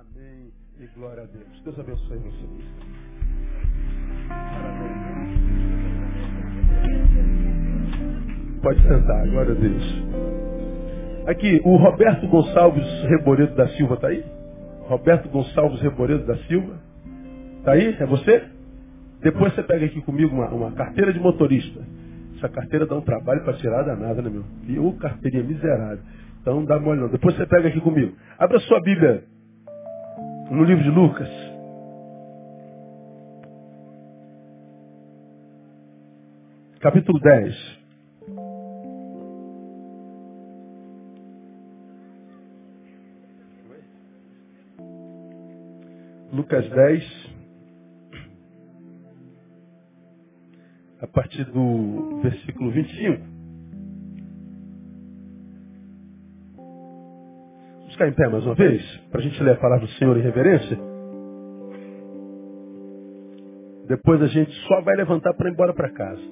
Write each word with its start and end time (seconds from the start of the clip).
Amém 0.00 0.50
e 0.80 0.86
glória 0.98 1.22
a 1.22 1.26
Deus. 1.26 1.62
Deus 1.64 1.78
abençoe 1.78 2.18
vocês. 2.18 2.50
Pode 8.62 8.82
sentar, 8.82 9.28
glória 9.28 9.52
a 9.52 9.54
Deus. 9.54 9.82
Aqui, 11.26 11.60
o 11.64 11.76
Roberto 11.76 12.26
Gonçalves 12.26 12.86
Reboredo 13.04 13.54
da 13.54 13.68
Silva 13.68 13.94
está 13.96 14.08
aí? 14.08 14.24
Roberto 14.88 15.28
Gonçalves 15.28 15.82
Reboredo 15.82 16.24
da 16.24 16.38
Silva? 16.44 16.80
Está 17.58 17.72
aí? 17.72 17.94
É 18.00 18.06
você? 18.06 18.48
Depois 19.20 19.54
você 19.54 19.62
pega 19.62 19.84
aqui 19.84 20.00
comigo 20.00 20.34
uma, 20.34 20.48
uma 20.48 20.72
carteira 20.72 21.12
de 21.12 21.20
motorista. 21.20 21.80
Essa 22.38 22.48
carteira 22.48 22.86
dá 22.86 22.96
um 22.96 23.02
trabalho 23.02 23.44
para 23.44 23.58
tirar 23.58 23.82
danada, 23.82 24.22
né, 24.22 24.30
meu? 24.30 24.44
E 24.66 24.78
ô 24.78 24.94
carteirinha 24.94 25.44
miserável. 25.44 26.02
Então 26.40 26.64
dá 26.64 26.80
mole 26.80 27.00
não. 27.00 27.08
Depois 27.08 27.36
você 27.36 27.46
pega 27.46 27.68
aqui 27.68 27.80
comigo. 27.80 28.16
Abra 28.38 28.58
sua 28.60 28.80
Bíblia 28.80 29.30
no 30.52 30.64
livro 30.64 30.84
de 30.84 30.90
Lucas. 30.90 31.28
Capítulo 36.80 37.18
10. 37.20 37.78
Lucas 46.32 46.68
10, 46.70 47.04
a 51.00 51.06
partir 51.06 51.44
do 51.46 52.20
versículo 52.22 52.70
25. 52.72 53.31
Vamos 57.92 57.94
ficar 57.94 58.08
em 58.08 58.12
pé 58.12 58.28
mais 58.28 58.46
uma 58.46 58.54
vez, 58.54 58.82
para 59.10 59.20
a 59.20 59.22
gente 59.22 59.42
ler 59.42 59.52
a 59.52 59.56
palavra 59.56 59.86
do 59.86 59.92
Senhor 59.92 60.16
em 60.16 60.22
reverência. 60.22 60.78
Depois 63.86 64.22
a 64.22 64.28
gente 64.28 64.50
só 64.66 64.80
vai 64.80 64.96
levantar 64.96 65.34
para 65.34 65.48
ir 65.48 65.52
embora 65.52 65.74
para 65.74 65.92
casa. 65.92 66.22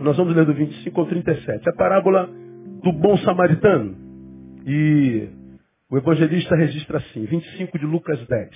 Nós 0.00 0.16
vamos 0.16 0.34
ler 0.34 0.46
do 0.46 0.54
25 0.54 0.98
ao 0.98 1.06
37. 1.06 1.68
A 1.68 1.72
parábola 1.74 2.30
do 2.82 2.92
bom 2.92 3.18
samaritano. 3.18 3.96
E 4.64 5.28
o 5.90 5.98
evangelista 5.98 6.56
registra 6.56 6.98
assim, 6.98 7.26
25 7.26 7.78
de 7.78 7.84
Lucas 7.84 8.26
10. 8.26 8.50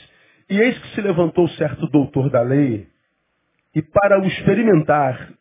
E 0.50 0.58
eis 0.58 0.78
que 0.78 0.94
se 0.94 1.02
levantou 1.02 1.46
certo 1.50 1.86
doutor 1.88 2.30
da 2.30 2.40
lei, 2.40 2.86
e 3.74 3.82
para 3.82 4.18
o 4.18 4.26
experimentar, 4.26 5.32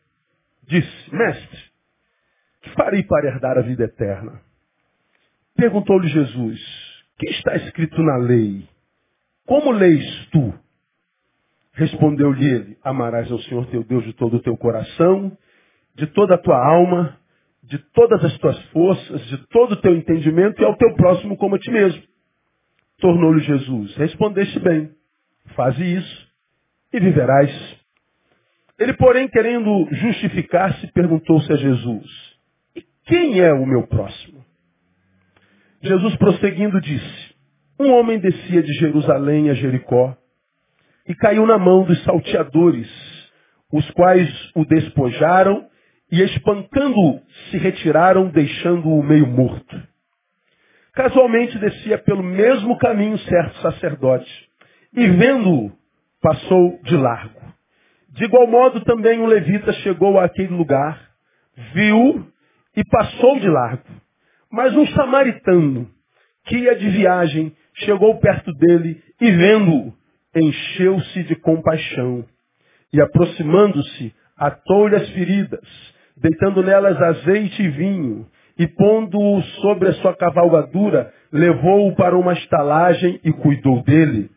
disse, 0.68 1.14
mestre, 1.14 1.60
que 2.60 2.70
farei 2.74 3.02
para 3.04 3.28
herdar 3.28 3.56
a 3.56 3.62
vida 3.62 3.84
eterna? 3.84 4.51
Perguntou-lhe 5.56 6.08
Jesus, 6.08 6.60
que 7.18 7.28
está 7.30 7.56
escrito 7.56 8.02
na 8.02 8.16
lei? 8.16 8.68
Como 9.46 9.70
leis 9.70 10.28
tu? 10.30 10.54
Respondeu-lhe 11.74 12.44
ele, 12.44 12.78
amarás 12.82 13.30
ao 13.30 13.38
Senhor 13.40 13.66
teu 13.66 13.82
Deus 13.84 14.04
de 14.04 14.12
todo 14.12 14.36
o 14.36 14.42
teu 14.42 14.56
coração, 14.56 15.36
de 15.94 16.06
toda 16.08 16.34
a 16.34 16.38
tua 16.38 16.56
alma, 16.56 17.18
de 17.62 17.78
todas 17.78 18.24
as 18.24 18.36
tuas 18.38 18.58
forças, 18.66 19.26
de 19.26 19.38
todo 19.48 19.72
o 19.72 19.80
teu 19.80 19.94
entendimento 19.94 20.60
e 20.60 20.64
ao 20.64 20.76
teu 20.76 20.94
próximo 20.94 21.36
como 21.36 21.54
a 21.54 21.58
ti 21.58 21.70
mesmo. 21.70 22.02
Tornou-lhe 22.98 23.40
Jesus, 23.40 23.96
respondeste 23.96 24.58
bem. 24.60 24.90
Faze 25.54 25.82
isso 25.82 26.28
e 26.92 27.00
viverás. 27.00 27.50
Ele, 28.78 28.94
porém, 28.94 29.28
querendo 29.28 29.88
justificar-se, 29.92 30.86
perguntou-se 30.92 31.52
a 31.52 31.56
Jesus: 31.56 32.36
E 32.76 32.84
quem 33.04 33.40
é 33.40 33.52
o 33.52 33.66
meu 33.66 33.86
próximo? 33.86 34.41
Jesus, 35.82 36.14
prosseguindo, 36.16 36.80
disse: 36.80 37.34
Um 37.78 37.92
homem 37.92 38.18
descia 38.18 38.62
de 38.62 38.72
Jerusalém 38.74 39.50
a 39.50 39.54
Jericó 39.54 40.16
e 41.08 41.14
caiu 41.14 41.44
na 41.46 41.58
mão 41.58 41.84
dos 41.84 42.02
salteadores, 42.04 42.88
os 43.72 43.90
quais 43.90 44.28
o 44.54 44.64
despojaram 44.64 45.66
e, 46.10 46.22
espancando-o, 46.22 47.20
se 47.50 47.58
retiraram, 47.58 48.28
deixando-o 48.28 49.02
meio 49.02 49.26
morto. 49.26 49.82
Casualmente 50.94 51.58
descia 51.58 51.98
pelo 51.98 52.22
mesmo 52.22 52.76
caminho 52.78 53.18
certo 53.18 53.56
sacerdote 53.62 54.30
e 54.94 55.08
vendo-o, 55.08 55.72
passou 56.20 56.78
de 56.84 56.96
largo. 56.96 57.40
De 58.10 58.24
igual 58.24 58.46
modo 58.46 58.84
também 58.84 59.20
o 59.20 59.26
levita 59.26 59.72
chegou 59.72 60.20
àquele 60.20 60.54
lugar, 60.54 61.00
viu 61.72 62.26
e 62.76 62.84
passou 62.84 63.40
de 63.40 63.48
largo. 63.48 64.01
Mas 64.52 64.76
um 64.76 64.86
samaritano, 64.88 65.88
que 66.44 66.58
ia 66.58 66.76
de 66.76 66.90
viagem, 66.90 67.56
chegou 67.74 68.18
perto 68.18 68.52
dele 68.52 69.02
e 69.18 69.30
vendo-o, 69.30 69.94
encheu-se 70.36 71.22
de 71.22 71.34
compaixão. 71.36 72.22
E 72.92 73.00
aproximando-se, 73.00 74.14
atou-lhe 74.36 74.96
as 74.96 75.08
feridas, 75.10 75.66
deitando 76.18 76.62
nelas 76.62 77.00
azeite 77.00 77.62
e 77.62 77.68
vinho, 77.68 78.26
e 78.58 78.66
pondo-o 78.66 79.42
sobre 79.62 79.88
a 79.88 79.94
sua 79.94 80.14
cavalgadura, 80.14 81.10
levou-o 81.32 81.96
para 81.96 82.16
uma 82.16 82.34
estalagem 82.34 83.18
e 83.24 83.32
cuidou 83.32 83.82
dele. 83.82 84.30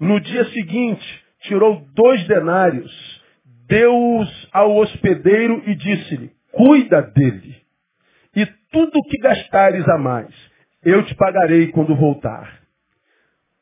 No 0.00 0.18
dia 0.18 0.46
seguinte, 0.46 1.24
tirou 1.42 1.84
dois 1.94 2.26
denários, 2.26 3.22
deu-os 3.68 4.48
ao 4.50 4.74
hospedeiro 4.76 5.62
e 5.66 5.74
disse-lhe, 5.74 6.30
cuida 6.52 7.02
dele. 7.02 7.61
E 8.34 8.46
tudo 8.70 8.98
o 8.98 9.02
que 9.04 9.18
gastares 9.18 9.86
a 9.88 9.98
mais, 9.98 10.34
eu 10.84 11.04
te 11.04 11.14
pagarei 11.14 11.68
quando 11.68 11.94
voltar. 11.94 12.60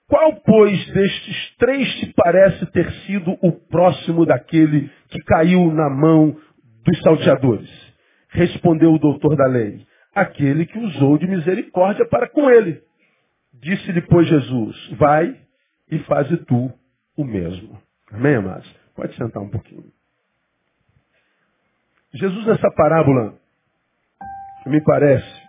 Qual, 0.06 0.34
pois, 0.42 0.92
destes 0.92 1.56
três 1.56 1.88
te 2.00 2.12
parece 2.14 2.66
ter 2.66 2.90
sido 3.06 3.38
o 3.40 3.52
próximo 3.52 4.26
daquele 4.26 4.90
que 5.08 5.20
caiu 5.20 5.72
na 5.72 5.88
mão 5.88 6.36
dos 6.84 7.00
salteadores? 7.02 7.70
Respondeu 8.30 8.92
o 8.92 8.98
doutor 8.98 9.36
da 9.36 9.46
lei, 9.46 9.86
aquele 10.14 10.66
que 10.66 10.78
usou 10.78 11.16
de 11.16 11.26
misericórdia 11.28 12.04
para 12.08 12.28
com 12.28 12.50
ele. 12.50 12.82
Disse-lhe, 13.54 14.00
pois, 14.02 14.26
Jesus, 14.26 14.88
vai 14.98 15.36
e 15.90 15.98
faze 16.00 16.36
tu 16.38 16.72
o 17.16 17.24
mesmo. 17.24 17.80
Amém, 18.10 18.36
amados? 18.36 18.68
Pode 18.96 19.14
sentar 19.16 19.42
um 19.42 19.48
pouquinho. 19.48 19.92
Jesus, 22.14 22.46
nessa 22.46 22.70
parábola, 22.72 23.38
me 24.70 24.82
parece, 24.82 25.42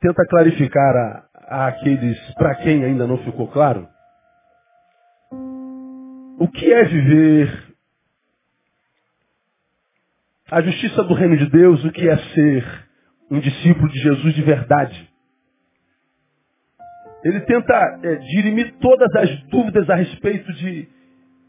tenta 0.00 0.24
clarificar 0.28 0.96
a, 0.96 1.24
a 1.48 1.66
aqueles 1.68 2.18
para 2.34 2.54
quem 2.56 2.84
ainda 2.84 3.06
não 3.06 3.18
ficou 3.18 3.48
claro 3.48 3.88
o 6.42 6.48
que 6.48 6.72
é 6.72 6.84
viver 6.84 7.72
a 10.50 10.60
justiça 10.60 11.04
do 11.04 11.14
reino 11.14 11.36
de 11.36 11.48
Deus, 11.48 11.84
o 11.84 11.92
que 11.92 12.08
é 12.08 12.16
ser 12.16 12.88
um 13.30 13.38
discípulo 13.38 13.88
de 13.88 13.98
Jesus 14.00 14.34
de 14.34 14.42
verdade. 14.42 15.08
Ele 17.24 17.40
tenta 17.42 18.00
é, 18.02 18.16
dirimir 18.16 18.74
todas 18.80 19.14
as 19.14 19.42
dúvidas 19.44 19.88
a 19.88 19.94
respeito 19.94 20.52
de, 20.54 20.88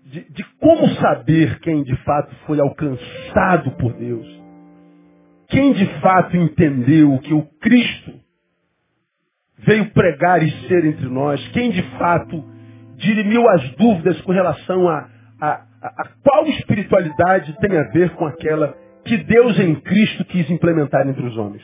de, 0.05 0.29
de 0.29 0.43
como 0.59 0.87
saber 1.01 1.59
quem 1.61 1.81
de 1.81 1.95
fato 2.03 2.33
foi 2.45 2.59
alcançado 2.59 3.71
por 3.71 3.93
Deus. 3.93 4.42
Quem 5.49 5.73
de 5.73 5.85
fato 5.99 6.35
entendeu 6.35 7.19
que 7.19 7.33
o 7.33 7.43
Cristo 7.59 8.23
veio 9.65 9.89
pregar 9.91 10.43
e 10.43 10.51
ser 10.67 10.85
entre 10.85 11.07
nós. 11.07 11.45
Quem 11.49 11.71
de 11.71 11.81
fato 11.97 12.43
dirimiu 12.97 13.47
as 13.49 13.69
dúvidas 13.75 14.19
com 14.21 14.31
relação 14.31 14.87
a, 14.87 15.09
a, 15.41 15.65
a, 15.81 16.09
qual 16.23 16.45
espiritualidade 16.47 17.57
tem 17.59 17.77
a 17.77 17.83
ver 17.91 18.11
com 18.11 18.25
aquela 18.25 18.75
que 19.05 19.17
Deus 19.17 19.59
em 19.59 19.75
Cristo 19.75 20.25
quis 20.25 20.49
implementar 20.49 21.07
entre 21.07 21.25
os 21.25 21.37
homens. 21.37 21.63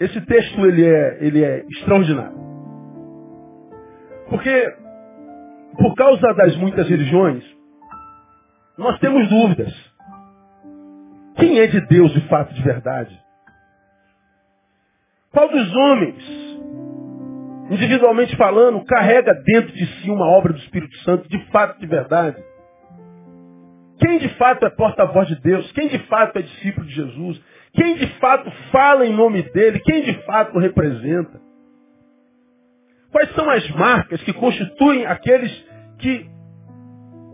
Esse 0.00 0.20
texto 0.22 0.66
ele 0.66 0.84
é, 0.84 1.18
ele 1.20 1.44
é 1.44 1.64
extraordinário. 1.70 2.36
Porque, 4.28 4.74
por 5.76 5.94
causa 5.94 6.32
das 6.34 6.56
muitas 6.56 6.88
religiões, 6.88 7.44
nós 8.78 8.98
temos 8.98 9.28
dúvidas. 9.28 9.91
Quem 11.36 11.58
é 11.58 11.66
de 11.66 11.80
Deus 11.86 12.12
de 12.12 12.20
fato, 12.28 12.52
de 12.54 12.62
verdade? 12.62 13.18
Qual 15.30 15.48
dos 15.48 15.74
homens, 15.74 16.22
individualmente 17.70 18.36
falando, 18.36 18.84
carrega 18.84 19.32
dentro 19.44 19.72
de 19.72 19.86
si 19.86 20.10
uma 20.10 20.26
obra 20.26 20.52
do 20.52 20.58
Espírito 20.58 20.94
Santo 20.98 21.28
de 21.28 21.38
fato, 21.46 21.78
de 21.78 21.86
verdade? 21.86 22.42
Quem 23.98 24.18
de 24.18 24.28
fato 24.30 24.66
é 24.66 24.70
porta-voz 24.70 25.28
de 25.28 25.40
Deus? 25.40 25.70
Quem 25.72 25.88
de 25.88 25.98
fato 26.00 26.38
é 26.38 26.42
discípulo 26.42 26.86
de 26.86 26.94
Jesus? 26.94 27.40
Quem 27.72 27.96
de 27.96 28.06
fato 28.18 28.50
fala 28.70 29.06
em 29.06 29.12
nome 29.12 29.42
dele? 29.42 29.80
Quem 29.80 30.02
de 30.02 30.12
fato 30.24 30.58
representa? 30.58 31.40
Quais 33.10 33.32
são 33.34 33.48
as 33.48 33.70
marcas 33.70 34.22
que 34.22 34.32
constituem 34.32 35.06
aqueles 35.06 35.52
que 35.98 36.26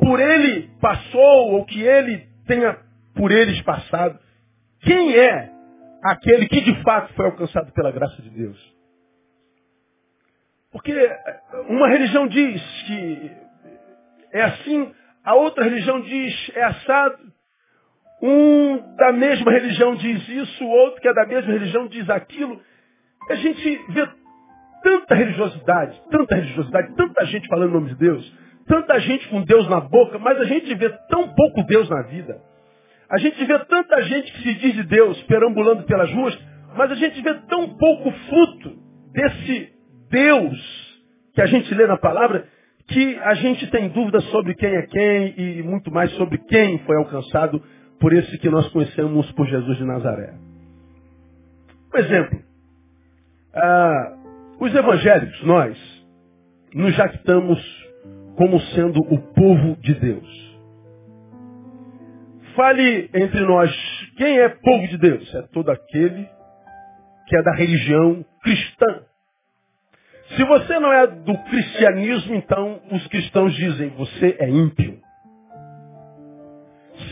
por 0.00 0.20
ele 0.20 0.70
passou 0.80 1.52
ou 1.52 1.64
que 1.64 1.80
ele 1.82 2.26
tenha 2.46 2.76
por 3.18 3.32
eles 3.32 3.60
passado? 3.62 4.16
Quem 4.80 5.16
é 5.16 5.50
aquele 6.04 6.48
que 6.48 6.60
de 6.60 6.82
fato 6.82 7.12
foi 7.14 7.26
alcançado 7.26 7.72
pela 7.72 7.90
graça 7.90 8.22
de 8.22 8.30
Deus? 8.30 8.78
Porque 10.70 10.94
uma 11.68 11.88
religião 11.88 12.28
diz 12.28 12.62
que 12.86 13.32
é 14.32 14.42
assim, 14.42 14.94
a 15.24 15.34
outra 15.34 15.64
religião 15.64 16.00
diz 16.00 16.52
é 16.54 16.62
assado. 16.62 17.18
Um 18.22 18.96
da 18.96 19.12
mesma 19.12 19.50
religião 19.52 19.94
diz 19.96 20.28
isso, 20.28 20.64
o 20.64 20.70
outro 20.70 21.00
que 21.00 21.08
é 21.08 21.14
da 21.14 21.26
mesma 21.26 21.52
religião 21.52 21.88
diz 21.88 22.08
aquilo. 22.08 22.60
A 23.30 23.34
gente 23.34 23.92
vê 23.92 24.08
tanta 24.82 25.14
religiosidade, 25.14 26.00
tanta 26.10 26.34
religiosidade, 26.36 26.94
tanta 26.94 27.26
gente 27.26 27.48
falando 27.48 27.70
em 27.70 27.74
nome 27.74 27.88
de 27.90 27.96
Deus, 27.96 28.32
tanta 28.66 28.98
gente 29.00 29.28
com 29.28 29.42
Deus 29.42 29.68
na 29.68 29.80
boca, 29.80 30.18
mas 30.18 30.38
a 30.40 30.44
gente 30.44 30.72
vê 30.74 30.88
tão 31.08 31.28
pouco 31.34 31.62
Deus 31.64 31.88
na 31.88 32.02
vida. 32.02 32.40
A 33.10 33.18
gente 33.18 33.42
vê 33.44 33.58
tanta 33.64 34.02
gente 34.02 34.32
que 34.32 34.42
se 34.42 34.54
diz 34.54 34.74
de 34.74 34.82
Deus 34.84 35.20
perambulando 35.22 35.84
pelas 35.84 36.10
ruas, 36.12 36.38
mas 36.76 36.90
a 36.90 36.94
gente 36.94 37.20
vê 37.22 37.34
tão 37.48 37.76
pouco 37.76 38.10
fruto 38.10 38.76
desse 39.12 39.72
Deus 40.10 40.88
que 41.34 41.40
a 41.40 41.46
gente 41.46 41.72
lê 41.74 41.86
na 41.86 41.96
palavra, 41.96 42.46
que 42.86 43.18
a 43.18 43.34
gente 43.34 43.66
tem 43.70 43.88
dúvidas 43.88 44.24
sobre 44.24 44.54
quem 44.54 44.74
é 44.74 44.82
quem 44.82 45.34
e 45.38 45.62
muito 45.62 45.90
mais 45.90 46.10
sobre 46.12 46.38
quem 46.38 46.78
foi 46.80 46.96
alcançado 46.96 47.62
por 47.98 48.12
esse 48.12 48.38
que 48.38 48.50
nós 48.50 48.68
conhecemos 48.68 49.30
por 49.32 49.46
Jesus 49.46 49.76
de 49.78 49.84
Nazaré. 49.84 50.34
Por 51.90 52.00
exemplo, 52.00 52.38
ah, 53.54 54.16
os 54.60 54.74
evangélicos, 54.74 55.42
nós, 55.44 56.06
nos 56.74 56.94
jactamos 56.94 57.58
como 58.36 58.60
sendo 58.60 59.00
o 59.00 59.18
povo 59.32 59.76
de 59.80 59.94
Deus. 59.94 60.47
Fale 62.58 63.08
entre 63.14 63.40
nós, 63.42 63.70
quem 64.16 64.40
é 64.40 64.48
povo 64.48 64.88
de 64.88 64.98
Deus? 64.98 65.32
É 65.32 65.42
todo 65.52 65.70
aquele 65.70 66.28
que 67.28 67.36
é 67.36 67.42
da 67.44 67.54
religião 67.54 68.24
cristã. 68.42 69.02
Se 70.34 70.42
você 70.42 70.80
não 70.80 70.92
é 70.92 71.06
do 71.06 71.38
cristianismo, 71.44 72.34
então 72.34 72.80
os 72.90 73.06
cristãos 73.06 73.54
dizem, 73.54 73.90
você 73.90 74.36
é 74.40 74.50
ímpio. 74.50 74.98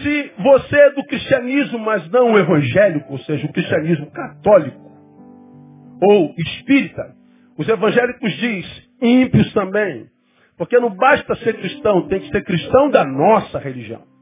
Se 0.03 0.33
você 0.37 0.81
é 0.81 0.91
do 0.91 1.05
cristianismo, 1.05 1.79
mas 1.79 2.11
não 2.11 2.37
evangélico, 2.37 3.13
ou 3.13 3.19
seja, 3.21 3.47
o 3.47 3.53
cristianismo 3.53 4.11
católico 4.11 4.91
ou 6.03 6.35
espírita, 6.37 7.15
os 7.57 7.69
evangélicos 7.69 8.33
dizem 8.33 8.65
ímpios 9.01 9.53
também. 9.53 10.09
Porque 10.59 10.77
não 10.81 10.91
basta 10.91 11.37
ser 11.37 11.57
cristão, 11.57 12.09
tem 12.09 12.19
que 12.19 12.31
ser 12.31 12.43
cristão 12.43 12.91
da 12.91 13.05
nossa 13.05 13.61
religião. 13.61 14.16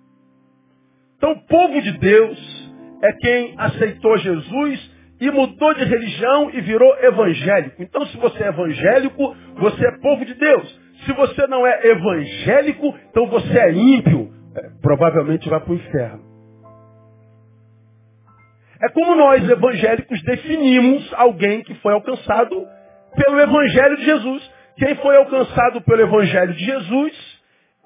Então 1.24 1.32
o 1.32 1.46
povo 1.46 1.80
de 1.80 1.92
Deus 1.92 2.70
é 3.02 3.12
quem 3.14 3.54
aceitou 3.56 4.18
Jesus 4.18 4.92
e 5.18 5.30
mudou 5.30 5.72
de 5.72 5.82
religião 5.82 6.50
e 6.50 6.60
virou 6.60 6.94
evangélico. 6.98 7.82
Então 7.82 8.04
se 8.08 8.18
você 8.18 8.44
é 8.44 8.48
evangélico, 8.48 9.34
você 9.56 9.86
é 9.86 9.98
povo 10.02 10.22
de 10.22 10.34
Deus. 10.34 10.80
Se 11.06 11.14
você 11.14 11.46
não 11.46 11.66
é 11.66 11.86
evangélico, 11.86 12.94
então 13.08 13.26
você 13.28 13.58
é 13.58 13.72
ímpio. 13.72 14.30
É, 14.54 14.68
provavelmente 14.82 15.48
vai 15.48 15.60
para 15.60 15.72
o 15.72 15.76
inferno. 15.76 16.20
É 18.82 18.90
como 18.90 19.14
nós 19.14 19.48
evangélicos 19.48 20.22
definimos 20.24 21.10
alguém 21.14 21.62
que 21.62 21.72
foi 21.76 21.94
alcançado 21.94 22.66
pelo 23.16 23.40
Evangelho 23.40 23.96
de 23.96 24.04
Jesus. 24.04 24.52
Quem 24.76 24.94
foi 24.96 25.16
alcançado 25.16 25.80
pelo 25.80 26.02
Evangelho 26.02 26.52
de 26.52 26.66
Jesus 26.66 27.40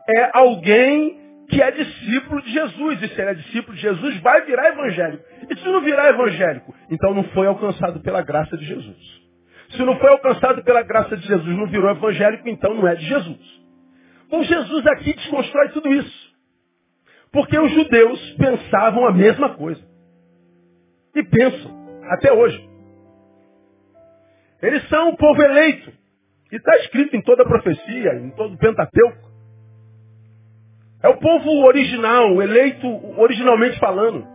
é 0.08 0.30
alguém 0.36 1.27
que 1.48 1.62
é 1.62 1.70
discípulo 1.70 2.42
de 2.42 2.52
Jesus. 2.52 3.02
E 3.02 3.08
se 3.08 3.20
ele 3.20 3.30
é 3.30 3.34
discípulo 3.34 3.74
de 3.74 3.82
Jesus, 3.82 4.20
vai 4.20 4.44
virar 4.44 4.68
evangélico. 4.68 5.24
E 5.50 5.56
se 5.56 5.64
não 5.66 5.80
virar 5.80 6.08
evangélico, 6.10 6.74
então 6.90 7.14
não 7.14 7.24
foi 7.24 7.46
alcançado 7.46 8.00
pela 8.00 8.22
graça 8.22 8.56
de 8.56 8.64
Jesus. 8.64 9.18
Se 9.70 9.82
não 9.82 9.98
foi 9.98 10.10
alcançado 10.10 10.62
pela 10.62 10.82
graça 10.82 11.16
de 11.16 11.26
Jesus, 11.26 11.56
não 11.56 11.66
virou 11.66 11.90
evangélico, 11.90 12.48
então 12.48 12.74
não 12.74 12.86
é 12.86 12.94
de 12.94 13.04
Jesus. 13.06 13.58
Bom, 14.30 14.42
Jesus 14.42 14.86
aqui 14.86 15.14
desconstrói 15.14 15.70
tudo 15.70 15.92
isso. 15.92 16.28
Porque 17.32 17.58
os 17.58 17.70
judeus 17.72 18.30
pensavam 18.32 19.06
a 19.06 19.12
mesma 19.12 19.54
coisa. 19.54 19.82
E 21.14 21.22
pensam, 21.22 22.02
até 22.10 22.32
hoje. 22.32 22.68
Eles 24.62 24.86
são 24.88 25.10
o 25.10 25.16
povo 25.16 25.42
eleito. 25.42 25.92
E 26.50 26.56
está 26.56 26.76
escrito 26.78 27.14
em 27.14 27.22
toda 27.22 27.42
a 27.42 27.46
profecia, 27.46 28.14
em 28.14 28.30
todo 28.30 28.54
o 28.54 28.58
Pentateuco. 28.58 29.27
É 31.02 31.08
o 31.08 31.16
povo 31.18 31.64
original, 31.64 32.42
eleito 32.42 32.86
originalmente 33.20 33.78
falando. 33.78 34.26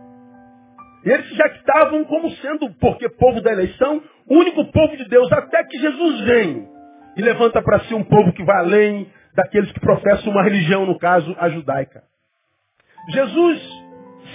Eles 1.04 1.28
se 1.28 1.34
jactavam 1.34 2.04
como 2.04 2.30
sendo, 2.36 2.70
porque 2.80 3.08
povo 3.10 3.42
da 3.42 3.52
eleição, 3.52 4.02
o 4.26 4.38
único 4.38 4.64
povo 4.72 4.96
de 4.96 5.06
Deus, 5.06 5.30
até 5.32 5.62
que 5.64 5.78
Jesus 5.78 6.20
vem 6.22 6.68
e 7.16 7.22
levanta 7.22 7.60
para 7.60 7.80
si 7.80 7.94
um 7.94 8.02
povo 8.02 8.32
que 8.32 8.42
vai 8.42 8.58
além 8.58 9.06
daqueles 9.34 9.70
que 9.72 9.80
professam 9.80 10.32
uma 10.32 10.42
religião, 10.42 10.86
no 10.86 10.98
caso, 10.98 11.36
a 11.38 11.50
judaica. 11.50 12.02
Jesus 13.10 13.60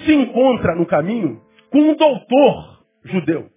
se 0.05 0.13
encontra 0.13 0.75
no 0.75 0.85
caminho 0.85 1.41
com 1.71 1.79
um 1.79 1.95
doutor 1.95 2.83
judeu. 3.03 3.49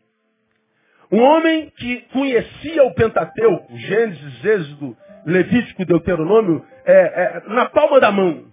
Um 1.10 1.20
homem 1.20 1.70
que 1.76 2.00
conhecia 2.12 2.84
o 2.84 2.94
Pentateuco, 2.94 3.76
Gênesis, 3.76 4.44
Êxodo, 4.44 4.96
Levítico, 5.26 5.84
Deuteronômio, 5.84 6.64
é, 6.86 6.94
é, 6.94 7.42
na 7.48 7.66
palma 7.68 8.00
da 8.00 8.10
mão. 8.10 8.51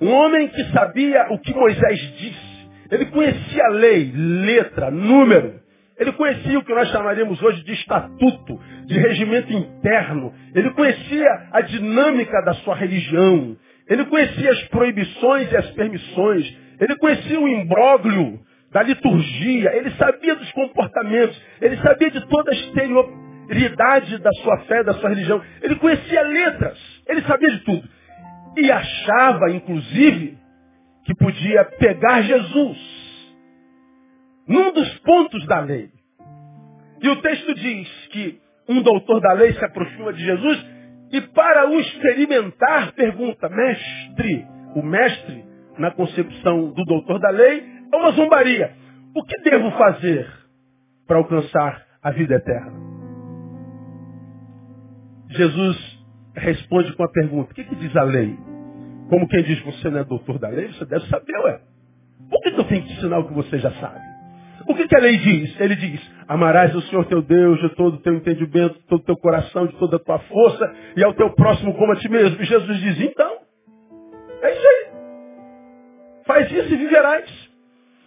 Um 0.00 0.10
homem 0.12 0.48
que 0.48 0.64
sabia 0.72 1.26
o 1.30 1.38
que 1.38 1.52
Moisés 1.52 2.00
disse. 2.18 2.50
Ele 2.90 3.06
conhecia 3.06 3.64
a 3.64 3.68
lei, 3.68 4.12
letra, 4.14 4.90
número. 4.90 5.60
Ele 5.98 6.12
conhecia 6.12 6.58
o 6.58 6.64
que 6.64 6.74
nós 6.74 6.88
chamaríamos 6.88 7.42
hoje 7.42 7.62
de 7.62 7.74
estatuto, 7.74 8.58
de 8.86 8.98
regimento 8.98 9.52
interno. 9.52 10.32
Ele 10.54 10.70
conhecia 10.70 11.48
a 11.52 11.60
dinâmica 11.60 12.40
da 12.42 12.54
sua 12.54 12.74
religião. 12.74 13.54
Ele 13.86 14.06
conhecia 14.06 14.50
as 14.50 14.62
proibições 14.68 15.52
e 15.52 15.56
as 15.56 15.70
permissões. 15.72 16.56
Ele 16.80 16.96
conhecia 16.96 17.38
o 17.38 17.46
imbróglio 17.46 18.40
da 18.72 18.82
liturgia. 18.82 19.76
Ele 19.76 19.90
sabia 19.90 20.34
dos 20.34 20.50
comportamentos. 20.52 21.38
Ele 21.60 21.76
sabia 21.76 22.10
de 22.10 22.26
toda 22.26 22.50
a 22.50 22.54
exterioridade 22.54 24.18
da 24.18 24.32
sua 24.42 24.58
fé, 24.60 24.82
da 24.82 24.94
sua 24.94 25.10
religião. 25.10 25.42
Ele 25.60 25.74
conhecia 25.76 26.22
letras. 26.22 26.78
Ele 27.06 27.20
sabia 27.22 27.50
de 27.50 27.58
tudo. 27.58 27.99
E 28.56 28.70
achava, 28.70 29.50
inclusive, 29.50 30.38
que 31.04 31.14
podia 31.14 31.64
pegar 31.78 32.22
Jesus 32.22 33.00
num 34.46 34.72
dos 34.72 34.98
pontos 34.98 35.46
da 35.46 35.60
lei. 35.60 35.90
E 37.02 37.08
o 37.08 37.16
texto 37.22 37.54
diz 37.54 38.06
que 38.08 38.40
um 38.68 38.82
doutor 38.82 39.20
da 39.20 39.32
lei 39.32 39.52
se 39.52 39.64
aproxima 39.64 40.12
de 40.12 40.24
Jesus 40.24 40.66
e 41.12 41.20
para 41.20 41.68
o 41.68 41.80
experimentar 41.80 42.92
pergunta, 42.92 43.48
mestre, 43.48 44.46
o 44.76 44.82
mestre, 44.82 45.44
na 45.78 45.90
concepção 45.90 46.72
do 46.72 46.84
doutor 46.84 47.18
da 47.18 47.30
lei, 47.30 47.64
é 47.92 47.96
uma 47.96 48.12
zombaria. 48.12 48.72
O 49.14 49.24
que 49.24 49.40
devo 49.42 49.70
fazer 49.72 50.28
para 51.06 51.16
alcançar 51.16 51.84
a 52.02 52.10
vida 52.12 52.34
eterna? 52.34 52.72
Jesus 55.30 55.89
responde 56.34 56.92
com 56.94 57.04
a 57.04 57.08
pergunta: 57.08 57.52
o 57.52 57.54
que, 57.54 57.64
que, 57.64 57.76
diz 57.76 57.94
a 57.96 58.02
lei? 58.02 58.36
Como 59.08 59.28
quem 59.28 59.42
diz 59.42 59.60
você 59.62 59.90
não 59.90 60.00
é 60.00 60.04
doutor 60.04 60.38
da 60.38 60.48
lei, 60.48 60.68
você 60.68 60.84
deve 60.84 61.06
saber, 61.08 61.36
ué. 61.44 61.60
Por 62.28 62.40
que, 62.42 62.52
que 62.52 62.60
eu 62.60 62.64
tenho 62.64 62.82
que 62.82 62.92
ensinar 62.92 63.18
o 63.18 63.28
que 63.28 63.34
você 63.34 63.58
já 63.58 63.72
sabe? 63.72 64.00
O 64.68 64.74
que, 64.74 64.86
que 64.86 64.96
a 64.96 65.00
lei 65.00 65.16
diz? 65.16 65.58
Ele 65.60 65.74
diz, 65.74 66.00
amarás 66.28 66.72
o 66.74 66.82
Senhor 66.82 67.04
teu 67.06 67.22
Deus 67.22 67.60
de 67.60 67.70
todo 67.70 67.94
o 67.94 68.02
teu 68.02 68.14
entendimento, 68.14 68.74
de 68.74 68.86
todo 68.86 69.00
o 69.00 69.04
teu 69.04 69.16
coração, 69.16 69.66
de 69.66 69.74
toda 69.76 69.96
a 69.96 69.98
tua 69.98 70.18
força, 70.20 70.72
e 70.96 71.02
ao 71.02 71.12
teu 71.14 71.30
próximo 71.30 71.74
como 71.74 71.92
a 71.92 71.96
ti 71.96 72.08
mesmo. 72.08 72.40
E 72.40 72.44
Jesus 72.44 72.78
diz, 72.78 73.00
então, 73.00 73.38
é 74.42 74.52
isso 74.52 74.66
aí. 74.68 74.90
Faz 76.24 76.52
isso 76.52 76.72
e 76.72 76.76
viverás. 76.76 77.50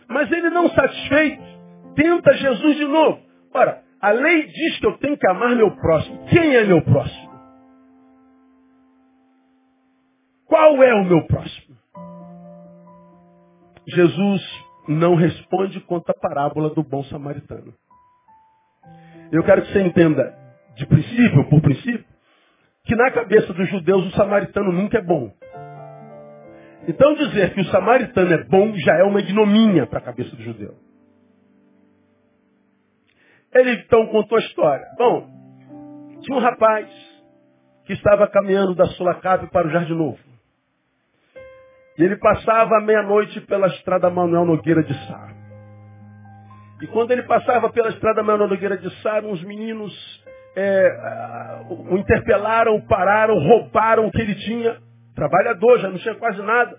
Mas 0.07 0.31
ele 0.31 0.49
não 0.51 0.69
satisfeito, 0.69 1.43
tenta 1.95 2.33
Jesus 2.33 2.77
de 2.77 2.85
novo. 2.85 3.19
Ora, 3.53 3.81
a 4.01 4.11
lei 4.11 4.47
diz 4.47 4.79
que 4.79 4.85
eu 4.85 4.97
tenho 4.99 5.17
que 5.17 5.27
amar 5.27 5.55
meu 5.55 5.71
próximo. 5.71 6.25
Quem 6.27 6.55
é 6.55 6.63
meu 6.63 6.81
próximo? 6.81 7.22
Qual 10.53 10.83
é 10.83 10.93
o 10.93 11.03
meu 11.03 11.25
próximo? 11.25 11.75
Jesus 13.87 14.41
não 14.87 15.15
responde 15.15 15.81
quanto 15.81 16.11
à 16.11 16.13
parábola 16.13 16.69
do 16.69 16.83
bom 16.83 17.03
samaritano. 17.05 17.73
Eu 19.31 19.43
quero 19.43 19.63
que 19.63 19.73
você 19.73 19.81
entenda, 19.81 20.31
de 20.75 20.85
princípio, 20.85 21.49
por 21.49 21.59
princípio, 21.59 22.05
que 22.85 22.95
na 22.95 23.09
cabeça 23.09 23.51
dos 23.51 23.67
judeus 23.67 24.05
o 24.05 24.11
samaritano 24.11 24.71
nunca 24.71 24.99
é 24.99 25.01
bom. 25.01 25.33
Então 26.87 27.15
dizer 27.15 27.55
que 27.55 27.61
o 27.61 27.71
samaritano 27.71 28.31
é 28.31 28.43
bom 28.43 28.77
já 28.77 28.93
é 28.99 29.03
uma 29.05 29.21
ignomínia 29.21 29.87
para 29.87 29.97
a 29.97 30.03
cabeça 30.03 30.35
do 30.35 30.43
judeu. 30.43 30.75
Ele 33.55 33.71
então 33.71 34.05
contou 34.05 34.37
a 34.37 34.41
história. 34.41 34.85
Bom, 34.99 36.19
tinha 36.21 36.37
um 36.37 36.41
rapaz 36.41 36.87
que 37.85 37.93
estava 37.93 38.27
caminhando 38.27 38.75
da 38.75 38.85
Sulacave 38.89 39.49
para 39.49 39.67
o 39.67 39.71
Jardim 39.71 39.95
Novo. 39.95 40.32
E 41.97 42.03
ele 42.03 42.15
passava 42.17 42.77
à 42.77 42.81
meia-noite 42.81 43.39
pela 43.41 43.67
estrada 43.67 44.09
Manuel 44.09 44.45
Nogueira 44.45 44.83
de 44.83 44.93
Sá. 45.07 45.29
E 46.81 46.87
quando 46.87 47.11
ele 47.11 47.23
passava 47.23 47.69
pela 47.69 47.89
estrada 47.89 48.23
Manuel 48.23 48.49
Nogueira 48.49 48.77
de 48.77 48.89
Sá, 49.01 49.19
uns 49.19 49.43
meninos 49.43 49.93
é, 50.55 51.61
o 51.69 51.97
interpelaram, 51.97 52.81
pararam, 52.81 53.37
roubaram 53.39 54.07
o 54.07 54.11
que 54.11 54.21
ele 54.21 54.35
tinha. 54.35 54.77
Trabalhador, 55.15 55.79
já 55.79 55.89
não 55.89 55.97
tinha 55.97 56.15
quase 56.15 56.41
nada. 56.41 56.77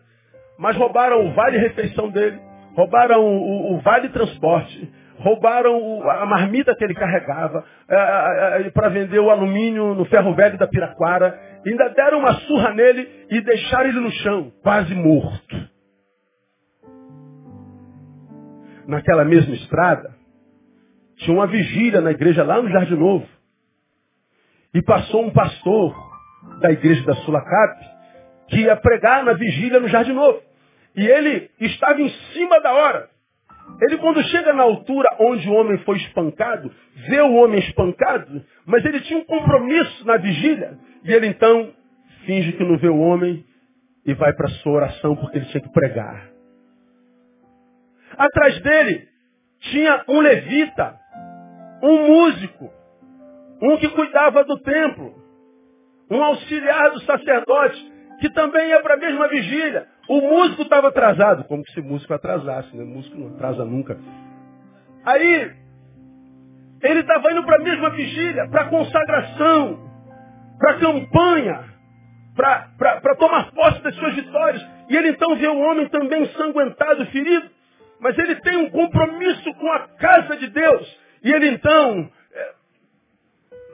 Mas 0.58 0.76
roubaram 0.76 1.26
o 1.26 1.32
vale-refeição 1.32 2.10
dele, 2.10 2.40
roubaram 2.76 3.20
o, 3.24 3.72
o, 3.72 3.74
o 3.74 3.80
vale-transporte, 3.80 4.92
roubaram 5.18 6.08
a 6.10 6.26
marmita 6.26 6.74
que 6.74 6.84
ele 6.84 6.94
carregava 6.94 7.64
é, 7.88 7.94
é, 7.94 8.66
é 8.66 8.70
para 8.70 8.88
vender 8.88 9.18
o 9.18 9.30
alumínio 9.30 9.94
no 9.94 10.04
ferro 10.06 10.34
velho 10.34 10.58
da 10.58 10.66
Piraquara. 10.66 11.38
Ainda 11.66 11.88
deram 11.90 12.18
uma 12.18 12.34
surra 12.34 12.74
nele 12.74 13.26
e 13.30 13.40
deixaram 13.40 13.88
ele 13.88 14.00
no 14.00 14.10
chão, 14.10 14.52
quase 14.62 14.94
morto. 14.94 15.68
Naquela 18.86 19.24
mesma 19.24 19.54
estrada, 19.54 20.14
tinha 21.16 21.34
uma 21.34 21.46
vigília 21.46 22.00
na 22.00 22.10
igreja 22.10 22.44
lá 22.44 22.60
no 22.60 22.68
Jardim 22.68 22.96
Novo. 22.96 23.26
E 24.74 24.82
passou 24.82 25.24
um 25.24 25.30
pastor 25.30 25.94
da 26.60 26.70
igreja 26.70 27.02
da 27.04 27.14
Sulacap 27.14 27.94
que 28.48 28.60
ia 28.60 28.76
pregar 28.76 29.24
na 29.24 29.32
vigília 29.32 29.80
no 29.80 29.88
Jardim 29.88 30.12
Novo. 30.12 30.42
E 30.96 31.06
ele 31.06 31.50
estava 31.60 32.00
em 32.00 32.10
cima 32.32 32.60
da 32.60 32.72
hora. 32.72 33.13
Ele 33.80 33.98
quando 33.98 34.22
chega 34.24 34.52
na 34.52 34.62
altura 34.62 35.08
onde 35.18 35.48
o 35.48 35.52
homem 35.52 35.78
foi 35.78 35.96
espancado, 35.96 36.70
vê 37.08 37.20
o 37.20 37.34
homem 37.34 37.58
espancado, 37.58 38.44
mas 38.64 38.84
ele 38.84 39.00
tinha 39.00 39.18
um 39.18 39.24
compromisso 39.24 40.06
na 40.06 40.16
vigília. 40.16 40.78
E 41.04 41.12
ele 41.12 41.26
então 41.26 41.72
finge 42.24 42.52
que 42.52 42.64
não 42.64 42.78
vê 42.78 42.88
o 42.88 42.98
homem 42.98 43.44
e 44.06 44.14
vai 44.14 44.32
para 44.32 44.46
a 44.46 44.50
sua 44.50 44.72
oração 44.72 45.16
porque 45.16 45.38
ele 45.38 45.46
tinha 45.46 45.62
que 45.62 45.72
pregar. 45.72 46.30
Atrás 48.16 48.60
dele 48.60 49.08
tinha 49.58 50.04
um 50.08 50.20
levita, 50.20 50.98
um 51.82 52.06
músico, 52.06 52.70
um 53.60 53.76
que 53.78 53.88
cuidava 53.88 54.44
do 54.44 54.58
templo, 54.60 55.14
um 56.10 56.22
auxiliar 56.22 56.90
do 56.90 57.00
sacerdote, 57.02 57.92
que 58.20 58.30
também 58.30 58.68
ia 58.68 58.80
para 58.82 58.94
a 58.94 58.98
mesma 58.98 59.28
vigília. 59.28 59.88
O 60.08 60.20
músico 60.20 60.62
estava 60.62 60.88
atrasado, 60.88 61.44
como 61.44 61.66
se 61.70 61.80
músico 61.80 62.12
atrasasse, 62.12 62.76
né? 62.76 62.84
O 62.84 62.86
músico 62.86 63.18
não 63.18 63.34
atrasa 63.34 63.64
nunca. 63.64 63.98
Aí, 65.04 65.52
ele 66.82 67.00
estava 67.00 67.32
indo 67.32 67.44
para 67.44 67.56
a 67.56 67.64
mesma 67.64 67.90
vigília, 67.90 68.48
para 68.48 68.68
consagração, 68.68 69.90
para 70.58 70.78
campanha, 70.78 71.64
para 72.36 73.16
tomar 73.16 73.50
posse 73.52 73.82
das 73.82 73.94
suas 73.94 74.14
vitórias. 74.14 74.66
E 74.90 74.96
ele 74.96 75.10
então 75.10 75.36
vê 75.36 75.46
o 75.46 75.58
homem 75.58 75.88
também 75.88 76.22
ensanguentado, 76.22 77.06
ferido, 77.06 77.48
mas 78.00 78.18
ele 78.18 78.36
tem 78.36 78.56
um 78.56 78.70
compromisso 78.70 79.54
com 79.54 79.72
a 79.72 79.80
casa 79.96 80.36
de 80.36 80.48
Deus. 80.48 81.00
E 81.22 81.32
ele 81.32 81.48
então 81.48 82.10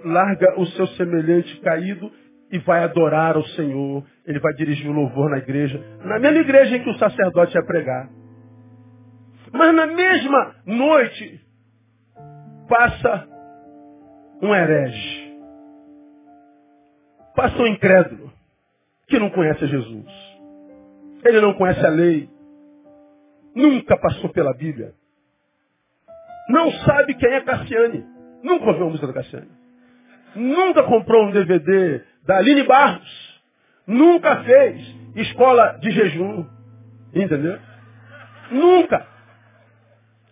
larga 0.04 0.60
o 0.60 0.66
seu 0.66 0.86
semelhante 0.88 1.58
caído 1.60 2.10
e 2.50 2.58
vai 2.58 2.82
adorar 2.84 3.36
ao 3.36 3.44
Senhor. 3.48 4.04
Ele 4.26 4.38
vai 4.40 4.52
dirigir 4.54 4.88
o 4.88 4.92
louvor 4.92 5.30
na 5.30 5.38
igreja, 5.38 5.78
na 6.04 6.18
mesma 6.18 6.40
igreja 6.40 6.76
em 6.76 6.82
que 6.82 6.90
o 6.90 6.98
sacerdote 6.98 7.56
ia 7.56 7.64
pregar. 7.64 8.08
Mas 9.52 9.74
na 9.74 9.86
mesma 9.86 10.54
noite 10.66 11.40
passa 12.68 13.28
um 14.42 14.54
herege. 14.54 15.30
Passa 17.34 17.62
um 17.62 17.66
incrédulo 17.66 18.32
que 19.08 19.18
não 19.18 19.30
conhece 19.30 19.66
Jesus. 19.66 20.06
Ele 21.24 21.40
não 21.40 21.54
conhece 21.54 21.84
a 21.84 21.90
lei. 21.90 22.28
Nunca 23.54 23.96
passou 23.96 24.30
pela 24.30 24.54
Bíblia. 24.54 24.92
Não 26.48 26.70
sabe 26.72 27.14
quem 27.14 27.32
é 27.32 27.40
Cassiane. 27.40 28.04
Nunca 28.42 28.66
ouviu 28.66 28.86
a 28.86 28.90
música 28.90 29.06
da 29.08 29.14
Cassiane 29.14 29.60
nunca 30.34 30.82
comprou 30.84 31.26
um 31.26 31.30
DVD 31.30 32.02
da 32.26 32.38
Aline 32.38 32.62
Barros, 32.64 33.42
nunca 33.86 34.42
fez 34.44 34.96
escola 35.16 35.78
de 35.80 35.90
jejum. 35.90 36.46
Entendeu? 37.14 37.58
Nunca. 38.50 39.06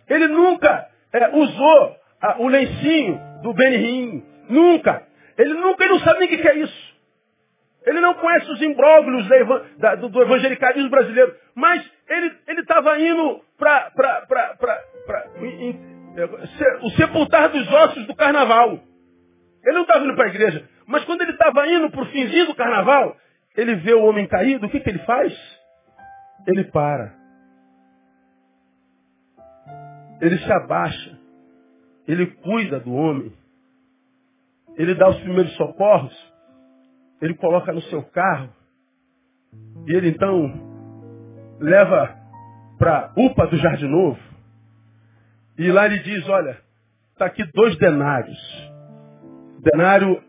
Ele 0.07 0.27
nunca 0.27 0.87
é, 1.13 1.29
usou 1.35 1.95
a, 2.21 2.41
o 2.41 2.47
lencinho 2.47 3.19
do 3.43 3.53
Benihim. 3.53 4.23
Nunca. 4.49 5.03
Ele 5.37 5.53
nunca, 5.53 5.83
ele 5.83 5.93
não 5.93 5.99
sabe 5.99 6.19
nem 6.19 6.27
o 6.27 6.41
que 6.41 6.47
é 6.47 6.57
isso. 6.57 6.89
Ele 7.85 8.01
não 8.01 8.13
conhece 8.13 8.51
os 8.51 8.61
imbróglios 8.61 9.25
do, 9.99 10.09
do, 10.09 10.21
evangelicalismo 10.21 10.89
brasileiro. 10.89 11.33
Mas 11.55 11.83
ele 12.07 12.61
estava 12.61 12.99
indo 12.99 13.41
para 13.57 13.91
o 16.81 16.89
sepultar 16.91 17.49
dos 17.49 17.71
ossos 17.71 18.05
do 18.05 18.15
carnaval. 18.15 18.79
Ele 19.63 19.75
não 19.75 19.81
estava 19.83 20.05
indo 20.05 20.15
para 20.15 20.25
a 20.25 20.29
igreja. 20.29 20.67
Mas 20.89 21.05
quando 21.05 21.21
ele 21.21 21.33
estava 21.33 21.67
indo 21.67 21.91
para 21.91 22.01
o 22.01 22.05
finzinho 22.07 22.47
do 22.47 22.55
carnaval, 22.55 23.15
ele 23.55 23.75
vê 23.75 23.93
o 23.93 24.03
homem 24.05 24.27
caído, 24.27 24.65
o 24.65 24.69
que, 24.71 24.79
que 24.79 24.89
ele 24.89 25.05
faz? 25.05 25.31
Ele 26.47 26.63
para. 26.63 27.13
Ele 30.19 30.35
se 30.39 30.51
abaixa. 30.51 31.15
Ele 32.07 32.25
cuida 32.25 32.79
do 32.79 32.91
homem. 32.91 33.31
Ele 34.77 34.95
dá 34.95 35.07
os 35.09 35.19
primeiros 35.19 35.55
socorros. 35.57 36.33
Ele 37.21 37.35
coloca 37.35 37.71
no 37.71 37.83
seu 37.83 38.01
carro. 38.05 38.49
E 39.85 39.93
ele 39.93 40.09
então 40.09 40.51
leva 41.59 42.17
para 42.79 43.13
UPA 43.15 43.45
do 43.45 43.57
Jardim 43.57 43.87
Novo. 43.87 44.19
E 45.55 45.71
lá 45.71 45.85
ele 45.85 45.99
diz, 45.99 46.27
olha, 46.27 46.59
está 47.11 47.27
aqui 47.27 47.43
dois 47.53 47.77
denários. 47.77 48.39
Denário 49.61 50.27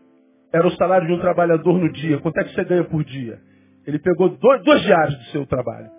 era 0.53 0.67
o 0.67 0.71
salário 0.71 1.07
de 1.07 1.13
um 1.13 1.19
trabalhador 1.19 1.77
no 1.77 1.91
dia. 1.91 2.19
Quanto 2.19 2.37
é 2.39 2.43
que 2.43 2.53
você 2.53 2.63
ganha 2.63 2.83
por 2.83 3.03
dia? 3.03 3.39
Ele 3.85 3.99
pegou 3.99 4.29
dois, 4.29 4.63
dois 4.63 4.81
diários 4.81 5.17
do 5.17 5.23
seu 5.25 5.45
trabalho 5.45 5.89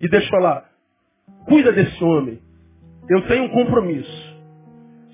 e 0.00 0.08
deixou 0.08 0.38
lá. 0.40 0.64
Cuida 1.46 1.72
desse 1.72 2.02
homem. 2.02 2.40
Eu 3.08 3.26
tenho 3.26 3.44
um 3.44 3.48
compromisso. 3.50 4.32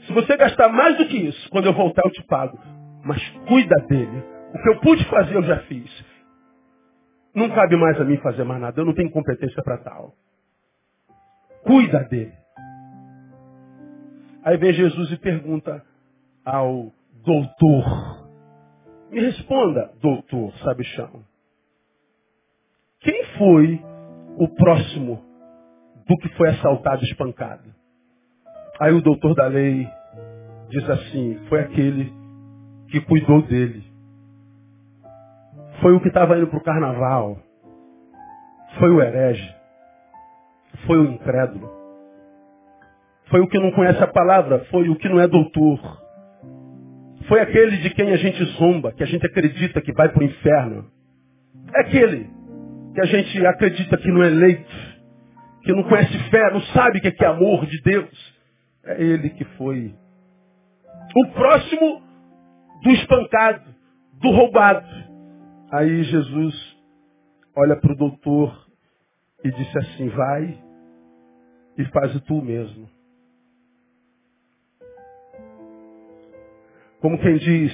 Se 0.06 0.12
você 0.12 0.37
gastar 0.37 0.68
mais 0.68 0.97
do 0.97 1.06
que 1.06 1.16
isso, 1.16 1.50
quando 1.50 1.66
eu 1.66 1.73
voltar 1.73 2.02
eu 2.04 2.11
te 2.11 2.23
pago. 2.25 2.58
Mas 3.04 3.23
cuida 3.47 3.75
dele. 3.88 4.25
O 4.54 4.62
que 4.62 4.68
eu 4.70 4.80
pude 4.80 5.04
fazer 5.06 5.35
eu 5.35 5.42
já 5.42 5.58
fiz. 5.61 6.04
Não 7.35 7.50
cabe 7.50 7.76
mais 7.76 8.00
a 8.00 8.04
mim 8.04 8.16
fazer 8.18 8.44
mais 8.44 8.61
nada. 8.61 8.80
Eu 8.80 8.85
não 8.87 8.94
tenho 8.94 9.11
competência 9.11 9.62
para 9.62 9.78
tal. 9.78 10.14
Cuida 11.62 12.04
dele. 12.04 12.32
Aí 14.42 14.56
vem 14.56 14.73
Jesus 14.73 15.12
e 15.12 15.16
pergunta 15.18 15.85
ao 16.44 16.92
doutor. 17.25 18.27
Me 19.11 19.21
responda, 19.21 19.91
doutor 20.03 20.53
sabichão. 20.59 21.25
Quem 23.00 23.25
foi 23.38 23.83
o 24.37 24.49
próximo 24.49 25.25
do 26.07 26.17
que 26.19 26.29
foi 26.37 26.50
assaltado 26.50 27.03
e 27.03 27.07
espancado? 27.11 27.75
Aí 28.81 28.93
o 28.93 29.00
doutor 29.00 29.35
da 29.35 29.47
lei 29.47 29.88
diz 30.69 30.88
assim, 30.91 31.38
foi 31.49 31.61
aquele 31.61 32.12
que 32.91 33.00
cuidou 33.00 33.43
dele. 33.43 33.85
Foi 35.81 35.93
o 35.95 36.00
que 36.00 36.09
estava 36.09 36.37
indo 36.37 36.49
para 36.49 36.59
o 36.59 36.62
carnaval. 36.62 37.38
Foi 38.79 38.91
o 38.91 39.00
herege. 39.00 39.55
Foi 40.87 40.99
o 40.99 41.12
incrédulo. 41.12 41.71
Foi 43.31 43.41
o 43.41 43.49
que 43.49 43.59
não 43.59 43.71
conhece 43.73 44.03
a 44.03 44.07
palavra. 44.07 44.65
Foi 44.67 44.88
o 44.88 44.97
que 44.97 45.09
não 45.09 45.21
é 45.21 45.29
doutor. 45.29 46.08
Foi 47.28 47.40
aquele 47.40 47.76
de 47.76 47.90
quem 47.90 48.11
a 48.11 48.16
gente 48.16 48.42
zomba, 48.56 48.92
que 48.92 49.02
a 49.02 49.06
gente 49.06 49.25
acredita 49.26 49.82
que 49.82 49.92
vai 49.92 50.08
para 50.08 50.23
o 50.23 50.25
inferno. 50.25 50.90
É 51.75 51.80
aquele 51.80 52.30
que 52.94 53.00
a 53.00 53.04
gente 53.04 53.47
acredita 53.47 53.99
que 53.99 54.08
não 54.08 54.23
é 54.23 54.30
leite, 54.30 55.00
que 55.62 55.73
não 55.73 55.82
conhece 55.85 56.18
fé, 56.30 56.50
não 56.50 56.62
sabe 56.73 56.99
o 56.99 57.00
que 57.02 57.08
é, 57.08 57.26
é 57.26 57.26
amor 57.26 57.66
de 57.66 57.80
Deus. 57.82 58.38
É 58.85 59.02
ele 59.02 59.30
que 59.30 59.44
foi 59.56 59.94
o 61.14 61.28
próximo 61.32 62.02
do 62.82 62.90
espancado, 62.90 63.75
do 64.20 64.30
roubado. 64.30 64.88
Aí 65.70 66.04
Jesus 66.04 66.54
olha 67.54 67.76
para 67.76 67.92
o 67.92 67.97
doutor 67.97 68.66
e 69.44 69.50
disse 69.50 69.78
assim, 69.78 70.08
vai 70.08 70.58
e 71.76 71.85
faz 71.87 72.18
tu 72.23 72.42
mesmo. 72.42 72.88
Como 77.00 77.19
quem 77.19 77.37
diz, 77.37 77.73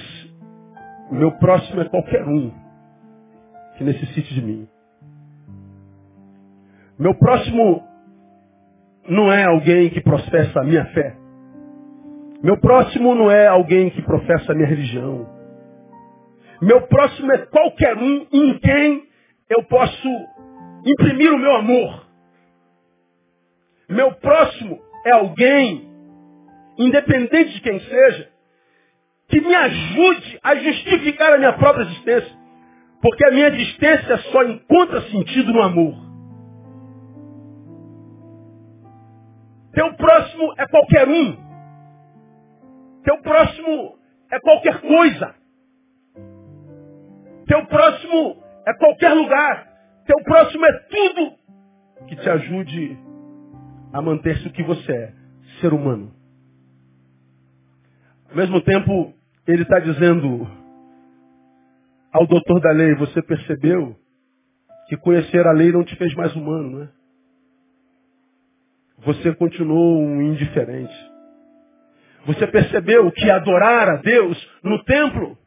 meu 1.11 1.31
próximo 1.39 1.81
é 1.81 1.89
qualquer 1.89 2.27
um 2.27 2.51
que 3.77 3.83
necessite 3.83 4.33
de 4.33 4.41
mim. 4.41 4.67
Meu 6.97 7.13
próximo 7.15 7.83
não 9.07 9.31
é 9.31 9.43
alguém 9.43 9.89
que 9.89 10.01
professa 10.01 10.61
a 10.61 10.63
minha 10.63 10.85
fé. 10.85 11.17
Meu 12.43 12.57
próximo 12.59 13.15
não 13.15 13.31
é 13.31 13.47
alguém 13.47 13.89
que 13.89 14.01
professa 14.01 14.51
a 14.51 14.55
minha 14.55 14.67
religião. 14.67 15.27
Meu 16.61 16.87
próximo 16.87 17.31
é 17.33 17.37
qualquer 17.47 17.97
um 17.97 18.27
em 18.31 18.59
quem 18.59 19.07
eu 19.49 19.63
posso 19.63 20.07
imprimir 20.85 21.33
o 21.33 21.39
meu 21.39 21.55
amor. 21.55 22.05
Meu 23.89 24.13
próximo 24.13 24.79
é 25.05 25.11
alguém, 25.11 25.89
independente 26.77 27.53
de 27.53 27.61
quem 27.61 27.79
seja, 27.79 28.34
que 29.27 29.41
me 29.41 29.55
ajude 29.55 30.39
a 30.43 30.55
justificar 30.55 31.33
a 31.33 31.37
minha 31.37 31.53
própria 31.53 31.83
existência. 31.83 32.35
Porque 33.01 33.25
a 33.25 33.31
minha 33.31 33.47
existência 33.47 34.17
só 34.31 34.43
encontra 34.43 35.01
sentido 35.09 35.53
no 35.53 35.61
amor. 35.61 35.95
Teu 39.73 39.93
próximo 39.93 40.53
é 40.57 40.67
qualquer 40.67 41.07
um. 41.07 41.45
Teu 43.03 43.21
próximo 43.21 43.97
é 44.31 44.39
qualquer 44.39 44.81
coisa. 44.81 45.35
Teu 47.47 47.65
próximo 47.67 48.43
é 48.65 48.73
qualquer 48.73 49.13
lugar. 49.13 49.67
Teu 50.05 50.23
próximo 50.23 50.65
é 50.65 50.71
tudo 50.89 51.33
que 52.07 52.15
te 52.15 52.29
ajude 52.29 52.97
a 53.91 54.01
manter-se 54.01 54.47
o 54.47 54.51
que 54.51 54.63
você 54.63 54.91
é, 54.91 55.13
ser 55.59 55.73
humano. 55.73 56.13
Ao 58.29 58.35
mesmo 58.35 58.61
tempo, 58.61 59.14
ele 59.47 59.63
está 59.63 59.79
dizendo 59.79 60.47
ao 62.11 62.25
doutor 62.25 62.61
da 62.61 62.71
lei, 62.71 62.95
você 62.95 63.21
percebeu 63.21 63.95
que 64.87 64.95
conhecer 64.97 65.45
a 65.45 65.51
lei 65.51 65.71
não 65.71 65.83
te 65.83 65.95
fez 65.95 66.13
mais 66.15 66.35
humano, 66.35 66.79
né? 66.79 66.89
Você 68.99 69.35
continuou 69.35 69.99
um 70.01 70.21
indiferente. 70.21 70.95
Você 72.25 72.47
percebeu 72.47 73.11
que 73.11 73.29
adorar 73.29 73.89
a 73.89 73.95
Deus 73.97 74.49
no 74.63 74.83
templo 74.85 75.37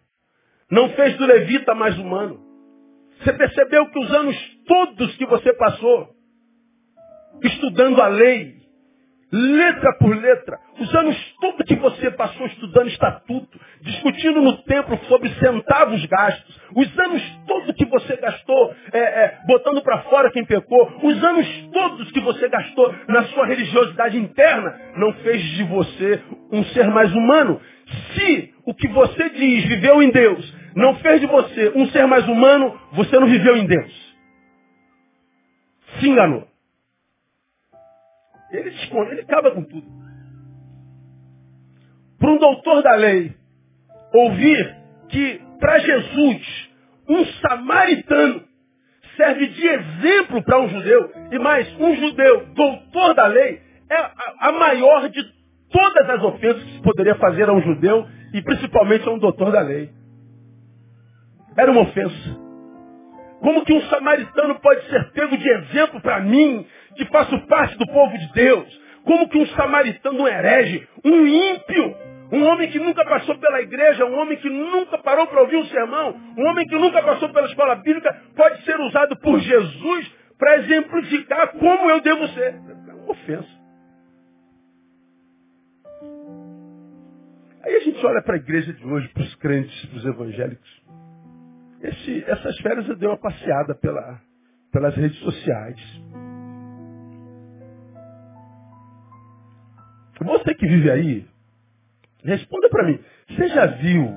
não 0.70 0.90
fez 0.90 1.16
do 1.16 1.26
levita 1.26 1.74
mais 1.74 1.98
humano. 1.98 2.40
Você 3.18 3.32
percebeu 3.32 3.90
que 3.90 3.98
os 3.98 4.12
anos 4.12 4.36
todos 4.66 5.16
que 5.16 5.26
você 5.26 5.52
passou 5.54 6.14
estudando 7.42 8.00
a 8.00 8.08
lei, 8.08 8.57
letra 9.30 9.92
por 9.98 10.16
letra, 10.16 10.58
os 10.80 10.94
anos 10.94 11.16
todos 11.40 11.66
que 11.66 11.76
você 11.76 12.10
passou 12.12 12.46
estudando 12.46 12.88
estatuto, 12.88 13.60
discutindo 13.82 14.40
no 14.40 14.56
templo 14.62 14.98
sobre 15.06 15.28
centavos 15.34 16.04
gastos, 16.06 16.60
os 16.74 16.98
anos 16.98 17.22
todos 17.46 17.74
que 17.76 17.84
você 17.84 18.16
gastou 18.16 18.74
é, 18.92 18.98
é, 18.98 19.38
botando 19.46 19.82
para 19.82 20.02
fora 20.04 20.30
quem 20.30 20.44
pecou, 20.44 20.90
os 21.02 21.24
anos 21.24 21.46
todos 21.72 22.10
que 22.10 22.20
você 22.20 22.48
gastou 22.48 22.94
na 23.06 23.24
sua 23.24 23.46
religiosidade 23.46 24.16
interna, 24.16 24.74
não 24.96 25.12
fez 25.14 25.42
de 25.42 25.64
você 25.64 26.22
um 26.50 26.64
ser 26.64 26.88
mais 26.88 27.12
humano. 27.14 27.60
Se 28.14 28.54
o 28.64 28.74
que 28.74 28.88
você 28.88 29.28
diz 29.30 29.64
viveu 29.64 30.02
em 30.02 30.10
Deus 30.10 30.54
não 30.74 30.94
fez 30.96 31.20
de 31.20 31.26
você 31.26 31.72
um 31.74 31.86
ser 31.88 32.06
mais 32.06 32.26
humano, 32.26 32.78
você 32.92 33.18
não 33.18 33.26
viveu 33.26 33.56
em 33.56 33.66
Deus. 33.66 34.16
Se 35.98 36.08
enganou. 36.08 36.46
Ele 38.50 38.70
esconde, 38.70 39.12
ele 39.12 39.20
acaba 39.22 39.50
com 39.50 39.62
tudo. 39.62 39.86
Para 42.18 42.30
um 42.30 42.38
doutor 42.38 42.82
da 42.82 42.94
lei 42.94 43.34
ouvir 44.12 44.76
que 45.08 45.40
para 45.60 45.78
Jesus 45.78 46.68
um 47.08 47.24
samaritano 47.26 48.42
serve 49.16 49.48
de 49.48 49.66
exemplo 49.66 50.42
para 50.42 50.60
um 50.60 50.68
judeu, 50.68 51.10
e 51.32 51.38
mais, 51.38 51.68
um 51.80 51.96
judeu 51.96 52.46
doutor 52.54 53.14
da 53.14 53.26
lei, 53.26 53.60
é 53.90 54.10
a 54.40 54.52
maior 54.52 55.08
de 55.08 55.22
todas 55.70 56.08
as 56.08 56.22
ofensas 56.22 56.62
que 56.62 56.72
se 56.72 56.82
poderia 56.82 57.16
fazer 57.16 57.48
a 57.48 57.52
um 57.52 57.60
judeu, 57.60 58.06
e 58.32 58.42
principalmente 58.42 59.08
a 59.08 59.12
um 59.12 59.18
doutor 59.18 59.50
da 59.50 59.60
lei. 59.60 59.90
Era 61.56 61.70
uma 61.72 61.80
ofensa. 61.80 62.48
Como 63.40 63.64
que 63.64 63.72
um 63.72 63.80
samaritano 63.82 64.60
pode 64.60 64.88
ser 64.88 65.10
pego 65.12 65.36
de 65.36 65.48
exemplo 65.48 66.00
para 66.00 66.20
mim, 66.20 66.66
que 66.98 67.06
faço 67.06 67.38
parte 67.46 67.78
do 67.78 67.86
povo 67.86 68.18
de 68.18 68.32
Deus? 68.32 68.80
Como 69.04 69.28
que 69.28 69.38
um 69.38 69.46
samaritano, 69.46 70.20
um 70.20 70.28
herege, 70.28 70.86
um 71.04 71.26
ímpio, 71.26 71.96
um 72.32 72.44
homem 72.44 72.68
que 72.68 72.78
nunca 72.78 73.04
passou 73.04 73.38
pela 73.38 73.62
igreja, 73.62 74.04
um 74.04 74.18
homem 74.18 74.36
que 74.36 74.50
nunca 74.50 74.98
parou 74.98 75.26
para 75.28 75.40
ouvir 75.40 75.56
um 75.56 75.64
sermão, 75.66 76.20
um 76.36 76.44
homem 76.46 76.66
que 76.66 76.74
nunca 76.74 77.00
passou 77.02 77.28
pela 77.30 77.46
escola 77.46 77.76
bíblica, 77.76 78.14
pode 78.36 78.62
ser 78.64 78.78
usado 78.80 79.16
por 79.20 79.38
Jesus 79.38 80.12
para 80.36 80.58
exemplificar 80.58 81.52
como 81.52 81.88
eu 81.88 82.00
devo 82.00 82.26
ser? 82.28 82.54
É 82.88 82.92
uma 82.94 83.12
ofensa. 83.12 83.58
Aí 87.64 87.76
a 87.76 87.80
gente 87.80 88.04
olha 88.04 88.22
para 88.22 88.34
a 88.34 88.38
igreja 88.38 88.72
de 88.72 88.84
hoje, 88.84 89.08
para 89.08 89.22
os 89.22 89.34
crentes, 89.36 89.86
para 89.86 89.98
os 89.98 90.04
evangélicos. 90.04 90.82
Esse, 91.80 92.24
essas 92.26 92.58
férias 92.58 92.88
eu 92.88 92.96
dei 92.96 93.08
uma 93.08 93.18
passeada 93.18 93.74
pela, 93.76 94.20
pelas 94.72 94.94
redes 94.96 95.18
sociais. 95.20 95.80
Você 100.20 100.54
que 100.54 100.66
vive 100.66 100.90
aí, 100.90 101.26
responda 102.24 102.68
para 102.68 102.84
mim. 102.84 102.98
Você 103.30 103.48
já 103.48 103.66
viu, 103.66 104.12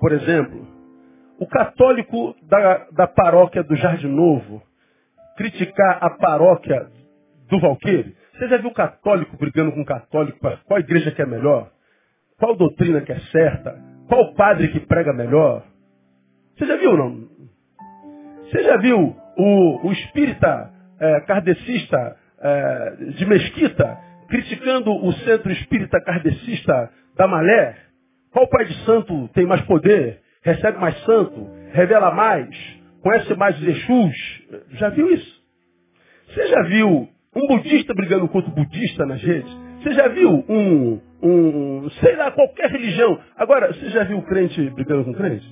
por 0.00 0.12
exemplo, 0.12 0.66
o 1.38 1.46
católico 1.46 2.34
da, 2.42 2.86
da 2.92 3.06
paróquia 3.06 3.62
do 3.62 3.76
Jardim 3.76 4.08
Novo 4.08 4.62
criticar 5.36 5.98
a 6.00 6.10
paróquia 6.10 6.86
do 7.48 7.60
Valqueire? 7.60 8.16
Você 8.34 8.48
já 8.48 8.56
viu 8.56 8.70
o 8.70 8.74
católico 8.74 9.36
brigando 9.36 9.72
com 9.72 9.82
o 9.82 9.86
católico 9.86 10.38
para 10.38 10.56
qual 10.58 10.80
igreja 10.80 11.10
que 11.10 11.20
é 11.20 11.26
melhor? 11.26 11.70
Qual 12.38 12.56
doutrina 12.56 13.00
que 13.02 13.12
é 13.12 13.20
certa? 13.30 13.78
Qual 14.08 14.34
padre 14.34 14.68
que 14.68 14.80
prega 14.80 15.12
melhor? 15.12 15.64
Você 16.56 16.66
já 16.66 16.76
viu, 16.76 16.96
não? 16.96 17.28
Você 18.44 18.62
já 18.62 18.76
viu 18.78 19.16
o, 19.36 19.86
o 19.86 19.92
espírita 19.92 20.70
é, 20.98 21.20
kardecista 21.20 22.16
é, 22.40 22.96
de 23.16 23.26
Mesquita 23.26 23.98
criticando 24.32 24.90
o 24.94 25.12
centro 25.12 25.52
espírita 25.52 26.00
kardecista 26.00 26.90
da 27.14 27.28
Malé? 27.28 27.76
Qual 28.32 28.48
pai 28.48 28.64
de 28.64 28.74
santo 28.86 29.28
tem 29.34 29.44
mais 29.44 29.60
poder? 29.66 30.22
Recebe 30.42 30.78
mais 30.78 30.98
santo? 31.04 31.50
Revela 31.70 32.10
mais? 32.10 32.48
Conhece 33.02 33.34
mais 33.34 33.60
os 33.60 33.68
Exus? 33.68 34.16
Já 34.70 34.88
viu 34.88 35.12
isso? 35.12 35.42
Você 36.28 36.46
já 36.46 36.62
viu 36.62 37.08
um 37.36 37.46
budista 37.46 37.92
brigando 37.92 38.26
contra 38.26 38.50
o 38.50 38.54
budista 38.54 39.04
nas 39.04 39.22
redes? 39.22 39.52
Você 39.82 39.92
já 39.92 40.08
viu 40.08 40.30
um, 40.48 40.98
um, 41.22 41.90
sei 42.00 42.16
lá, 42.16 42.30
qualquer 42.30 42.70
religião? 42.70 43.20
Agora, 43.36 43.70
você 43.74 43.90
já 43.90 44.04
viu 44.04 44.16
o 44.16 44.22
crente 44.22 44.70
brigando 44.70 45.04
com 45.04 45.12
crente? 45.12 45.46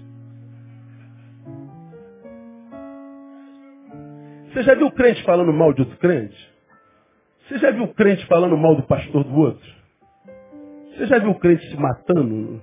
Você 4.55 4.63
já 4.63 4.75
viu 4.75 4.91
crente 4.91 5.23
falando 5.25 5.53
mal 5.53 5.75
de 5.75 5.83
outro 5.83 5.99
crente? 5.99 6.50
Você 7.51 7.59
já 7.59 7.73
viu 7.73 7.89
crente 7.89 8.25
falando 8.27 8.57
mal 8.57 8.77
do 8.77 8.85
pastor 8.85 9.25
do 9.25 9.35
outro? 9.35 9.75
Você 10.91 11.07
já 11.07 11.19
viu 11.19 11.35
crente 11.35 11.69
se 11.69 11.77
matando? 11.77 12.63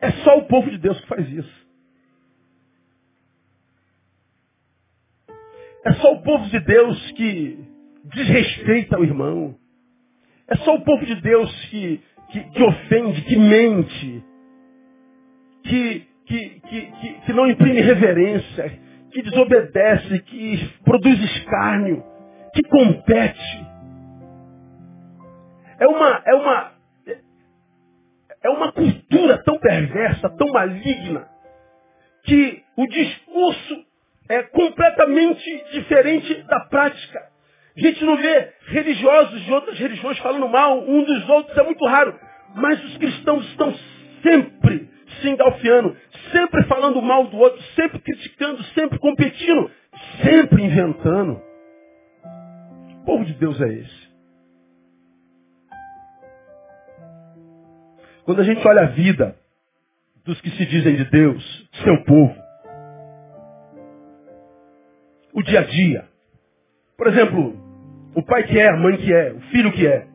É 0.00 0.12
só 0.22 0.38
o 0.38 0.46
povo 0.46 0.70
de 0.70 0.78
Deus 0.78 1.00
que 1.00 1.08
faz 1.08 1.28
isso. 1.28 1.66
É 5.84 5.92
só 5.94 6.12
o 6.12 6.22
povo 6.22 6.48
de 6.48 6.60
Deus 6.60 7.12
que 7.12 7.58
desrespeita 8.14 8.96
o 8.96 9.02
irmão. 9.02 9.56
É 10.46 10.56
só 10.58 10.76
o 10.76 10.84
povo 10.84 11.04
de 11.04 11.16
Deus 11.20 11.64
que, 11.64 12.00
que, 12.30 12.44
que 12.44 12.62
ofende, 12.62 13.22
que 13.22 13.36
mente, 13.36 14.24
que, 15.64 16.06
que, 16.26 16.60
que, 16.60 16.80
que, 16.92 17.12
que 17.22 17.32
não 17.32 17.50
imprime 17.50 17.80
reverência, 17.80 18.89
que 19.10 19.22
desobedece, 19.22 20.18
que 20.20 20.74
produz 20.84 21.18
escárnio, 21.20 22.04
que 22.54 22.62
compete. 22.64 23.66
É 25.78 25.86
uma, 25.86 26.22
é 26.26 26.34
uma, 26.34 26.72
é 28.42 28.50
uma 28.50 28.72
cultura 28.72 29.42
tão 29.44 29.58
perversa, 29.58 30.28
tão 30.30 30.48
maligna, 30.48 31.28
que 32.24 32.62
o 32.76 32.86
discurso 32.86 33.84
é 34.28 34.42
completamente 34.44 35.64
diferente 35.72 36.42
da 36.44 36.60
prática. 36.66 37.30
A 37.76 37.80
gente 37.80 38.04
não 38.04 38.16
vê 38.16 38.52
religiosos 38.68 39.40
de 39.42 39.52
outras 39.52 39.78
religiões 39.78 40.18
falando 40.18 40.48
mal 40.48 40.80
um 40.80 41.02
dos 41.02 41.28
outros, 41.28 41.56
é 41.56 41.62
muito 41.62 41.84
raro. 41.86 42.18
Mas 42.54 42.82
os 42.84 42.96
cristãos 42.98 43.44
estão 43.46 43.74
sempre 44.22 44.88
se 45.20 45.28
engalfiando, 45.28 45.96
sempre 46.32 46.64
falando 46.64 47.00
mal 47.02 47.26
do 47.26 47.36
outro, 47.38 47.60
sempre 47.74 47.98
criticando, 48.00 48.62
sempre 48.74 48.98
competindo, 48.98 49.70
sempre 50.22 50.62
inventando. 50.62 51.40
O 53.00 53.04
povo 53.04 53.24
de 53.24 53.34
Deus 53.34 53.60
é 53.60 53.68
esse. 53.68 54.10
Quando 58.24 58.40
a 58.40 58.44
gente 58.44 58.66
olha 58.66 58.82
a 58.82 58.86
vida 58.86 59.36
dos 60.24 60.40
que 60.40 60.50
se 60.50 60.66
dizem 60.66 60.96
de 60.96 61.04
Deus, 61.06 61.68
seu 61.82 62.04
povo, 62.04 62.36
o 65.32 65.42
dia 65.42 65.60
a 65.60 65.64
dia. 65.64 66.04
Por 66.96 67.06
exemplo, 67.06 67.56
o 68.14 68.22
pai 68.22 68.46
que 68.46 68.58
é, 68.58 68.68
a 68.68 68.76
mãe 68.76 68.96
que 68.98 69.12
é, 69.12 69.32
o 69.32 69.40
filho 69.50 69.72
que 69.72 69.86
é. 69.86 70.06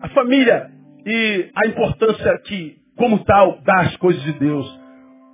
A 0.00 0.08
família 0.10 0.70
e 1.04 1.50
a 1.54 1.66
importância 1.66 2.38
que, 2.44 2.78
como 2.96 3.24
tal, 3.24 3.60
dá 3.62 3.80
às 3.82 3.96
coisas 3.96 4.22
de 4.22 4.32
Deus 4.32 4.86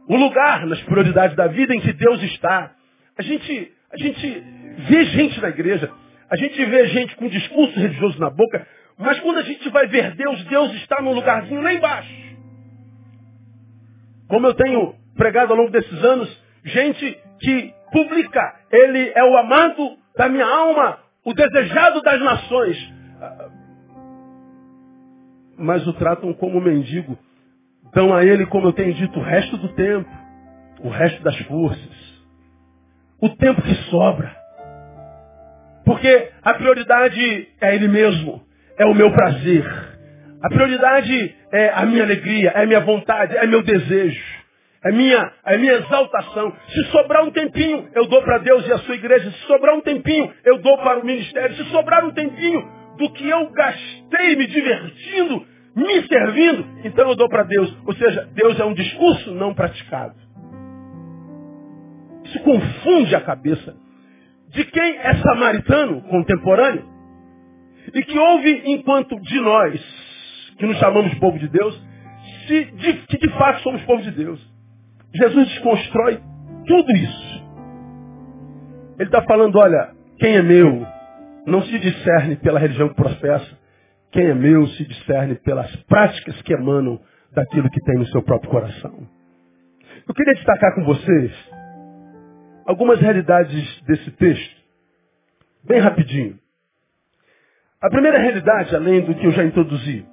o 0.08 0.16
lugar 0.16 0.66
nas 0.66 0.80
prioridades 0.82 1.36
da 1.36 1.46
vida 1.46 1.74
em 1.74 1.80
que 1.80 1.92
Deus 1.92 2.22
está. 2.22 2.72
A 3.16 3.22
gente, 3.22 3.72
a 3.92 3.96
gente 3.96 4.44
vê 4.88 5.04
gente 5.04 5.40
na 5.40 5.48
igreja, 5.48 5.90
a 6.28 6.36
gente 6.36 6.64
vê 6.64 6.86
gente 6.88 7.16
com 7.16 7.28
discurso 7.28 7.78
religioso 7.78 8.18
na 8.18 8.30
boca, 8.30 8.66
Mas 8.98 9.18
quando 9.20 9.38
a 9.38 9.42
gente 9.42 9.68
vai 9.70 9.86
ver 9.86 10.14
Deus, 10.14 10.44
Deus 10.44 10.74
está 10.74 11.00
num 11.00 11.12
lugarzinho 11.12 11.62
lá 11.62 11.72
embaixo. 11.72 12.12
Como 14.28 14.46
eu 14.46 14.54
tenho 14.54 14.94
pregado 15.16 15.52
ao 15.52 15.58
longo 15.58 15.70
desses 15.70 16.04
anos, 16.04 16.42
gente 16.64 17.18
que 17.40 17.74
publica, 17.90 18.54
ele 18.70 19.12
é 19.14 19.24
o 19.24 19.36
amado 19.36 19.96
da 20.16 20.28
minha 20.28 20.46
alma, 20.46 20.98
o 21.24 21.32
desejado 21.32 22.00
das 22.02 22.20
nações. 22.20 22.92
Mas 25.58 25.86
o 25.86 25.92
tratam 25.94 26.32
como 26.34 26.60
mendigo. 26.60 27.18
Dão 27.94 28.14
a 28.14 28.24
ele, 28.24 28.46
como 28.46 28.68
eu 28.68 28.72
tenho 28.72 28.94
dito, 28.94 29.18
o 29.18 29.22
resto 29.22 29.56
do 29.56 29.68
tempo, 29.74 30.08
o 30.80 30.88
resto 30.88 31.22
das 31.22 31.36
forças, 31.42 32.22
o 33.20 33.28
tempo 33.30 33.60
que 33.62 33.74
sobra. 33.90 34.34
Porque 35.84 36.30
a 36.42 36.54
prioridade 36.54 37.48
é 37.60 37.74
ele 37.74 37.88
mesmo, 37.88 38.42
é 38.78 38.86
o 38.86 38.94
meu 38.94 39.10
prazer. 39.12 39.64
A 40.42 40.48
prioridade 40.48 41.36
é 41.52 41.70
a 41.70 41.84
minha 41.86 42.02
alegria, 42.02 42.50
é 42.50 42.62
a 42.62 42.66
minha 42.66 42.80
vontade, 42.80 43.36
é 43.36 43.46
meu 43.46 43.62
desejo. 43.62 44.42
É 44.84 44.90
minha, 44.90 45.32
é 45.46 45.56
minha 45.58 45.74
exaltação. 45.74 46.52
Se 46.68 46.84
sobrar 46.90 47.22
um 47.22 47.30
tempinho, 47.30 47.88
eu 47.94 48.06
dou 48.06 48.20
para 48.22 48.38
Deus 48.38 48.66
e 48.66 48.72
a 48.72 48.78
sua 48.78 48.96
igreja. 48.96 49.30
Se 49.30 49.46
sobrar 49.46 49.76
um 49.76 49.80
tempinho, 49.80 50.32
eu 50.44 50.58
dou 50.58 50.76
para 50.78 50.98
o 50.98 51.06
ministério. 51.06 51.54
Se 51.54 51.64
sobrar 51.70 52.04
um 52.04 52.10
tempinho 52.10 52.68
do 52.98 53.12
que 53.12 53.28
eu 53.28 53.48
gastei 53.50 54.34
me 54.34 54.46
divertindo, 54.48 55.46
me 55.74 56.06
servindo, 56.06 56.66
então 56.84 57.08
eu 57.08 57.16
dou 57.16 57.28
para 57.28 57.44
Deus. 57.44 57.74
Ou 57.86 57.94
seja, 57.94 58.28
Deus 58.34 58.58
é 58.60 58.64
um 58.64 58.74
discurso 58.74 59.32
não 59.32 59.54
praticado. 59.54 60.14
Isso 62.24 62.40
confunde 62.40 63.14
a 63.14 63.20
cabeça 63.20 63.74
de 64.48 64.64
quem 64.66 64.98
é 64.98 65.14
samaritano 65.14 66.02
contemporâneo 66.02 66.84
e 67.94 68.02
que 68.02 68.18
ouve 68.18 68.62
enquanto 68.66 69.18
de 69.20 69.40
nós, 69.40 69.80
que 70.58 70.66
nos 70.66 70.78
chamamos 70.78 71.14
povo 71.14 71.38
de 71.38 71.48
Deus, 71.48 71.82
se, 72.46 72.64
de, 72.64 72.92
que 73.06 73.18
de 73.18 73.30
fato 73.36 73.60
somos 73.62 73.82
povo 73.82 74.02
de 74.02 74.10
Deus. 74.10 74.40
Jesus 75.14 75.48
desconstrói 75.48 76.20
tudo 76.66 76.92
isso. 76.92 77.42
Ele 78.98 79.08
está 79.08 79.22
falando, 79.22 79.58
olha, 79.58 79.94
quem 80.18 80.36
é 80.36 80.42
meu 80.42 80.86
não 81.46 81.62
se 81.62 81.78
discerne 81.78 82.36
pela 82.36 82.58
religião 82.58 82.88
que 82.88 82.94
professa. 82.94 83.61
Quem 84.12 84.26
é 84.26 84.34
meu 84.34 84.66
se 84.68 84.84
discerne 84.84 85.36
pelas 85.36 85.74
práticas 85.86 86.40
que 86.42 86.52
emanam 86.52 87.00
daquilo 87.32 87.70
que 87.70 87.80
tem 87.80 87.98
no 87.98 88.06
seu 88.08 88.22
próprio 88.22 88.50
coração. 88.50 89.08
Eu 90.06 90.14
queria 90.14 90.34
destacar 90.34 90.74
com 90.74 90.84
vocês 90.84 91.32
algumas 92.66 93.00
realidades 93.00 93.80
desse 93.82 94.10
texto, 94.12 94.62
bem 95.64 95.80
rapidinho. 95.80 96.38
A 97.80 97.88
primeira 97.88 98.18
realidade, 98.18 98.76
além 98.76 99.00
do 99.00 99.14
que 99.14 99.26
eu 99.26 99.32
já 99.32 99.44
introduzi, 99.44 100.06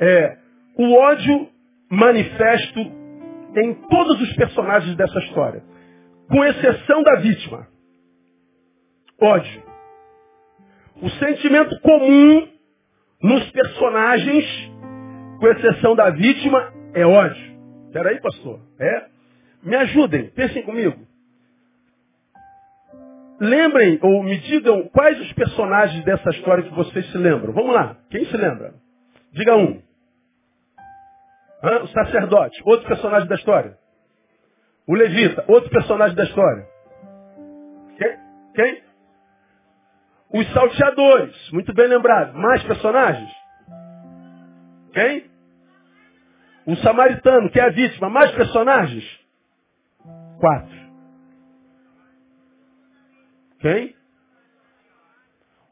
é 0.00 0.36
o 0.76 0.94
ódio 0.94 1.48
manifesto 1.90 2.80
em 2.80 3.74
todos 3.88 4.20
os 4.20 4.34
personagens 4.34 4.96
dessa 4.96 5.18
história, 5.20 5.62
com 6.28 6.44
exceção 6.44 7.02
da 7.04 7.16
vítima. 7.20 7.68
Ódio. 9.20 9.62
O 11.00 11.08
sentimento 11.10 11.80
comum 11.80 12.57
nos 13.22 13.50
personagens, 13.50 14.44
com 15.40 15.48
exceção 15.48 15.94
da 15.94 16.10
vítima, 16.10 16.72
é 16.94 17.04
ódio. 17.04 17.58
Peraí, 17.92 18.20
pastor. 18.20 18.60
É? 18.78 19.06
Me 19.62 19.76
ajudem, 19.76 20.30
pensem 20.30 20.62
comigo. 20.62 21.06
Lembrem 23.40 23.98
ou 24.02 24.22
me 24.22 24.36
digam 24.38 24.88
quais 24.88 25.20
os 25.20 25.32
personagens 25.32 26.04
dessa 26.04 26.30
história 26.30 26.64
que 26.64 26.74
vocês 26.74 27.10
se 27.10 27.18
lembram. 27.18 27.52
Vamos 27.52 27.74
lá. 27.74 27.96
Quem 28.10 28.24
se 28.24 28.36
lembra? 28.36 28.74
Diga 29.32 29.56
um. 29.56 29.80
Hã? 31.62 31.82
O 31.82 31.88
sacerdote, 31.88 32.60
outro 32.64 32.86
personagem 32.86 33.28
da 33.28 33.36
história. 33.36 33.76
O 34.86 34.94
levita, 34.94 35.44
outro 35.46 35.70
personagem 35.70 36.16
da 36.16 36.24
história. 36.24 36.66
Quem? 37.96 38.16
Quem? 38.54 38.82
Os 40.32 40.52
salteadores, 40.52 41.50
muito 41.52 41.72
bem 41.72 41.88
lembrado. 41.88 42.34
Mais 42.34 42.62
personagens? 42.64 43.30
Quem? 44.92 45.24
O 46.66 46.76
samaritano, 46.76 47.50
que 47.50 47.58
é 47.58 47.64
a 47.64 47.70
vítima. 47.70 48.10
Mais 48.10 48.30
personagens? 48.32 49.04
Quatro. 50.38 50.78
Quem? 53.60 53.96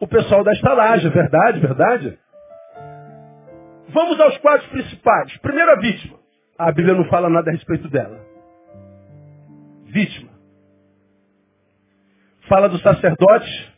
O 0.00 0.08
pessoal 0.08 0.42
da 0.42 0.52
estalagem, 0.52 1.10
verdade, 1.10 1.60
verdade. 1.60 2.18
Vamos 3.88 4.18
aos 4.20 4.38
quadros 4.38 4.68
principais. 4.70 5.36
Primeira 5.38 5.78
vítima. 5.80 6.18
A 6.58 6.72
Bíblia 6.72 6.94
não 6.94 7.04
fala 7.06 7.28
nada 7.28 7.50
a 7.50 7.52
respeito 7.52 7.88
dela. 7.88 8.18
Vítima. 9.84 10.30
Fala 12.48 12.68
do 12.68 12.78
sacerdote, 12.78 13.75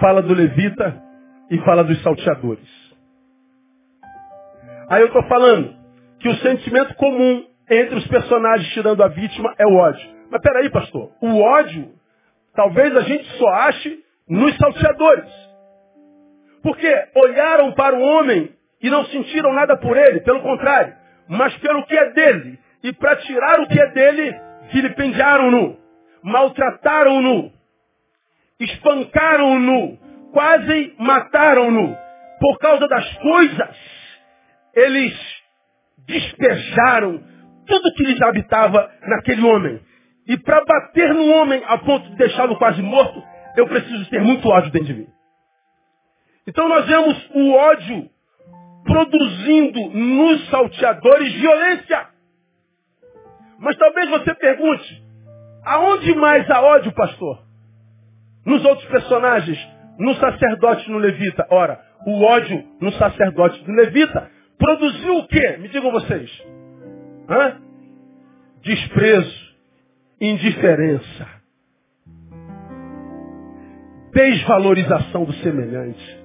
fala 0.00 0.22
do 0.22 0.34
levita 0.34 1.02
e 1.50 1.58
fala 1.58 1.84
dos 1.84 2.02
salteadores. 2.02 2.68
Aí 4.88 5.00
eu 5.00 5.06
estou 5.06 5.22
falando 5.24 5.74
que 6.20 6.28
o 6.28 6.36
sentimento 6.36 6.94
comum 6.94 7.44
entre 7.70 7.96
os 7.96 8.06
personagens 8.06 8.68
tirando 8.72 9.02
a 9.02 9.08
vítima 9.08 9.54
é 9.58 9.66
o 9.66 9.76
ódio. 9.76 10.08
Mas 10.30 10.40
peraí, 10.42 10.70
pastor, 10.70 11.10
o 11.20 11.40
ódio 11.40 11.92
talvez 12.54 12.96
a 12.96 13.00
gente 13.00 13.24
só 13.38 13.48
ache 13.48 13.98
nos 14.28 14.56
salteadores. 14.56 15.32
Porque 16.62 17.08
olharam 17.14 17.72
para 17.72 17.94
o 17.96 18.00
homem 18.00 18.50
e 18.82 18.90
não 18.90 19.04
sentiram 19.06 19.52
nada 19.52 19.76
por 19.76 19.96
ele, 19.96 20.20
pelo 20.20 20.40
contrário, 20.40 20.94
mas 21.28 21.56
pelo 21.58 21.84
que 21.86 21.96
é 21.96 22.10
dele. 22.10 22.58
E 22.82 22.92
para 22.92 23.16
tirar 23.16 23.60
o 23.60 23.66
que 23.66 23.80
é 23.80 23.90
dele, 23.92 24.40
vilipendiaram-no, 24.72 25.76
maltrataram-no, 26.22 27.52
espancaram-no, 28.60 29.98
quase 30.32 30.94
mataram-no. 30.98 31.96
Por 32.40 32.58
causa 32.58 32.86
das 32.88 33.16
coisas, 33.18 33.76
eles 34.74 35.14
despejaram 36.06 37.22
tudo 37.66 37.94
que 37.94 38.04
lhes 38.04 38.20
habitava 38.20 38.90
naquele 39.02 39.42
homem. 39.44 39.80
E 40.26 40.36
para 40.38 40.64
bater 40.64 41.12
no 41.14 41.30
homem 41.34 41.62
a 41.66 41.78
ponto 41.78 42.08
de 42.10 42.16
deixá-lo 42.16 42.56
quase 42.56 42.82
morto, 42.82 43.22
eu 43.56 43.66
preciso 43.66 44.08
ter 44.10 44.20
muito 44.20 44.48
ódio 44.48 44.70
dentro 44.70 44.88
de 44.88 44.94
mim. 44.94 45.06
Então 46.46 46.68
nós 46.68 46.86
vemos 46.86 47.30
o 47.34 47.52
ódio 47.52 48.10
produzindo 48.84 49.90
nos 49.90 50.48
salteadores 50.50 51.32
violência. 51.34 52.08
Mas 53.58 53.76
talvez 53.76 54.10
você 54.10 54.34
pergunte, 54.34 55.02
aonde 55.64 56.14
mais 56.14 56.50
há 56.50 56.60
ódio, 56.60 56.92
pastor? 56.92 57.43
Nos 58.44 58.64
outros 58.64 58.86
personagens, 58.88 59.58
no 59.98 60.14
sacerdote 60.16 60.90
no 60.90 60.98
levita. 60.98 61.46
Ora, 61.50 61.80
o 62.06 62.22
ódio 62.22 62.64
no 62.80 62.92
sacerdote 62.92 63.62
do 63.64 63.72
levita 63.72 64.30
produziu 64.58 65.18
o 65.18 65.26
quê? 65.26 65.56
Me 65.58 65.68
digam 65.68 65.90
vocês. 65.90 66.30
Hã? 67.28 67.60
Desprezo, 68.62 69.54
indiferença, 70.20 71.28
desvalorização 74.12 75.24
do 75.24 75.32
semelhante 75.34 76.24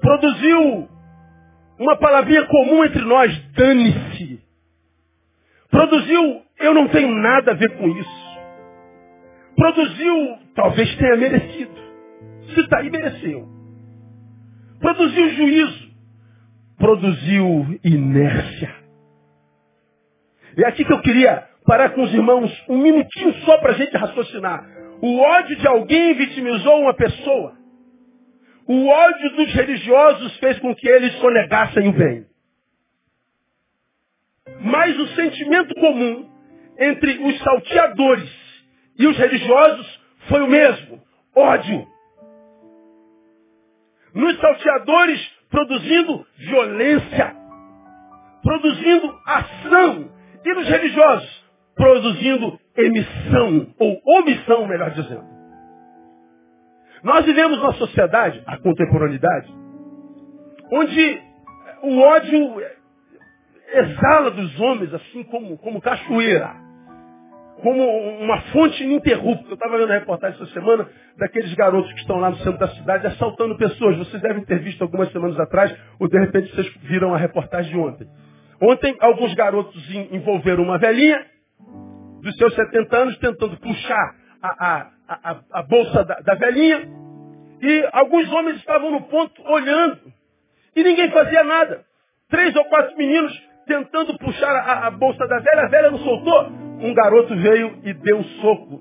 produziu 0.00 0.88
uma 1.78 1.96
palavrinha 1.96 2.44
comum 2.46 2.84
entre 2.84 3.04
nós, 3.04 3.36
dane-se. 3.52 4.40
Produziu, 5.70 6.42
eu 6.58 6.74
não 6.74 6.88
tenho 6.88 7.10
nada 7.14 7.52
a 7.52 7.54
ver 7.54 7.76
com 7.76 7.88
isso. 7.88 8.29
Produziu, 9.60 10.38
talvez 10.54 10.96
tenha 10.96 11.16
merecido. 11.18 11.74
Se 12.54 12.60
está 12.60 12.78
aí, 12.78 12.88
mereceu. 12.88 13.46
Produziu 14.80 15.28
juízo. 15.34 15.90
Produziu 16.78 17.78
inércia. 17.84 18.74
É 20.56 20.66
aqui 20.66 20.82
que 20.82 20.92
eu 20.92 21.02
queria 21.02 21.46
parar 21.66 21.90
com 21.90 22.02
os 22.02 22.14
irmãos 22.14 22.50
um 22.70 22.78
minutinho 22.78 23.34
só 23.44 23.58
para 23.58 23.72
a 23.72 23.74
gente 23.74 23.94
raciocinar. 23.94 24.64
O 25.02 25.18
ódio 25.18 25.56
de 25.56 25.68
alguém 25.68 26.14
vitimizou 26.14 26.80
uma 26.80 26.94
pessoa. 26.94 27.54
O 28.66 28.86
ódio 28.86 29.36
dos 29.36 29.52
religiosos 29.52 30.38
fez 30.38 30.58
com 30.60 30.74
que 30.74 30.88
eles 30.88 31.12
sonegassem 31.18 31.86
o 31.86 31.92
bem. 31.92 32.24
Mas 34.62 34.98
o 34.98 35.06
sentimento 35.08 35.74
comum 35.74 36.30
entre 36.78 37.18
os 37.18 37.38
salteadores 37.40 38.49
e 39.00 39.06
os 39.06 39.16
religiosos 39.16 40.00
foi 40.28 40.42
o 40.42 40.46
mesmo. 40.46 41.00
Ódio. 41.34 41.86
Nos 44.14 44.38
salteadores 44.38 45.40
produzindo 45.48 46.26
violência, 46.36 47.34
produzindo 48.42 49.18
ação. 49.26 50.10
E 50.44 50.54
nos 50.54 50.68
religiosos 50.68 51.40
produzindo 51.74 52.60
emissão, 52.76 53.74
ou 53.78 54.02
omissão, 54.18 54.66
melhor 54.66 54.90
dizendo. 54.90 55.24
Nós 57.02 57.24
vivemos 57.24 57.56
numa 57.56 57.72
sociedade, 57.74 58.42
a 58.46 58.58
contemporaneidade, 58.58 59.50
onde 60.70 61.22
o 61.82 62.00
ódio 62.00 62.62
exala 63.72 64.30
dos 64.30 64.60
homens 64.60 64.92
assim 64.92 65.22
como, 65.24 65.56
como 65.56 65.80
cachoeira. 65.80 66.69
Como 67.62 67.82
uma 68.20 68.40
fonte 68.52 68.82
ininterrupta. 68.82 69.46
Eu 69.48 69.54
estava 69.54 69.78
vendo 69.78 69.90
a 69.90 69.98
reportagem 69.98 70.40
essa 70.40 70.52
semana 70.52 70.88
daqueles 71.18 71.52
garotos 71.54 71.92
que 71.92 72.00
estão 72.00 72.18
lá 72.18 72.30
no 72.30 72.36
centro 72.36 72.58
da 72.58 72.68
cidade 72.68 73.06
assaltando 73.06 73.56
pessoas. 73.56 73.98
Vocês 73.98 74.22
devem 74.22 74.44
ter 74.44 74.58
visto 74.60 74.82
algumas 74.82 75.10
semanas 75.12 75.38
atrás, 75.38 75.74
ou 75.98 76.08
de 76.08 76.18
repente 76.18 76.54
vocês 76.54 76.72
viram 76.82 77.14
a 77.14 77.18
reportagem 77.18 77.72
de 77.72 77.78
ontem. 77.78 78.06
Ontem, 78.60 78.96
alguns 79.00 79.34
garotos 79.34 79.82
envolveram 80.10 80.62
uma 80.62 80.78
velhinha 80.78 81.24
dos 82.22 82.36
seus 82.36 82.54
70 82.54 82.96
anos 82.96 83.18
tentando 83.18 83.56
puxar 83.58 84.14
a, 84.42 84.66
a, 84.66 84.90
a, 85.08 85.40
a 85.52 85.62
bolsa 85.62 86.04
da, 86.04 86.20
da 86.20 86.34
velhinha. 86.34 86.88
E 87.62 87.88
alguns 87.92 88.30
homens 88.32 88.56
estavam 88.56 88.90
no 88.90 89.02
ponto 89.02 89.42
olhando. 89.48 89.98
E 90.74 90.82
ninguém 90.82 91.10
fazia 91.10 91.42
nada. 91.42 91.84
Três 92.28 92.54
ou 92.54 92.64
quatro 92.66 92.96
meninos 92.96 93.32
tentando 93.66 94.18
puxar 94.18 94.50
a, 94.50 94.86
a, 94.86 94.90
bolsa 94.90 95.26
da 95.26 95.38
velha, 95.38 95.62
a 95.62 95.68
velha 95.68 95.90
não 95.90 95.98
soltou. 95.98 96.59
Um 96.80 96.94
garoto 96.94 97.36
veio 97.36 97.78
e 97.84 97.92
deu 97.92 98.18
um 98.18 98.24
soco 98.24 98.80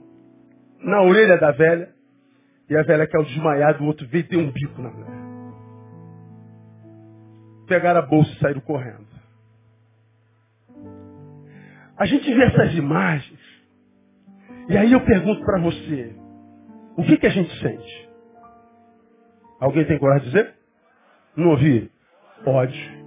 na 0.79 1.01
orelha 1.01 1.37
da 1.37 1.51
velha. 1.51 1.93
E 2.69 2.77
a 2.77 2.83
velha 2.83 3.07
caiu 3.07 3.25
desmaiada, 3.25 3.81
o 3.83 3.87
outro 3.87 4.07
veio 4.07 4.23
e 4.23 4.27
deu 4.27 4.39
um 4.39 4.51
bico 4.51 4.81
na 4.81 4.89
velha. 4.89 5.19
Pegaram 7.67 7.99
a 7.99 8.05
bolsa 8.05 8.31
e 8.31 8.39
saíram 8.39 8.61
correndo. 8.61 9.07
A 11.97 12.05
gente 12.05 12.33
vê 12.33 12.43
essas 12.45 12.73
imagens. 12.75 13.39
E 14.69 14.77
aí 14.77 14.91
eu 14.91 15.01
pergunto 15.01 15.43
para 15.43 15.59
você, 15.59 16.15
o 16.95 17.03
que, 17.03 17.17
que 17.17 17.27
a 17.27 17.31
gente 17.31 17.53
sente? 17.59 18.09
Alguém 19.59 19.85
tem 19.85 19.99
coragem 19.99 20.29
de 20.29 20.31
dizer? 20.31 20.53
Não 21.35 21.49
ouvi? 21.49 21.91
Ódio. 22.45 22.98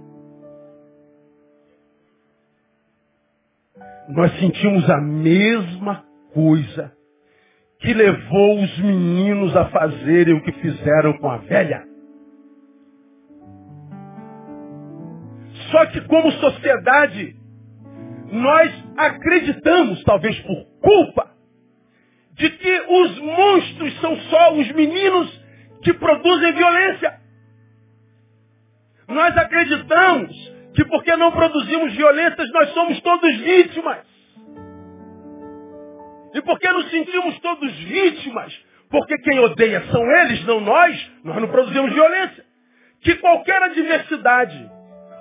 Nós 4.09 4.37
sentimos 4.39 4.89
a 4.89 4.99
mesma 4.99 6.03
coisa 6.33 6.91
que 7.79 7.93
levou 7.93 8.63
os 8.63 8.79
meninos 8.79 9.55
a 9.55 9.65
fazerem 9.65 10.35
o 10.35 10.43
que 10.43 10.51
fizeram 10.53 11.13
com 11.17 11.29
a 11.29 11.37
velha. 11.37 11.85
Só 15.69 15.85
que 15.87 16.01
como 16.01 16.31
sociedade, 16.31 17.35
nós 18.31 18.71
acreditamos, 18.97 20.03
talvez 20.03 20.39
por 20.41 20.65
culpa, 20.81 21.31
de 22.33 22.49
que 22.49 22.81
os 22.81 23.19
monstros 23.19 24.01
são 24.01 24.15
só 24.15 24.53
os 24.53 24.71
meninos 24.71 25.43
que 25.83 25.93
produzem 25.93 26.53
violência. 26.53 27.19
Nós 29.07 29.37
acreditamos 29.37 30.52
que 30.75 30.85
porque 30.85 31.15
não 31.15 31.31
produzimos 31.31 31.93
violências, 31.93 32.49
nós 32.51 32.69
somos 32.73 32.99
todos 33.01 33.37
vítimas. 33.37 33.99
E 36.33 36.41
porque 36.41 36.67
nos 36.69 36.89
sentimos 36.89 37.39
todos 37.39 37.71
vítimas, 37.71 38.53
porque 38.89 39.17
quem 39.19 39.39
odeia 39.39 39.83
são 39.91 40.01
eles, 40.19 40.43
não 40.45 40.59
nós, 40.59 41.11
nós 41.23 41.37
não 41.37 41.47
produzimos 41.47 41.93
violência. 41.93 42.43
Que 43.01 43.15
qualquer 43.15 43.61
adversidade, 43.61 44.71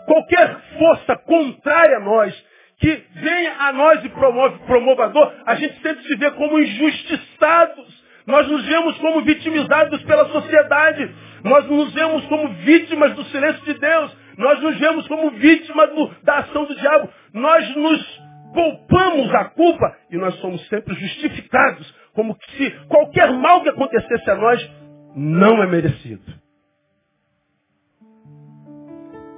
qualquer 0.07 0.57
força 0.79 1.17
contrária 1.19 1.99
a 1.99 2.01
nós, 2.01 2.53
que 2.79 3.05
venha 3.15 3.55
a 3.61 3.73
nós 3.73 4.05
e 4.05 4.09
promove, 4.09 4.59
promova 4.67 5.09
dor, 5.11 5.35
a 5.47 5.55
gente 5.55 5.81
sempre 5.83 6.03
se 6.05 6.17
vê 6.17 6.31
como 6.33 6.59
injustiçados. 6.59 8.03
Nós 8.27 8.49
nos 8.49 8.65
vemos 8.67 8.97
como 8.99 9.21
vitimizados 9.23 10.03
pela 10.05 10.29
sociedade. 10.31 11.15
Nós 11.45 11.67
nos 11.67 11.93
vemos 11.93 12.25
como 12.27 12.49
vítimas 12.55 13.15
do 13.15 13.25
silêncio 13.25 13.65
de 13.65 13.75
Deus. 13.75 14.22
Nós 14.37 14.61
nos 14.63 14.79
vemos 14.79 15.07
como 15.09 15.31
vítimas 15.33 15.91
da 16.23 16.39
ação 16.39 16.65
do 16.65 16.75
diabo. 16.75 17.09
Nós 17.33 17.77
nos 17.77 18.23
poupamos 18.53 19.35
a 19.35 19.45
culpa 19.47 19.97
e 20.11 20.17
nós 20.17 20.35
somos 20.37 20.67
sempre 20.69 20.95
justificados, 20.95 21.95
como 22.15 22.37
se 22.57 22.71
qualquer 22.89 23.33
mal 23.33 23.63
que 23.63 23.71
acontecesse 23.71 24.31
a 24.31 24.35
nós 24.35 24.71
não 25.17 25.63
é 25.63 25.67
merecido. 25.67 26.23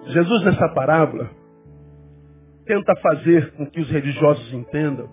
Jesus, 0.07 0.45
nessa 0.45 0.69
parábola, 0.69 1.31
tenta 2.67 2.95
fazer 2.97 3.53
com 3.53 3.67
que 3.67 3.81
os 3.81 3.91
religiosos 3.91 4.53
entendam 4.53 5.09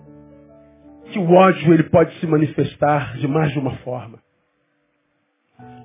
que 1.10 1.18
o 1.18 1.30
ódio 1.32 1.72
ele 1.72 1.84
pode 1.84 2.18
se 2.20 2.26
manifestar 2.26 3.16
de 3.16 3.28
mais 3.28 3.52
de 3.52 3.58
uma 3.58 3.76
forma. 3.78 4.18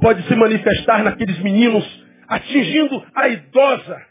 Pode 0.02 0.24
se 0.28 0.36
manifestar 0.36 1.04
naqueles 1.04 1.40
meninos 1.40 2.07
atingindo 2.28 3.06
a 3.16 3.28
idosa, 3.30 4.02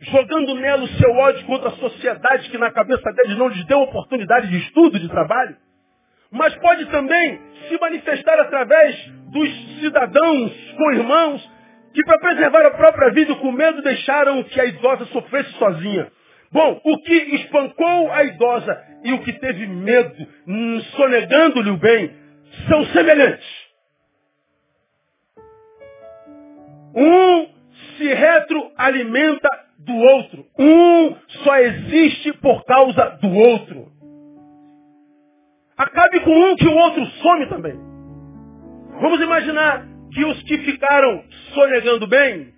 jogando 0.00 0.54
nela 0.54 0.84
o 0.84 0.88
seu 0.88 1.10
ódio 1.10 1.44
contra 1.46 1.68
a 1.68 1.76
sociedade 1.76 2.50
que 2.50 2.58
na 2.58 2.70
cabeça 2.70 3.12
deles 3.12 3.36
não 3.36 3.48
lhes 3.48 3.64
deu 3.66 3.80
oportunidade 3.80 4.48
de 4.48 4.58
estudo, 4.58 4.98
de 4.98 5.08
trabalho. 5.08 5.56
Mas 6.30 6.54
pode 6.56 6.86
também 6.86 7.40
se 7.68 7.78
manifestar 7.78 8.38
através 8.40 8.96
dos 9.30 9.80
cidadãos 9.80 10.52
com 10.76 10.92
irmãos 10.92 11.58
que 11.94 12.04
para 12.04 12.18
preservar 12.18 12.66
a 12.66 12.70
própria 12.72 13.10
vida 13.10 13.34
com 13.36 13.50
medo 13.50 13.82
deixaram 13.82 14.42
que 14.44 14.60
a 14.60 14.66
idosa 14.66 15.06
sofresse 15.06 15.50
sozinha. 15.52 16.10
Bom, 16.50 16.80
o 16.82 16.98
que 17.02 17.14
espancou 17.14 18.12
a 18.12 18.24
idosa 18.24 18.84
e 19.04 19.12
o 19.12 19.22
que 19.22 19.32
teve 19.34 19.66
medo, 19.66 20.26
sonegando-lhe 20.96 21.70
o 21.70 21.76
bem, 21.76 22.10
são 22.68 22.84
semelhantes. 22.86 23.68
Um 26.94 27.57
se 27.98 28.14
retroalimenta 28.14 29.48
do 29.78 29.94
outro. 29.94 30.46
Um 30.58 31.14
só 31.44 31.56
existe 31.58 32.32
por 32.34 32.64
causa 32.64 33.18
do 33.20 33.28
outro. 33.28 33.88
Acabe 35.76 36.20
com 36.20 36.30
um 36.30 36.56
que 36.56 36.66
o 36.66 36.74
outro 36.74 37.06
some 37.22 37.46
também. 37.46 37.78
Vamos 39.00 39.20
imaginar 39.20 39.86
que 40.12 40.24
os 40.24 40.42
que 40.42 40.58
ficaram 40.58 41.22
sonegando 41.54 42.06
bem, 42.06 42.52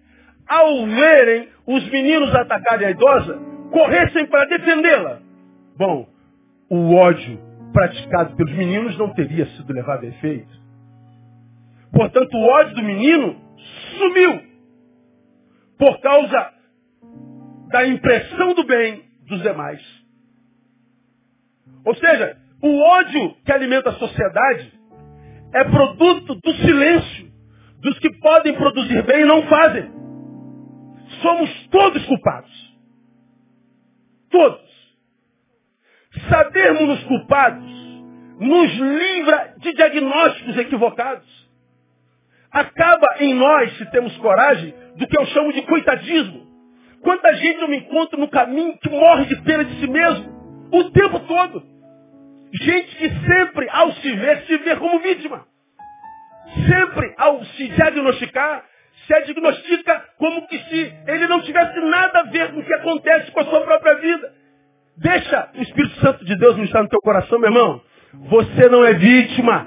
ao 0.48 0.86
verem 0.86 1.48
os 1.66 1.88
meninos 1.90 2.34
atacarem 2.34 2.88
a 2.88 2.90
idosa, 2.92 3.38
corressem 3.70 4.26
para 4.26 4.46
defendê-la. 4.46 5.20
Bom, 5.76 6.08
o 6.70 6.94
ódio 6.94 7.38
praticado 7.72 8.36
pelos 8.36 8.52
meninos 8.54 8.96
não 8.96 9.12
teria 9.12 9.46
sido 9.46 9.72
levado 9.72 10.04
a 10.04 10.08
efeito. 10.08 10.60
Portanto, 11.92 12.34
o 12.34 12.48
ódio 12.48 12.74
do 12.76 12.82
menino 12.82 13.36
sumiu 13.98 14.49
por 15.80 15.98
causa 16.02 16.52
da 17.70 17.86
impressão 17.88 18.52
do 18.52 18.64
bem 18.64 19.02
dos 19.26 19.40
demais. 19.40 19.80
Ou 21.86 21.94
seja, 21.94 22.36
o 22.62 22.78
ódio 22.82 23.34
que 23.42 23.50
alimenta 23.50 23.88
a 23.88 23.94
sociedade 23.94 24.78
é 25.54 25.64
produto 25.64 26.34
do 26.34 26.54
silêncio 26.56 27.32
dos 27.80 27.98
que 27.98 28.12
podem 28.18 28.54
produzir 28.54 29.02
bem 29.04 29.22
e 29.22 29.24
não 29.24 29.42
fazem. 29.48 29.90
Somos 31.22 31.68
todos 31.68 32.04
culpados. 32.04 32.76
Todos. 34.30 34.70
Sabermos-nos 36.28 37.04
culpados 37.04 37.80
nos 38.38 38.72
livra 38.72 39.54
de 39.58 39.72
diagnósticos 39.72 40.58
equivocados. 40.58 41.40
Acaba 42.50 43.16
em 43.20 43.34
nós, 43.34 43.76
se 43.78 43.86
temos 43.90 44.16
coragem, 44.18 44.74
do 45.00 45.06
que 45.06 45.18
eu 45.18 45.26
chamo 45.26 45.52
de 45.52 45.62
coitadismo. 45.62 46.46
Quanta 47.02 47.32
gente 47.34 47.62
eu 47.62 47.68
me 47.68 47.78
encontro 47.78 48.20
no 48.20 48.28
caminho 48.28 48.76
que 48.78 48.90
morre 48.90 49.24
de 49.24 49.36
pena 49.42 49.64
de 49.64 49.80
si 49.80 49.88
mesmo, 49.88 50.68
o 50.70 50.90
tempo 50.90 51.18
todo. 51.20 51.62
Gente 52.52 52.96
que 52.96 53.08
sempre, 53.08 53.66
ao 53.70 53.92
se 53.92 54.12
ver, 54.12 54.42
se 54.42 54.58
vê 54.58 54.76
como 54.76 55.00
vítima. 55.00 55.46
Sempre, 56.68 57.14
ao 57.16 57.42
se 57.44 57.68
diagnosticar, 57.68 58.64
se 59.06 59.22
diagnostica 59.22 60.04
como 60.18 60.46
que 60.46 60.58
se 60.58 60.94
ele 61.06 61.26
não 61.28 61.40
tivesse 61.40 61.80
nada 61.80 62.20
a 62.20 62.24
ver 62.24 62.52
com 62.52 62.60
o 62.60 62.64
que 62.64 62.74
acontece 62.74 63.30
com 63.32 63.40
a 63.40 63.44
sua 63.44 63.60
própria 63.62 63.94
vida. 63.94 64.34
Deixa 64.98 65.50
o 65.54 65.62
Espírito 65.62 65.98
Santo 66.00 66.24
de 66.26 66.36
Deus 66.36 66.58
estar 66.58 66.82
no 66.82 66.88
teu 66.90 67.00
coração, 67.00 67.38
meu 67.38 67.48
irmão. 67.48 67.80
Você 68.28 68.68
não 68.68 68.84
é 68.84 68.92
vítima. 68.92 69.66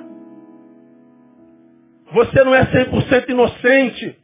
Você 2.11 2.43
não 2.43 2.53
é 2.53 2.65
100% 2.65 3.29
inocente. 3.29 4.22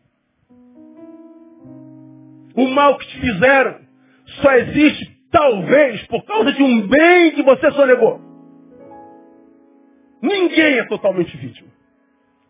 O 2.56 2.68
mal 2.68 2.98
que 2.98 3.08
te 3.08 3.20
fizeram 3.20 3.80
só 4.42 4.52
existe, 4.54 5.18
talvez, 5.32 6.06
por 6.08 6.24
causa 6.26 6.52
de 6.52 6.64
um 6.64 6.88
bem 6.88 7.32
que 7.32 7.44
você 7.44 7.72
sonegou. 7.72 8.22
Ninguém 10.22 10.80
é 10.80 10.86
totalmente 10.86 11.36
vítima. 11.38 11.70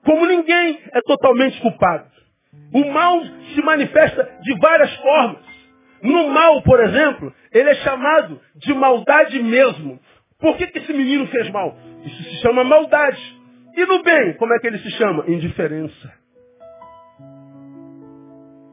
Como 0.03 0.25
ninguém 0.25 0.79
é 0.91 1.01
totalmente 1.01 1.59
culpado. 1.61 2.09
O 2.73 2.85
mal 2.91 3.21
se 3.53 3.61
manifesta 3.61 4.37
de 4.41 4.57
várias 4.59 4.93
formas. 4.95 5.49
No 6.01 6.29
mal, 6.29 6.61
por 6.63 6.79
exemplo, 6.79 7.33
ele 7.51 7.69
é 7.69 7.75
chamado 7.75 8.41
de 8.55 8.73
maldade 8.73 9.41
mesmo. 9.41 9.99
Por 10.39 10.55
que, 10.57 10.67
que 10.67 10.79
esse 10.79 10.93
menino 10.93 11.27
fez 11.27 11.49
mal? 11.51 11.77
Isso 12.05 12.23
se 12.23 12.41
chama 12.41 12.63
maldade. 12.63 13.39
E 13.75 13.85
no 13.85 14.01
bem, 14.01 14.33
como 14.37 14.53
é 14.53 14.59
que 14.59 14.67
ele 14.67 14.79
se 14.79 14.89
chama? 14.91 15.25
Indiferença. 15.27 16.18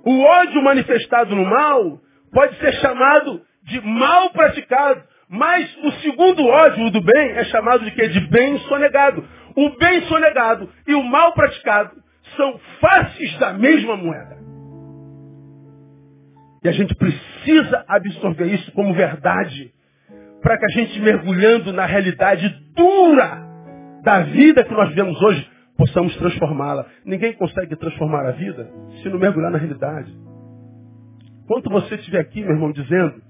O 0.06 0.22
ódio 0.22 0.62
manifestado 0.62 1.34
no 1.34 1.44
mal 1.44 1.98
pode 2.32 2.56
ser 2.58 2.72
chamado 2.74 3.42
de 3.64 3.80
mal 3.80 4.30
praticado. 4.30 5.02
Mas 5.28 5.76
o 5.82 5.90
segundo 6.00 6.46
ódio, 6.46 6.90
do 6.92 7.00
bem, 7.00 7.32
é 7.32 7.42
chamado 7.46 7.84
de 7.84 7.90
quê? 7.90 8.06
De 8.06 8.20
bem 8.28 8.56
sonegado. 8.60 9.26
O 9.56 9.70
bem 9.70 10.02
sonegado 10.02 10.70
e 10.86 10.94
o 10.94 11.02
mal 11.02 11.32
praticado 11.32 11.90
são 12.36 12.60
faces 12.80 13.36
da 13.38 13.52
mesma 13.52 13.96
moeda. 13.96 14.36
E 16.62 16.68
a 16.68 16.72
gente 16.72 16.94
precisa 16.94 17.84
absorver 17.88 18.46
isso 18.46 18.70
como 18.72 18.94
verdade, 18.94 19.72
para 20.40 20.56
que 20.56 20.66
a 20.66 20.68
gente, 20.68 21.00
mergulhando 21.00 21.72
na 21.72 21.84
realidade 21.84 22.48
dura 22.76 23.44
da 24.04 24.20
vida 24.20 24.62
que 24.62 24.72
nós 24.72 24.88
vivemos 24.90 25.20
hoje, 25.20 25.55
possamos 25.76 26.16
transformá-la. 26.16 26.86
Ninguém 27.04 27.32
consegue 27.34 27.76
transformar 27.76 28.26
a 28.26 28.32
vida 28.32 28.70
se 29.02 29.08
não 29.08 29.18
mergulhar 29.18 29.50
na 29.50 29.58
realidade. 29.58 30.12
Quanto 31.46 31.70
você 31.70 31.94
estiver 31.94 32.20
aqui, 32.20 32.42
meu 32.42 32.52
irmão, 32.52 32.72
dizendo 32.72 33.22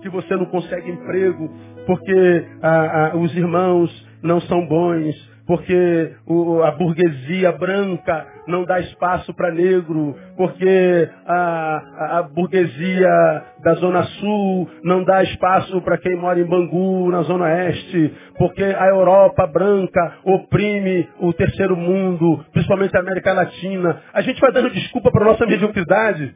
que 0.00 0.08
você 0.08 0.36
não 0.36 0.46
consegue 0.46 0.90
emprego 0.90 1.50
porque 1.86 2.46
ah, 2.62 3.10
ah, 3.12 3.16
os 3.16 3.34
irmãos 3.36 3.90
não 4.22 4.40
são 4.42 4.66
bons, 4.66 5.14
porque 5.46 6.12
o, 6.26 6.62
a 6.62 6.70
burguesia 6.72 7.52
branca 7.52 8.26
não 8.46 8.64
dá 8.64 8.80
espaço 8.80 9.32
para 9.34 9.50
negro, 9.50 10.16
porque 10.36 11.08
a, 11.26 12.18
a, 12.18 12.22
burguesia 12.22 13.42
da 13.62 13.74
Zona 13.74 14.02
Sul 14.04 14.70
não 14.82 15.04
dá 15.04 15.22
espaço 15.22 15.80
para 15.82 15.98
quem 15.98 16.16
mora 16.16 16.38
em 16.38 16.44
Bangu, 16.44 17.10
na 17.10 17.22
Zona 17.22 17.44
Oeste, 17.44 18.14
porque 18.36 18.62
a 18.62 18.86
Europa 18.88 19.46
branca 19.46 20.18
oprime 20.24 21.08
o 21.20 21.32
terceiro 21.32 21.76
mundo, 21.76 22.44
principalmente 22.52 22.96
a 22.96 23.00
América 23.00 23.32
Latina. 23.32 24.02
A 24.12 24.20
gente 24.20 24.40
vai 24.40 24.52
dando 24.52 24.70
desculpa 24.70 25.10
para 25.10 25.24
nossa 25.24 25.46
mediocridade. 25.46 26.34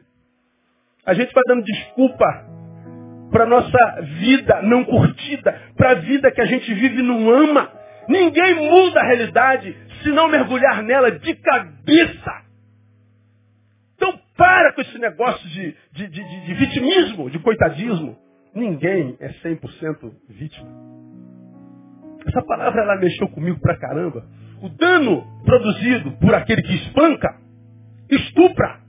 A 1.05 1.13
gente 1.13 1.33
vai 1.33 1.43
dando 1.47 1.63
desculpa 1.63 2.25
para 3.31 3.45
nossa 3.45 4.01
vida 4.19 4.61
não 4.63 4.83
curtida, 4.83 5.55
para 5.77 5.91
a 5.91 5.95
vida 5.95 6.31
que 6.31 6.41
a 6.41 6.45
gente 6.45 6.73
vive 6.73 6.99
e 6.99 7.03
não 7.03 7.29
ama. 7.29 7.69
Ninguém 8.07 8.55
muda 8.55 8.99
a 8.99 9.05
realidade 9.05 9.77
se 10.03 10.09
não 10.09 10.27
mergulhar 10.27 10.83
nela 10.83 11.11
de 11.11 11.35
cabeça. 11.35 12.43
Então 13.95 14.19
para 14.37 14.73
com 14.73 14.81
esse 14.81 14.97
negócio 14.97 15.47
de, 15.49 15.75
de, 15.91 16.07
de, 16.07 16.45
de 16.45 16.53
vitimismo, 16.53 17.29
de 17.29 17.39
coitadismo. 17.39 18.17
Ninguém 18.55 19.15
é 19.19 19.29
100% 19.29 20.11
vítima. 20.29 20.67
Essa 22.25 22.41
palavra 22.43 22.81
ela 22.81 22.97
mexeu 22.97 23.27
comigo 23.29 23.59
pra 23.59 23.77
caramba. 23.77 24.25
O 24.61 24.69
dano 24.69 25.25
produzido 25.45 26.11
por 26.13 26.33
aquele 26.33 26.61
que 26.61 26.75
espanca, 26.75 27.35
estupra. 28.09 28.79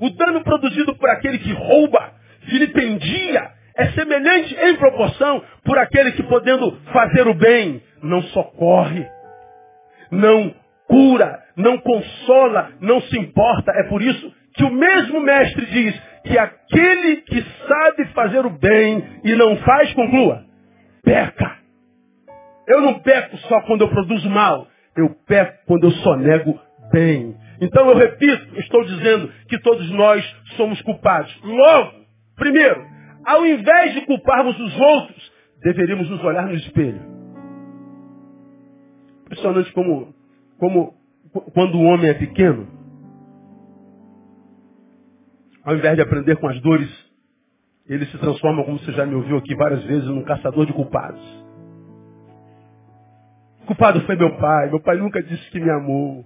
O 0.00 0.10
dano 0.10 0.42
produzido 0.42 0.94
por 0.96 1.08
aquele 1.10 1.38
que 1.38 1.52
rouba, 1.52 2.12
vilipendia, 2.46 3.50
é 3.76 3.86
semelhante 3.92 4.54
em 4.54 4.76
proporção 4.76 5.42
por 5.64 5.78
aquele 5.78 6.12
que, 6.12 6.22
podendo 6.24 6.76
fazer 6.92 7.26
o 7.28 7.34
bem, 7.34 7.82
não 8.02 8.22
socorre, 8.22 9.06
não 10.10 10.54
cura, 10.86 11.42
não 11.56 11.78
consola, 11.78 12.70
não 12.80 13.00
se 13.02 13.18
importa. 13.18 13.72
É 13.72 13.84
por 13.84 14.02
isso 14.02 14.32
que 14.54 14.64
o 14.64 14.70
mesmo 14.70 15.20
mestre 15.20 15.66
diz 15.66 16.02
que 16.24 16.38
aquele 16.38 17.16
que 17.22 17.44
sabe 17.68 18.06
fazer 18.12 18.44
o 18.44 18.50
bem 18.50 19.04
e 19.24 19.34
não 19.34 19.56
faz, 19.58 19.92
conclua, 19.92 20.44
peca. 21.04 21.56
Eu 22.66 22.80
não 22.80 22.98
peco 23.00 23.36
só 23.38 23.60
quando 23.62 23.82
eu 23.82 23.88
produzo 23.88 24.28
mal, 24.28 24.66
eu 24.96 25.10
peco 25.26 25.58
quando 25.66 25.84
eu 25.84 25.90
só 25.92 26.16
nego 26.16 26.58
bem. 26.92 27.36
Então 27.60 27.88
eu 27.88 27.96
repito, 27.96 28.58
estou 28.58 28.84
dizendo 28.84 29.32
que 29.48 29.58
todos 29.60 29.88
nós 29.92 30.24
somos 30.56 30.80
culpados. 30.82 31.34
Logo, 31.42 31.92
primeiro, 32.34 32.84
ao 33.24 33.46
invés 33.46 33.94
de 33.94 34.00
culparmos 34.02 34.58
os 34.58 34.80
outros, 34.80 35.32
deveríamos 35.62 36.10
nos 36.10 36.22
olhar 36.24 36.46
no 36.46 36.54
espelho 36.54 37.15
Impressionante 39.26 39.72
como, 39.72 40.14
como 40.58 40.94
quando 41.52 41.76
o 41.76 41.82
homem 41.82 42.08
é 42.08 42.14
pequeno, 42.14 42.66
ao 45.64 45.74
invés 45.74 45.96
de 45.96 46.02
aprender 46.02 46.36
com 46.36 46.48
as 46.48 46.60
dores, 46.60 46.88
ele 47.88 48.06
se 48.06 48.18
transforma, 48.18 48.64
como 48.64 48.78
você 48.78 48.92
já 48.92 49.04
me 49.04 49.16
ouviu 49.16 49.36
aqui 49.36 49.54
várias 49.56 49.82
vezes, 49.82 50.08
num 50.08 50.22
caçador 50.22 50.64
de 50.64 50.72
culpados. 50.72 51.20
O 53.62 53.66
culpado 53.66 54.00
foi 54.02 54.14
meu 54.14 54.36
pai, 54.36 54.70
meu 54.70 54.80
pai 54.80 54.96
nunca 54.96 55.20
disse 55.20 55.50
que 55.50 55.58
me 55.58 55.70
amou. 55.70 56.24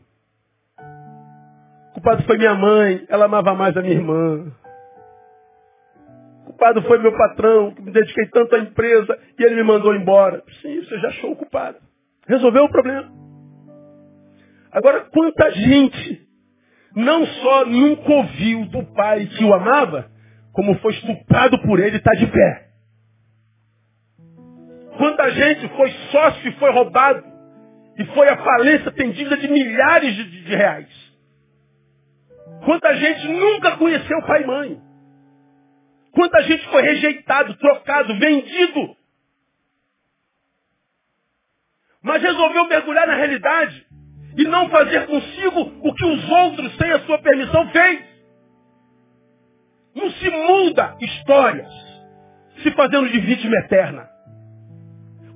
O 1.88 1.92
culpado 1.94 2.22
foi 2.24 2.36
minha 2.36 2.54
mãe, 2.54 3.06
ela 3.08 3.24
amava 3.24 3.54
mais 3.54 3.74
a 3.78 3.80
minha 3.80 3.94
irmã. 3.94 4.52
O 6.42 6.44
culpado 6.44 6.82
foi 6.82 6.98
meu 6.98 7.16
patrão, 7.16 7.74
que 7.74 7.80
me 7.80 7.92
dediquei 7.92 8.26
tanto 8.28 8.54
à 8.56 8.58
empresa 8.58 9.18
e 9.38 9.42
ele 9.42 9.56
me 9.56 9.62
mandou 9.62 9.94
embora. 9.94 10.44
Sim, 10.60 10.82
você 10.82 10.98
já 10.98 11.08
achou 11.08 11.32
o 11.32 11.36
culpado. 11.36 11.89
Resolveu 12.26 12.64
o 12.64 12.70
problema. 12.70 13.10
Agora, 14.72 15.00
quanta 15.12 15.50
gente 15.50 16.28
não 16.94 17.26
só 17.26 17.64
nunca 17.66 18.12
ouviu 18.12 18.66
do 18.66 18.84
pai 18.94 19.26
que 19.26 19.44
o 19.44 19.54
amava, 19.54 20.10
como 20.52 20.78
foi 20.78 20.92
estuprado 20.92 21.60
por 21.62 21.78
ele 21.78 21.96
e 21.96 21.98
está 21.98 22.12
de 22.12 22.26
pé. 22.26 22.70
Quanta 24.96 25.30
gente 25.30 25.68
foi 25.76 25.90
sócio 26.10 26.48
e 26.48 26.52
foi 26.52 26.70
roubado 26.72 27.24
e 27.96 28.04
foi 28.06 28.28
à 28.28 28.36
falência, 28.36 28.90
tem 28.92 29.10
dívida 29.10 29.36
de 29.36 29.48
milhares 29.48 30.14
de, 30.14 30.24
de, 30.24 30.44
de 30.44 30.56
reais. 30.56 31.10
Quanta 32.64 32.94
gente 32.94 33.28
nunca 33.28 33.76
conheceu 33.76 34.22
pai 34.22 34.42
e 34.42 34.46
mãe. 34.46 34.82
Quanta 36.12 36.42
gente 36.42 36.66
foi 36.68 36.82
rejeitado, 36.82 37.54
trocado, 37.54 38.18
vendido 38.18 38.96
mas 42.02 42.22
resolveu 42.22 42.66
mergulhar 42.66 43.06
na 43.06 43.14
realidade 43.14 43.86
e 44.36 44.44
não 44.44 44.68
fazer 44.68 45.06
consigo 45.06 45.72
o 45.82 45.94
que 45.94 46.04
os 46.04 46.30
outros, 46.30 46.76
sem 46.76 46.90
a 46.92 47.00
sua 47.00 47.18
permissão, 47.18 47.68
fez. 47.70 48.00
Não 49.94 50.10
se 50.10 50.30
muda 50.30 50.96
histórias 51.00 51.68
se 52.62 52.70
fazendo 52.72 53.08
de 53.08 53.18
vítima 53.20 53.56
eterna. 53.56 54.08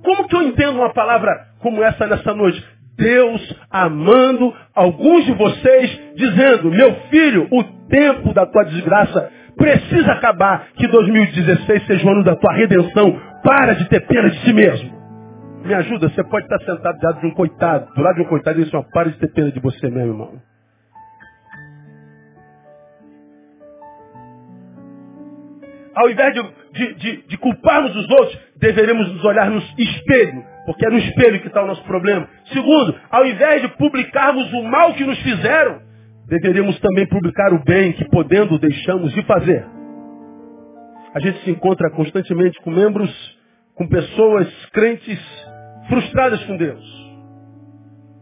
Como 0.03 0.27
que 0.27 0.35
eu 0.35 0.43
entendo 0.43 0.77
uma 0.77 0.93
palavra 0.93 1.31
como 1.59 1.83
essa 1.83 2.07
nessa 2.07 2.33
noite? 2.33 2.63
Deus 2.97 3.55
amando 3.69 4.55
alguns 4.73 5.25
de 5.25 5.33
vocês, 5.33 5.99
dizendo, 6.15 6.71
meu 6.71 6.95
filho, 7.09 7.47
o 7.51 7.63
tempo 7.89 8.33
da 8.33 8.45
tua 8.45 8.63
desgraça 8.65 9.31
precisa 9.57 10.13
acabar, 10.13 10.67
que 10.75 10.87
2016 10.87 11.85
seja 11.87 12.07
o 12.07 12.11
ano 12.11 12.23
da 12.23 12.35
tua 12.35 12.53
redenção. 12.53 13.19
Para 13.43 13.73
de 13.73 13.89
ter 13.89 14.05
pena 14.07 14.29
de 14.29 14.39
si 14.41 14.53
mesmo. 14.53 15.04
Me 15.65 15.73
ajuda, 15.73 16.09
você 16.09 16.23
pode 16.23 16.45
estar 16.45 16.59
sentado 16.59 16.99
do 16.99 17.05
lado 17.07 17.19
de 17.21 17.25
um 17.25 17.31
coitado, 17.31 17.91
do 17.95 18.01
lado 18.01 18.15
de 18.17 18.21
um 18.21 18.25
coitado 18.25 18.61
e 18.61 18.65
dizer 18.65 18.77
assim, 18.77 18.87
para 18.91 19.09
de 19.09 19.17
ter 19.17 19.33
pena 19.33 19.51
de 19.51 19.59
você 19.59 19.89
mesmo, 19.89 20.11
irmão. 20.11 20.41
Ao 25.95 26.07
invés 26.07 26.35
de, 26.35 26.43
de, 26.71 26.93
de, 26.93 27.27
de 27.29 27.37
culparmos 27.39 27.95
os 27.95 28.07
outros, 28.11 28.39
deveremos 28.57 29.11
nos 29.11 29.25
olhar 29.25 29.49
no 29.49 29.57
espelho, 29.57 30.45
porque 30.67 30.85
é 30.85 30.89
no 30.91 30.99
espelho 30.99 31.39
que 31.41 31.47
está 31.47 31.63
o 31.63 31.67
nosso 31.67 31.83
problema. 31.85 32.29
Segundo, 32.53 32.95
ao 33.09 33.25
invés 33.25 33.63
de 33.63 33.69
publicarmos 33.69 34.53
o 34.53 34.61
mal 34.65 34.93
que 34.93 35.03
nos 35.03 35.17
fizeram, 35.23 35.81
deveríamos 36.27 36.79
também 36.79 37.07
publicar 37.07 37.51
o 37.53 37.63
bem 37.63 37.91
que, 37.93 38.05
podendo, 38.09 38.59
deixamos 38.59 39.11
de 39.13 39.23
fazer. 39.23 39.65
A 41.15 41.19
gente 41.19 41.43
se 41.43 41.49
encontra 41.49 41.89
constantemente 41.89 42.61
com 42.61 42.69
membros, 42.69 43.09
com 43.73 43.87
pessoas 43.87 44.47
crentes 44.73 45.44
frustradas 45.87 46.43
com 46.45 46.57
Deus. 46.57 47.05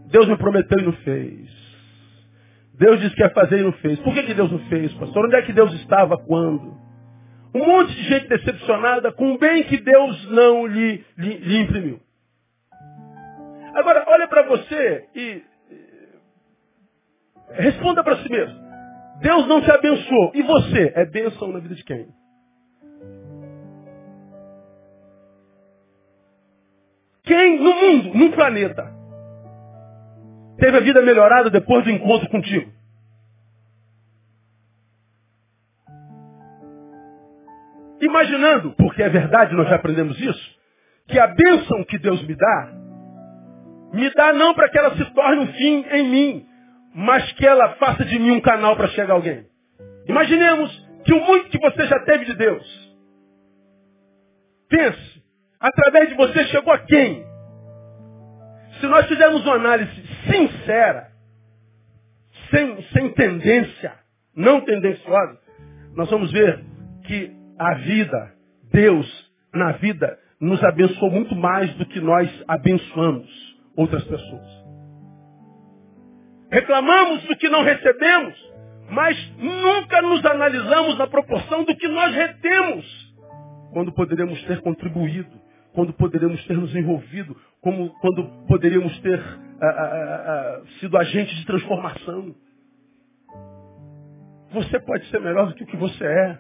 Deus 0.08 0.28
me 0.28 0.38
prometeu 0.38 0.80
e 0.80 0.86
não 0.86 0.94
fez. 0.94 1.50
Deus 2.76 3.00
disse 3.00 3.16
que 3.16 3.22
ia 3.22 3.30
fazer 3.30 3.60
e 3.60 3.64
não 3.64 3.74
fez. 3.74 4.00
Por 4.00 4.14
que, 4.14 4.24
que 4.24 4.34
Deus 4.34 4.52
não 4.52 4.60
fez, 4.68 4.94
pastor? 4.94 5.26
Onde 5.26 5.36
é 5.36 5.42
que 5.42 5.54
Deus 5.54 5.74
estava 5.74 6.18
quando? 6.18 6.76
Um 7.54 7.66
monte 7.66 7.94
de 7.94 8.04
gente 8.04 8.28
decepcionada 8.28 9.12
com 9.12 9.34
o 9.34 9.38
bem 9.38 9.64
que 9.64 9.78
Deus 9.78 10.32
não 10.32 10.66
lhe, 10.66 11.04
lhe, 11.18 11.38
lhe 11.38 11.62
imprimiu. 11.62 12.00
Agora, 13.76 14.04
olha 14.08 14.28
para 14.28 14.44
você 14.44 15.06
e 15.16 15.44
responda 17.52 18.04
para 18.04 18.18
si 18.18 18.30
mesmo. 18.30 18.60
Deus 19.22 19.48
não 19.48 19.62
te 19.62 19.72
abençoou. 19.72 20.32
E 20.34 20.42
você? 20.42 20.92
É 20.96 21.06
bênção 21.06 21.52
na 21.52 21.60
vida 21.60 21.76
de 21.76 21.84
quem? 21.84 22.08
Quem 27.34 27.58
no 27.58 27.74
mundo, 27.74 28.14
no 28.14 28.32
planeta, 28.32 28.94
teve 30.60 30.78
a 30.78 30.82
vida 30.82 31.02
melhorada 31.02 31.50
depois 31.50 31.84
do 31.84 31.90
encontro 31.90 32.30
contigo? 32.30 32.72
Imaginando, 38.00 38.76
porque 38.76 39.02
é 39.02 39.10
verdade, 39.10 39.56
nós 39.56 39.68
já 39.68 39.78
aprendemos 39.78 40.20
isso, 40.20 40.60
que 41.08 41.18
a 41.18 41.26
bênção 41.26 41.84
que 41.86 41.98
Deus 41.98 42.22
me 42.28 42.36
dá 42.36 42.72
Me 43.94 44.14
dá 44.14 44.32
não 44.34 44.54
para 44.54 44.70
que 44.70 44.78
ela 44.78 44.96
se 44.96 45.06
torne 45.16 45.42
um 45.42 45.54
fim 45.54 45.86
em 45.90 46.10
mim, 46.10 46.46
mas 46.94 47.32
que 47.32 47.48
ela 47.48 47.74
faça 47.78 48.06
de 48.06 48.20
mim 48.20 48.30
um 48.30 48.42
canal 48.42 48.76
para 48.76 48.90
chegar 48.90 49.14
a 49.14 49.16
alguém. 49.16 49.48
Imaginemos 50.08 50.88
que 51.04 51.14
o 51.14 51.26
muito 51.26 51.50
que 51.50 51.58
você 51.58 51.88
já 51.88 52.00
teve 52.06 52.26
de 52.26 52.36
Deus. 52.36 52.96
Pense, 54.70 55.13
através 55.64 56.10
de 56.10 56.16
você 56.16 56.46
chegou 56.48 56.74
a 56.74 56.80
quem? 56.80 57.26
Se 58.82 58.88
nós 58.88 59.08
fizermos 59.08 59.46
uma 59.46 59.56
análise 59.56 59.92
sincera, 60.30 61.08
sem, 62.52 62.84
sem 62.92 63.10
tendência, 63.14 63.94
não 64.36 64.60
tendenciosa, 64.62 65.40
nós 65.96 66.10
vamos 66.10 66.32
ver 66.34 66.62
que 67.06 67.32
a 67.58 67.76
vida, 67.76 68.34
Deus, 68.74 69.32
na 69.54 69.72
vida, 69.74 70.20
nos 70.42 70.62
abençoou 70.62 71.10
muito 71.10 71.34
mais 71.34 71.74
do 71.76 71.86
que 71.86 72.02
nós 72.02 72.30
abençoamos 72.46 73.30
outras 73.78 74.04
pessoas. 74.04 74.64
Reclamamos 76.52 77.24
do 77.24 77.38
que 77.38 77.48
não 77.48 77.64
recebemos, 77.64 78.36
mas 78.90 79.18
nunca 79.38 80.02
nos 80.02 80.26
analisamos 80.26 80.98
na 80.98 81.08
proporção 81.08 81.64
do 81.64 81.76
que 81.76 81.88
nós 81.88 82.14
retemos. 82.14 83.14
Quando 83.72 83.94
poderíamos 83.94 84.44
ter 84.44 84.60
contribuído, 84.62 85.43
quando 85.74 85.94
poderíamos 85.94 86.44
ter 86.46 86.56
nos 86.56 86.74
envolvido, 86.76 87.36
como, 87.62 87.90
quando 88.00 88.26
poderíamos 88.48 88.98
ter 89.00 89.20
ah, 89.20 89.66
ah, 89.66 90.24
ah, 90.28 90.62
sido 90.80 90.98
agentes 90.98 91.36
de 91.38 91.46
transformação. 91.46 92.36
Você 94.52 94.80
pode 94.80 95.06
ser 95.10 95.20
melhor 95.20 95.48
do 95.48 95.56
que 95.56 95.64
o 95.64 95.68
que 95.68 95.78
você 95.78 96.06
é. 96.06 96.40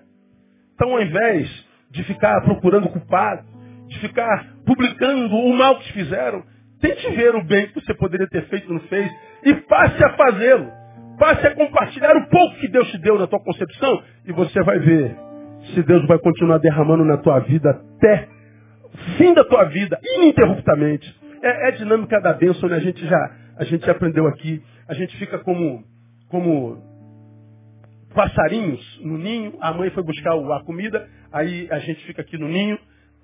Então, 0.75 0.91
ao 0.91 1.01
invés 1.01 1.49
de 1.89 2.03
ficar 2.03 2.41
procurando 2.41 2.89
culpado, 2.89 3.43
de 3.87 3.99
ficar 3.99 4.53
publicando 4.65 5.35
o 5.35 5.55
mal 5.55 5.77
que 5.79 5.85
te 5.85 5.93
fizeram, 5.93 6.43
tente 6.79 7.09
ver 7.15 7.35
o 7.35 7.43
bem 7.43 7.67
que 7.67 7.75
você 7.75 7.93
poderia 7.95 8.27
ter 8.27 8.47
feito 8.49 8.69
e 8.69 8.73
não 8.73 8.81
fez 8.81 9.11
e 9.45 9.53
passe 9.55 10.03
a 10.03 10.13
fazê-lo. 10.15 10.71
Passe 11.17 11.45
a 11.47 11.55
compartilhar 11.55 12.15
o 12.17 12.27
pouco 12.27 12.59
que 12.59 12.67
Deus 12.67 12.89
te 12.91 12.97
deu 12.97 13.17
na 13.17 13.27
tua 13.27 13.39
concepção 13.39 14.03
e 14.25 14.31
você 14.31 14.61
vai 14.63 14.79
ver 14.79 15.15
se 15.73 15.83
Deus 15.83 16.05
vai 16.07 16.19
continuar 16.19 16.57
derramando 16.57 17.05
na 17.05 17.17
tua 17.17 17.39
vida 17.39 17.69
até 17.69 18.27
fim 19.17 19.33
da 19.33 19.43
tua 19.43 19.65
vida, 19.65 19.99
ininterruptamente. 20.17 21.13
É, 21.41 21.69
é 21.69 21.71
dinâmica 21.71 22.19
da 22.21 22.33
bênção, 22.33 22.69
né? 22.69 22.77
A 22.77 22.79
gente 22.79 23.05
já, 23.05 23.31
a 23.57 23.63
gente 23.65 23.85
já 23.85 23.91
aprendeu 23.91 24.27
aqui. 24.27 24.61
A 24.87 24.93
gente 24.93 25.15
fica 25.17 25.39
como, 25.39 25.83
como 26.29 26.81
passarinhos 28.13 28.99
no 29.03 29.17
ninho, 29.17 29.53
a 29.59 29.73
mãe 29.73 29.89
foi 29.89 30.03
buscar 30.03 30.33
a 30.33 30.63
comida, 30.63 31.07
aí 31.31 31.67
a 31.71 31.79
gente 31.79 32.05
fica 32.05 32.21
aqui 32.21 32.37
no 32.37 32.47
ninho, 32.47 32.77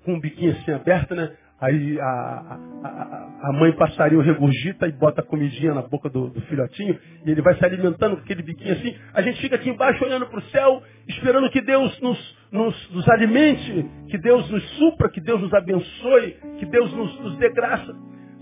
com 0.04 0.14
o 0.14 0.20
biquinho 0.20 0.52
assim 0.52 0.72
aberto, 0.72 1.14
né? 1.14 1.32
Aí 1.60 2.00
a, 2.00 2.58
a, 2.82 3.48
a, 3.50 3.52
mãe 3.52 3.70
passarinho 3.72 4.22
regurgita 4.22 4.88
e 4.88 4.92
bota 4.92 5.20
a 5.20 5.24
comidinha 5.24 5.74
na 5.74 5.82
boca 5.82 6.08
do, 6.08 6.28
do, 6.28 6.40
filhotinho, 6.42 6.98
e 7.26 7.30
ele 7.30 7.42
vai 7.42 7.54
se 7.58 7.64
alimentando 7.64 8.16
com 8.16 8.22
aquele 8.22 8.42
biquinho 8.42 8.72
assim. 8.72 8.96
A 9.12 9.20
gente 9.20 9.42
fica 9.42 9.56
aqui 9.56 9.68
embaixo 9.68 10.02
olhando 10.02 10.26
para 10.26 10.38
o 10.38 10.42
céu, 10.44 10.82
esperando 11.06 11.50
que 11.50 11.60
Deus 11.60 12.00
nos, 12.00 12.38
nos, 12.50 12.90
nos, 12.92 13.08
alimente, 13.10 13.86
que 14.08 14.16
Deus 14.16 14.48
nos 14.50 14.62
supra, 14.78 15.10
que 15.10 15.20
Deus 15.20 15.42
nos 15.42 15.52
abençoe, 15.52 16.38
que 16.58 16.64
Deus 16.64 16.90
nos, 16.94 17.20
nos 17.20 17.36
dê 17.36 17.50
graça. 17.50 17.94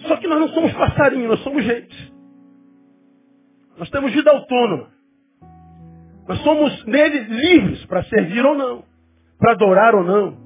Só 0.07 0.17
que 0.17 0.29
nós 0.29 0.39
não 0.39 0.49
somos 0.51 0.73
passarinhos, 0.75 1.29
nós 1.29 1.41
somos 1.41 1.65
gente. 1.65 2.15
Nós 3.77 3.91
temos 3.91 4.13
vida 4.13 4.31
autônoma. 4.31 4.91
Nós 6.29 6.39
somos 6.43 6.85
nele 6.87 7.19
livres 7.21 7.85
para 7.87 8.05
servir 8.05 8.47
ou 8.47 8.55
não, 8.55 8.85
para 9.41 9.53
adorar 9.53 9.95
ou 9.97 10.05
não, 10.05 10.37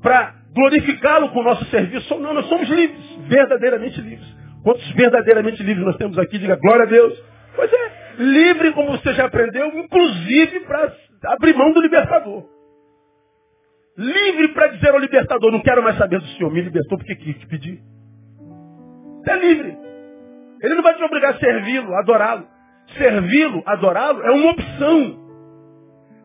para 0.00 0.41
glorificá-lo 0.54 1.30
com 1.30 1.40
o 1.40 1.44
nosso 1.44 1.64
serviço 1.66 2.14
ou 2.14 2.20
não. 2.20 2.34
Nós 2.34 2.46
somos 2.46 2.68
livres, 2.68 3.00
verdadeiramente 3.28 4.00
livres. 4.00 4.26
Quantos 4.62 4.88
verdadeiramente 4.92 5.62
livres 5.62 5.84
nós 5.84 5.96
temos 5.96 6.18
aqui? 6.18 6.38
Diga 6.38 6.56
glória 6.56 6.84
a 6.84 6.88
Deus. 6.88 7.22
Pois 7.54 7.72
é, 7.72 7.90
livre 8.18 8.72
como 8.72 8.92
você 8.92 9.12
já 9.14 9.26
aprendeu, 9.26 9.66
inclusive 9.78 10.60
para 10.60 10.92
abrir 11.24 11.54
mão 11.54 11.72
do 11.72 11.80
libertador. 11.80 12.44
Livre 13.98 14.48
para 14.48 14.68
dizer 14.68 14.90
ao 14.90 14.98
libertador, 14.98 15.52
não 15.52 15.60
quero 15.60 15.82
mais 15.82 15.98
saber 15.98 16.18
do 16.18 16.26
Senhor, 16.28 16.50
me 16.50 16.62
libertou 16.62 16.96
porque 16.96 17.14
quis 17.14 17.36
te 17.38 17.46
pedir. 17.46 17.80
Você 19.18 19.30
é 19.30 19.38
livre. 19.38 19.76
Ele 20.62 20.74
não 20.74 20.82
vai 20.82 20.94
te 20.94 21.02
obrigar 21.02 21.34
a 21.34 21.38
servi-lo, 21.38 21.94
adorá-lo 21.96 22.46
servi-lo, 22.96 23.62
adorá-lo, 23.66 24.22
é 24.22 24.30
uma 24.30 24.50
opção. 24.50 25.18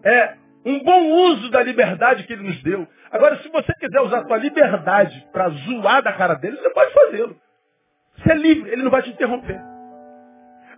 É 0.03 0.33
um 0.65 0.83
bom 0.83 1.11
uso 1.31 1.49
da 1.49 1.63
liberdade 1.63 2.23
que 2.23 2.33
ele 2.33 2.43
nos 2.43 2.61
deu. 2.63 2.87
Agora, 3.11 3.37
se 3.37 3.49
você 3.49 3.73
quiser 3.79 4.01
usar 4.01 4.19
a 4.19 4.27
sua 4.27 4.37
liberdade 4.37 5.27
para 5.31 5.49
zoar 5.49 6.01
da 6.01 6.13
cara 6.13 6.35
dele, 6.35 6.57
você 6.57 6.69
pode 6.71 6.93
fazê-lo. 6.93 7.35
Você 8.17 8.31
é 8.31 8.35
livre, 8.35 8.71
ele 8.71 8.83
não 8.83 8.91
vai 8.91 9.01
te 9.03 9.09
interromper. 9.09 9.59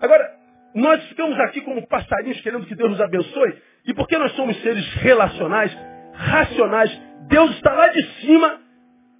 Agora, 0.02 0.32
nós 0.76 1.04
ficamos 1.08 1.40
aqui 1.40 1.62
como 1.62 1.88
passarinhos 1.88 2.40
querendo 2.42 2.66
que 2.66 2.76
Deus 2.76 2.92
nos 2.92 3.02
abençoe, 3.02 3.62
e 3.86 3.94
porque 3.94 4.18
nós 4.18 4.32
somos 4.34 4.62
seres 4.62 4.86
relacionais, 4.96 5.76
racionais, 6.14 7.02
Deus 7.28 7.52
está 7.52 7.74
lá 7.74 7.88
de 7.88 8.04
cima 8.22 8.62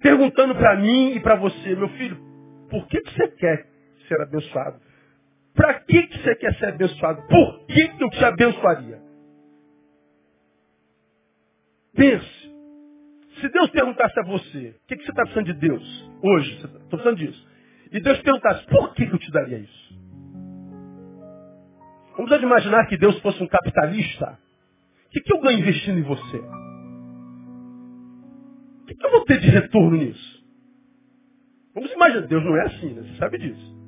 perguntando 0.00 0.54
para 0.54 0.76
mim 0.76 1.12
e 1.14 1.20
para 1.20 1.36
você, 1.36 1.74
meu 1.74 1.88
filho, 1.90 2.16
por 2.70 2.86
que, 2.86 3.00
que 3.00 3.14
você 3.14 3.28
quer 3.28 3.66
ser 4.08 4.20
abençoado? 4.20 4.80
Para 5.54 5.74
que, 5.80 6.02
que 6.06 6.22
você 6.22 6.34
quer 6.36 6.54
ser 6.54 6.66
abençoado? 6.66 7.22
Por 7.26 7.66
que, 7.66 7.88
que 7.88 8.04
eu 8.04 8.10
te 8.10 8.24
abençoaria? 8.24 9.00
Pense. 11.94 12.39
Se 13.40 13.48
Deus 13.48 13.70
perguntasse 13.70 14.18
a 14.20 14.22
você, 14.22 14.76
o 14.84 14.86
que, 14.86 14.96
que 14.96 15.04
você 15.04 15.10
está 15.10 15.22
precisando 15.22 15.46
de 15.46 15.54
Deus 15.54 16.10
hoje? 16.22 16.54
Estou 16.56 16.70
tá 16.70 16.78
precisando 16.88 17.16
disso. 17.16 17.48
E 17.92 18.00
Deus 18.00 18.20
perguntasse, 18.20 18.66
por 18.66 18.94
que, 18.94 19.04
eu 19.04 19.18
te 19.18 19.32
daria 19.32 19.58
isso? 19.58 20.00
Vamos 22.16 22.42
imaginar 22.42 22.86
que 22.86 22.98
Deus 22.98 23.18
fosse 23.20 23.42
um 23.42 23.48
capitalista. 23.48 24.38
O 25.06 25.10
que, 25.10 25.20
que 25.20 25.32
eu 25.32 25.40
ganho 25.40 25.58
investindo 25.58 25.98
em 25.98 26.02
você? 26.02 26.36
O 28.82 28.86
que, 28.86 28.94
que 28.94 29.06
eu 29.06 29.10
vou 29.10 29.24
ter 29.24 29.40
de 29.40 29.48
retorno 29.48 29.96
nisso? 29.96 30.44
Vamos 31.74 31.90
imaginar, 31.92 32.26
Deus 32.26 32.44
não 32.44 32.56
é 32.56 32.66
assim, 32.66 32.92
né? 32.92 33.02
Você 33.02 33.16
sabe 33.16 33.38
disso. 33.38 33.80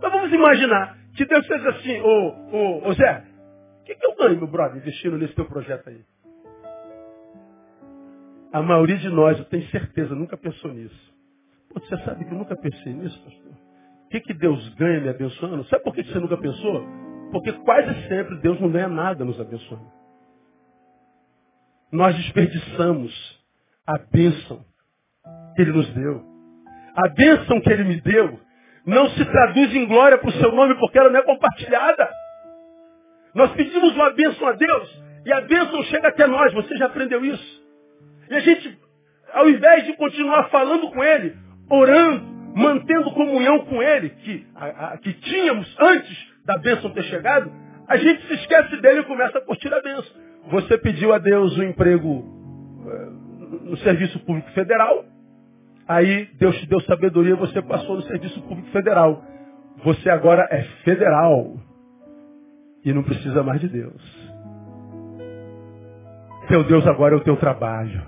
Mas 0.00 0.12
vamos 0.12 0.32
imaginar 0.32 0.98
que 1.16 1.24
Deus 1.24 1.46
seja 1.46 1.70
assim, 1.70 2.00
ô, 2.00 2.28
ô, 2.52 2.88
ô 2.88 2.92
Zé, 2.92 3.24
o 3.80 3.84
que, 3.84 3.94
que 3.94 4.06
eu 4.06 4.14
ganho, 4.16 4.36
meu 4.36 4.46
brother, 4.46 4.76
investindo 4.76 5.16
nesse 5.16 5.34
teu 5.34 5.46
projeto 5.46 5.88
aí? 5.88 6.04
A 8.52 8.62
maioria 8.62 8.96
de 8.96 9.08
nós, 9.10 9.38
eu 9.38 9.44
tenho 9.44 9.66
certeza, 9.68 10.14
nunca 10.14 10.36
pensou 10.36 10.72
nisso. 10.72 11.14
Pô, 11.68 11.80
você 11.80 11.96
sabe 12.04 12.24
que 12.24 12.32
eu 12.32 12.38
nunca 12.38 12.56
pensei 12.56 12.92
nisso, 12.92 13.22
pastor? 13.22 13.52
O 14.06 14.08
que, 14.08 14.20
que 14.20 14.34
Deus 14.34 14.66
ganha 14.74 15.00
me 15.00 15.08
abençoando? 15.10 15.64
Sabe 15.64 15.84
por 15.84 15.94
que 15.94 16.02
você 16.02 16.18
nunca 16.18 16.36
pensou? 16.38 16.86
Porque 17.30 17.52
quase 17.52 18.08
sempre 18.08 18.36
Deus 18.40 18.58
não 18.58 18.70
ganha 18.70 18.88
nada 18.88 19.22
nos 19.22 19.38
abençoando. 19.38 19.92
Nós 21.92 22.16
desperdiçamos 22.16 23.12
a 23.86 23.98
bênção 23.98 24.64
que 25.54 25.62
Ele 25.62 25.72
nos 25.72 25.92
deu. 25.92 26.24
A 26.94 27.08
bênção 27.10 27.60
que 27.60 27.70
Ele 27.70 27.84
me 27.84 28.00
deu 28.00 28.40
não 28.86 29.10
se 29.10 29.24
traduz 29.26 29.74
em 29.74 29.86
glória 29.86 30.16
para 30.16 30.30
o 30.30 30.32
seu 30.32 30.52
nome 30.52 30.74
porque 30.78 30.98
ela 30.98 31.10
não 31.10 31.20
é 31.20 31.22
compartilhada. 31.22 32.10
Nós 33.34 33.52
pedimos 33.52 33.94
uma 33.94 34.10
bênção 34.10 34.48
a 34.48 34.52
Deus 34.52 35.02
e 35.26 35.32
a 35.32 35.42
bênção 35.42 35.82
chega 35.84 36.08
até 36.08 36.26
nós. 36.26 36.54
Você 36.54 36.74
já 36.78 36.86
aprendeu 36.86 37.22
isso? 37.22 37.67
E 38.30 38.34
a 38.34 38.40
gente, 38.40 38.78
ao 39.32 39.48
invés 39.48 39.84
de 39.86 39.94
continuar 39.94 40.44
falando 40.50 40.90
com 40.90 41.02
Ele, 41.02 41.34
orando, 41.70 42.24
mantendo 42.54 43.12
comunhão 43.12 43.60
com 43.66 43.82
Ele, 43.82 44.10
que, 44.10 44.46
a, 44.54 44.66
a, 44.66 44.98
que 44.98 45.12
tínhamos 45.12 45.76
antes 45.78 46.16
da 46.44 46.58
bênção 46.58 46.90
ter 46.90 47.04
chegado, 47.04 47.50
a 47.86 47.96
gente 47.96 48.26
se 48.26 48.34
esquece 48.34 48.76
dele 48.80 49.00
e 49.00 49.04
começa 49.04 49.38
a 49.38 49.40
curtir 49.40 49.72
a 49.72 49.80
bênção. 49.80 50.16
Você 50.50 50.78
pediu 50.78 51.12
a 51.12 51.18
Deus 51.18 51.56
um 51.58 51.62
emprego 51.62 52.24
eh, 52.86 53.08
no 53.64 53.76
Serviço 53.78 54.18
Público 54.20 54.50
Federal, 54.52 55.04
Aí 55.88 56.28
Deus 56.38 56.54
te 56.58 56.66
deu 56.66 56.80
sabedoria, 56.82 57.34
você 57.34 57.62
passou 57.62 57.96
no 57.96 58.02
serviço 58.02 58.42
público 58.42 58.68
federal. 58.70 59.24
Você 59.82 60.10
agora 60.10 60.46
é 60.50 60.62
federal. 60.84 61.56
E 62.84 62.92
não 62.92 63.02
precisa 63.02 63.42
mais 63.42 63.58
de 63.58 63.68
Deus. 63.68 64.28
Teu 66.46 66.62
Deus 66.64 66.86
agora 66.86 67.14
é 67.14 67.16
o 67.16 67.24
teu 67.24 67.36
trabalho. 67.38 68.02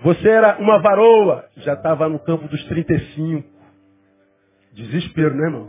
Você 0.00 0.28
era 0.28 0.58
uma 0.58 0.80
varoa, 0.80 1.46
já 1.56 1.72
estava 1.72 2.08
no 2.08 2.18
campo 2.18 2.46
dos 2.48 2.62
35. 2.64 3.48
Desespero, 4.72 5.34
né, 5.34 5.44
irmão? 5.46 5.68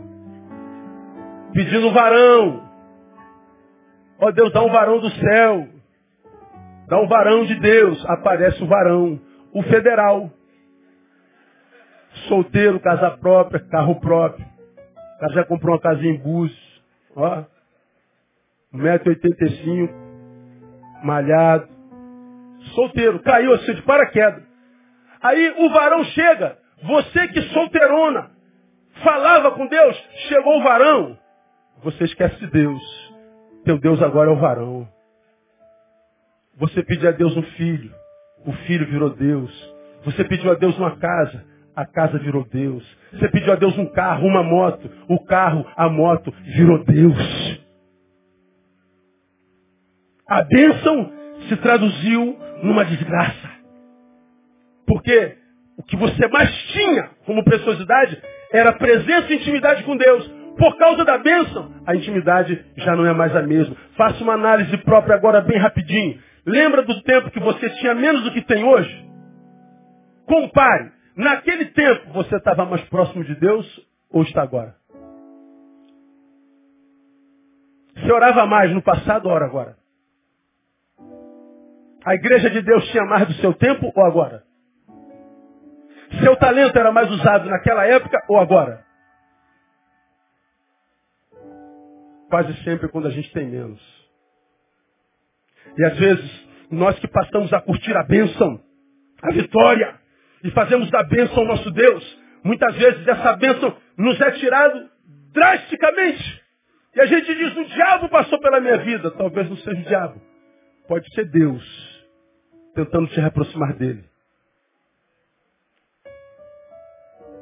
Pedindo 1.52 1.92
varão. 1.92 2.68
Ó 4.20 4.26
oh, 4.26 4.32
Deus, 4.32 4.52
dá 4.52 4.62
um 4.62 4.70
varão 4.70 5.00
do 5.00 5.10
céu. 5.10 5.68
Dá 6.88 7.00
um 7.00 7.08
varão 7.08 7.46
de 7.46 7.54
Deus. 7.60 8.04
Aparece 8.06 8.62
o 8.62 8.66
varão. 8.66 9.20
O 9.52 9.62
federal. 9.62 10.30
Solteiro, 12.28 12.80
casa 12.80 13.12
própria, 13.12 13.60
carro 13.60 13.98
próprio. 14.00 14.44
O 14.44 15.20
cara 15.20 15.32
já 15.32 15.44
comprou 15.44 15.74
uma 15.74 15.80
casinha 15.80 16.12
em 16.12 16.18
Búzios. 16.18 16.82
Ó. 17.16 17.44
1,85m, 18.74 19.90
malhado. 21.02 21.77
Solteiro, 22.68 23.20
caiu 23.20 23.52
assim 23.54 23.74
de 23.74 23.82
paraquedas. 23.82 24.42
Aí 25.22 25.54
o 25.58 25.70
varão 25.70 26.04
chega 26.04 26.56
Você 26.82 27.28
que 27.28 27.42
solteirona, 27.52 28.30
falava 29.02 29.50
com 29.52 29.66
Deus, 29.66 29.96
chegou 30.28 30.58
o 30.58 30.62
varão. 30.62 31.18
Você 31.82 32.04
esquece 32.04 32.36
de 32.38 32.46
Deus. 32.48 33.08
Teu 33.64 33.78
Deus 33.78 34.00
agora 34.02 34.30
é 34.30 34.32
o 34.32 34.38
varão. 34.38 34.88
Você 36.56 36.82
pediu 36.82 37.08
a 37.08 37.12
Deus 37.12 37.36
um 37.36 37.42
filho. 37.42 37.92
O 38.44 38.52
filho 38.52 38.86
virou 38.86 39.10
Deus. 39.10 39.74
Você 40.04 40.24
pediu 40.24 40.50
a 40.50 40.54
Deus 40.54 40.76
uma 40.78 40.96
casa. 40.96 41.44
A 41.74 41.86
casa 41.86 42.18
virou 42.18 42.44
Deus. 42.44 42.84
Você 43.12 43.28
pediu 43.28 43.52
a 43.52 43.56
Deus 43.56 43.76
um 43.78 43.86
carro, 43.86 44.26
uma 44.26 44.42
moto. 44.42 44.90
O 45.08 45.24
carro, 45.24 45.64
a 45.76 45.88
moto 45.88 46.32
virou 46.42 46.84
Deus. 46.84 47.60
A 50.28 50.42
bênção 50.42 51.12
se 51.48 51.56
traduziu 51.56 52.38
numa 52.62 52.84
desgraça. 52.84 53.50
Porque 54.86 55.36
o 55.76 55.82
que 55.82 55.96
você 55.96 56.26
mais 56.28 56.50
tinha 56.72 57.10
como 57.24 57.44
preciosidade 57.44 58.20
era 58.52 58.72
presença 58.72 59.32
e 59.32 59.36
intimidade 59.36 59.82
com 59.84 59.96
Deus. 59.96 60.26
Por 60.56 60.76
causa 60.76 61.04
da 61.04 61.18
bênção, 61.18 61.72
a 61.86 61.94
intimidade 61.94 62.64
já 62.78 62.96
não 62.96 63.06
é 63.06 63.12
mais 63.12 63.34
a 63.36 63.42
mesma. 63.42 63.76
Faça 63.96 64.22
uma 64.24 64.34
análise 64.34 64.76
própria 64.78 65.14
agora 65.14 65.40
bem 65.40 65.58
rapidinho. 65.58 66.18
Lembra 66.44 66.82
do 66.82 67.00
tempo 67.02 67.30
que 67.30 67.38
você 67.38 67.70
tinha 67.76 67.94
menos 67.94 68.24
do 68.24 68.32
que 68.32 68.42
tem 68.42 68.64
hoje? 68.64 69.08
Compare. 70.26 70.90
Naquele 71.16 71.66
tempo 71.66 72.12
você 72.12 72.36
estava 72.36 72.64
mais 72.64 72.82
próximo 72.88 73.22
de 73.22 73.34
Deus 73.36 73.66
ou 74.10 74.22
está 74.22 74.42
agora? 74.42 74.74
Você 77.94 78.12
orava 78.12 78.46
mais 78.46 78.72
no 78.72 78.82
passado 78.82 79.26
ou 79.26 79.32
ora 79.32 79.44
agora? 79.44 79.76
A 82.04 82.14
igreja 82.14 82.50
de 82.50 82.62
Deus 82.62 82.84
tinha 82.90 83.04
mais 83.04 83.26
do 83.26 83.34
seu 83.34 83.52
tempo 83.54 83.92
ou 83.94 84.04
agora? 84.04 84.44
Seu 86.22 86.36
talento 86.36 86.78
era 86.78 86.90
mais 86.90 87.10
usado 87.10 87.48
naquela 87.48 87.86
época 87.86 88.18
ou 88.28 88.38
agora? 88.38 88.84
Quase 92.30 92.54
sempre 92.62 92.88
quando 92.88 93.08
a 93.08 93.10
gente 93.10 93.32
tem 93.32 93.48
menos. 93.48 93.80
E 95.76 95.84
às 95.84 95.98
vezes, 95.98 96.48
nós 96.70 96.98
que 96.98 97.08
passamos 97.08 97.52
a 97.52 97.60
curtir 97.60 97.96
a 97.96 98.04
bênção, 98.04 98.60
a 99.22 99.30
vitória, 99.32 99.98
e 100.44 100.50
fazemos 100.50 100.90
da 100.90 101.02
bênção 101.02 101.44
nosso 101.44 101.70
Deus, 101.70 102.18
muitas 102.44 102.74
vezes 102.76 103.06
essa 103.06 103.36
bênção 103.36 103.76
nos 103.96 104.20
é 104.20 104.30
tirada 104.32 104.90
drasticamente. 105.32 106.42
E 106.94 107.00
a 107.00 107.06
gente 107.06 107.34
diz, 107.34 107.56
o 107.56 107.64
diabo 107.64 108.08
passou 108.08 108.40
pela 108.40 108.60
minha 108.60 108.78
vida. 108.78 109.10
Talvez 109.12 109.48
não 109.48 109.56
seja 109.56 109.80
o 109.80 109.84
diabo. 109.84 110.20
Pode 110.88 111.12
ser 111.12 111.26
Deus 111.26 111.62
tentando 112.74 113.08
te 113.08 113.20
reaproximar 113.20 113.76
dele. 113.76 114.04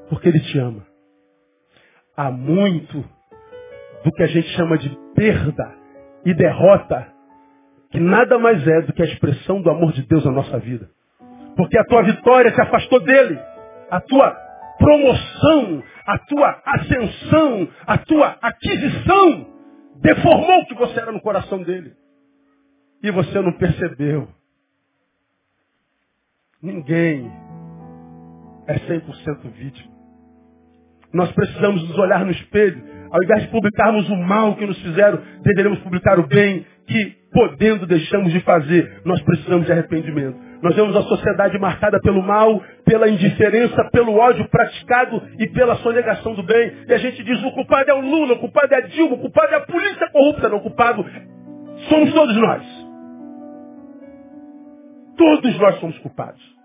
Porque 0.08 0.28
ele 0.28 0.40
te 0.40 0.58
ama. 0.58 0.84
Há 2.16 2.30
muito 2.30 3.04
do 4.02 4.12
que 4.12 4.22
a 4.24 4.26
gente 4.26 4.48
chama 4.48 4.76
de 4.76 4.90
perda 5.14 5.74
e 6.24 6.34
derrota, 6.34 7.06
que 7.90 8.00
nada 8.00 8.36
mais 8.36 8.66
é 8.66 8.82
do 8.82 8.92
que 8.92 9.02
a 9.02 9.06
expressão 9.06 9.62
do 9.62 9.70
amor 9.70 9.92
de 9.92 10.02
Deus 10.02 10.24
na 10.24 10.32
nossa 10.32 10.58
vida. 10.58 10.90
Porque 11.56 11.78
a 11.78 11.84
tua 11.84 12.02
vitória 12.02 12.50
te 12.50 12.60
afastou 12.60 12.98
dele. 13.00 13.38
A 13.90 14.00
tua 14.00 14.30
promoção, 14.76 15.84
a 16.04 16.18
tua 16.18 16.62
ascensão, 16.64 17.68
a 17.86 17.98
tua 17.98 18.38
aquisição 18.42 19.46
deformou 19.96 20.62
o 20.62 20.66
que 20.66 20.74
você 20.74 20.98
era 20.98 21.12
no 21.12 21.20
coração 21.20 21.62
dele. 21.62 21.94
E 23.02 23.10
você 23.10 23.40
não 23.40 23.52
percebeu. 23.52 24.28
Ninguém 26.62 27.30
é 28.66 28.74
100% 28.74 29.50
vítima. 29.52 29.96
Nós 31.12 31.30
precisamos 31.32 31.88
nos 31.88 31.98
olhar 31.98 32.24
no 32.24 32.30
espelho. 32.30 32.82
Ao 33.10 33.22
invés 33.22 33.42
de 33.44 33.48
publicarmos 33.48 34.08
o 34.10 34.16
mal 34.16 34.56
que 34.56 34.66
nos 34.66 34.78
fizeram, 34.82 35.20
deveremos 35.42 35.78
publicar 35.78 36.18
o 36.18 36.26
bem 36.26 36.66
que, 36.86 37.16
podendo, 37.32 37.86
deixamos 37.86 38.32
de 38.32 38.40
fazer. 38.40 39.00
Nós 39.04 39.22
precisamos 39.22 39.66
de 39.66 39.72
arrependimento. 39.72 40.36
Nós 40.62 40.74
vemos 40.74 40.96
a 40.96 41.02
sociedade 41.02 41.58
marcada 41.58 42.00
pelo 42.00 42.22
mal, 42.22 42.62
pela 42.84 43.08
indiferença, 43.08 43.88
pelo 43.92 44.14
ódio 44.14 44.48
praticado 44.48 45.22
e 45.38 45.48
pela 45.50 45.76
sonegação 45.76 46.34
do 46.34 46.42
bem. 46.42 46.72
E 46.88 46.92
a 46.92 46.98
gente 46.98 47.22
diz, 47.22 47.42
o 47.44 47.52
culpado 47.52 47.90
é 47.90 47.94
o 47.94 48.00
Lula, 48.00 48.34
o 48.34 48.38
culpado 48.38 48.74
é 48.74 48.78
a 48.78 48.86
Dilma, 48.86 49.14
o 49.14 49.20
culpado 49.20 49.52
é 49.52 49.56
a 49.56 49.60
polícia 49.60 50.10
corrupta. 50.10 50.48
Não, 50.48 50.58
o 50.58 50.62
culpado 50.62 51.06
somos 51.88 52.12
todos 52.12 52.36
nós. 52.36 52.75
Todos 55.16 55.58
nós 55.58 55.80
somos 55.80 55.98
culpados. 55.98 56.56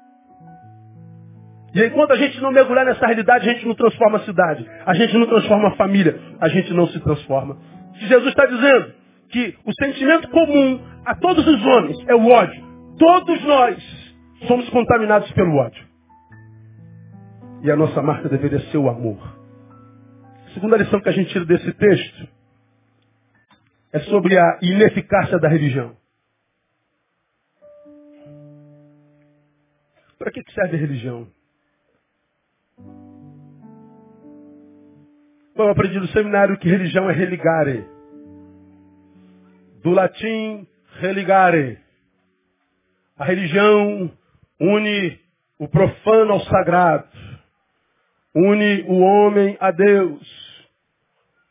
E 1.74 1.86
enquanto 1.86 2.12
a 2.12 2.18
gente 2.18 2.40
não 2.42 2.52
mergulhar 2.52 2.86
nessa 2.86 3.06
realidade, 3.06 3.50
a 3.50 3.54
gente 3.54 3.66
não 3.66 3.76
transforma 3.76 4.18
a 4.18 4.26
cidade, 4.26 4.70
a 4.86 4.94
gente 4.94 5.18
não 5.18 5.26
transforma 5.26 5.70
a 5.70 5.76
família, 5.76 6.20
a 6.40 6.50
gente 6.50 6.74
não 6.74 6.86
se 6.88 7.00
transforma. 7.00 7.58
Se 7.98 8.08
Jesus 8.08 8.28
está 8.28 8.46
dizendo 8.46 8.94
que 9.30 9.58
o 9.66 9.74
sentimento 9.74 10.30
comum 10.30 10.82
a 11.06 11.16
todos 11.16 11.48
os 11.48 11.66
homens 11.66 11.98
é 12.08 12.16
o 12.16 12.28
ódio, 12.28 12.62
todos 13.00 13.42
nós 13.44 14.12
somos 14.48 14.68
contaminados 14.70 15.32
pelo 15.32 15.56
ódio. 15.56 15.86
E 17.64 17.72
a 17.72 17.76
nossa 17.76 18.02
marca 18.02 18.28
deveria 18.28 18.60
ser 18.72 18.78
o 18.78 18.90
amor. 18.90 19.18
A 20.48 20.54
segunda 20.54 20.76
lição 20.76 21.00
que 21.00 21.08
a 21.08 21.14
gente 21.14 21.32
tira 21.32 21.46
desse 21.46 21.72
texto 21.74 22.28
é 23.94 24.00
sobre 24.00 24.38
a 24.38 24.60
ineficácia 24.62 25.40
da 25.40 25.48
religião. 25.48 26.01
Para 30.22 30.32
que 30.32 30.44
serve 30.52 30.78
a 30.78 30.80
religião? 30.80 31.28
Bom, 35.56 35.64
eu 35.64 35.70
aprendi 35.70 36.00
no 36.00 36.08
seminário 36.10 36.60
que 36.60 36.70
religião 36.70 37.10
é 37.10 37.14
religare. 37.14 37.84
Do 39.82 39.90
latim, 39.90 40.68
religare. 41.00 41.80
A 43.18 43.26
religião 43.26 44.12
une 44.60 45.20
o 45.58 45.68
profano 45.68 46.34
ao 46.34 46.42
sagrado. 46.42 47.10
Une 48.36 48.84
o 48.84 49.00
homem 49.00 49.58
a 49.60 49.72
Deus. 49.72 50.68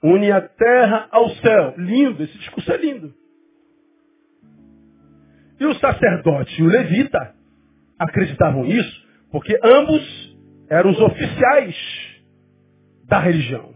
Une 0.00 0.30
a 0.30 0.42
terra 0.42 1.08
ao 1.10 1.28
céu. 1.30 1.74
Lindo, 1.76 2.22
esse 2.22 2.38
discurso 2.38 2.70
é 2.70 2.76
lindo. 2.76 3.12
E 5.58 5.66
o 5.66 5.74
sacerdote 5.74 6.62
o 6.62 6.68
levita 6.68 7.39
acreditavam 8.00 8.64
nisso, 8.64 9.06
porque 9.30 9.60
ambos 9.62 10.36
eram 10.70 10.90
os 10.90 11.00
oficiais 11.00 11.76
da 13.04 13.18
religião. 13.18 13.74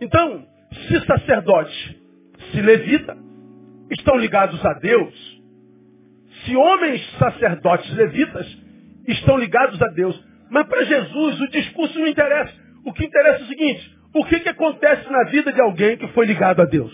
Então, 0.00 0.44
se 0.88 1.06
sacerdote, 1.06 2.02
se 2.50 2.60
levita, 2.60 3.16
estão 3.88 4.16
ligados 4.16 4.64
a 4.66 4.72
Deus, 4.74 5.14
se 6.44 6.56
homens 6.56 7.00
sacerdotes 7.18 7.94
levitas 7.94 8.46
estão 9.06 9.38
ligados 9.38 9.80
a 9.80 9.88
Deus, 9.88 10.20
mas 10.50 10.66
para 10.66 10.84
Jesus 10.84 11.40
o 11.40 11.48
discurso 11.50 11.98
não 12.00 12.08
interessa. 12.08 12.52
O 12.84 12.92
que 12.92 13.04
interessa 13.04 13.42
é 13.42 13.44
o 13.44 13.48
seguinte: 13.48 13.98
o 14.12 14.24
que, 14.24 14.40
que 14.40 14.48
acontece 14.48 15.08
na 15.08 15.24
vida 15.30 15.52
de 15.52 15.60
alguém 15.60 15.96
que 15.96 16.08
foi 16.08 16.26
ligado 16.26 16.60
a 16.60 16.64
Deus? 16.64 16.92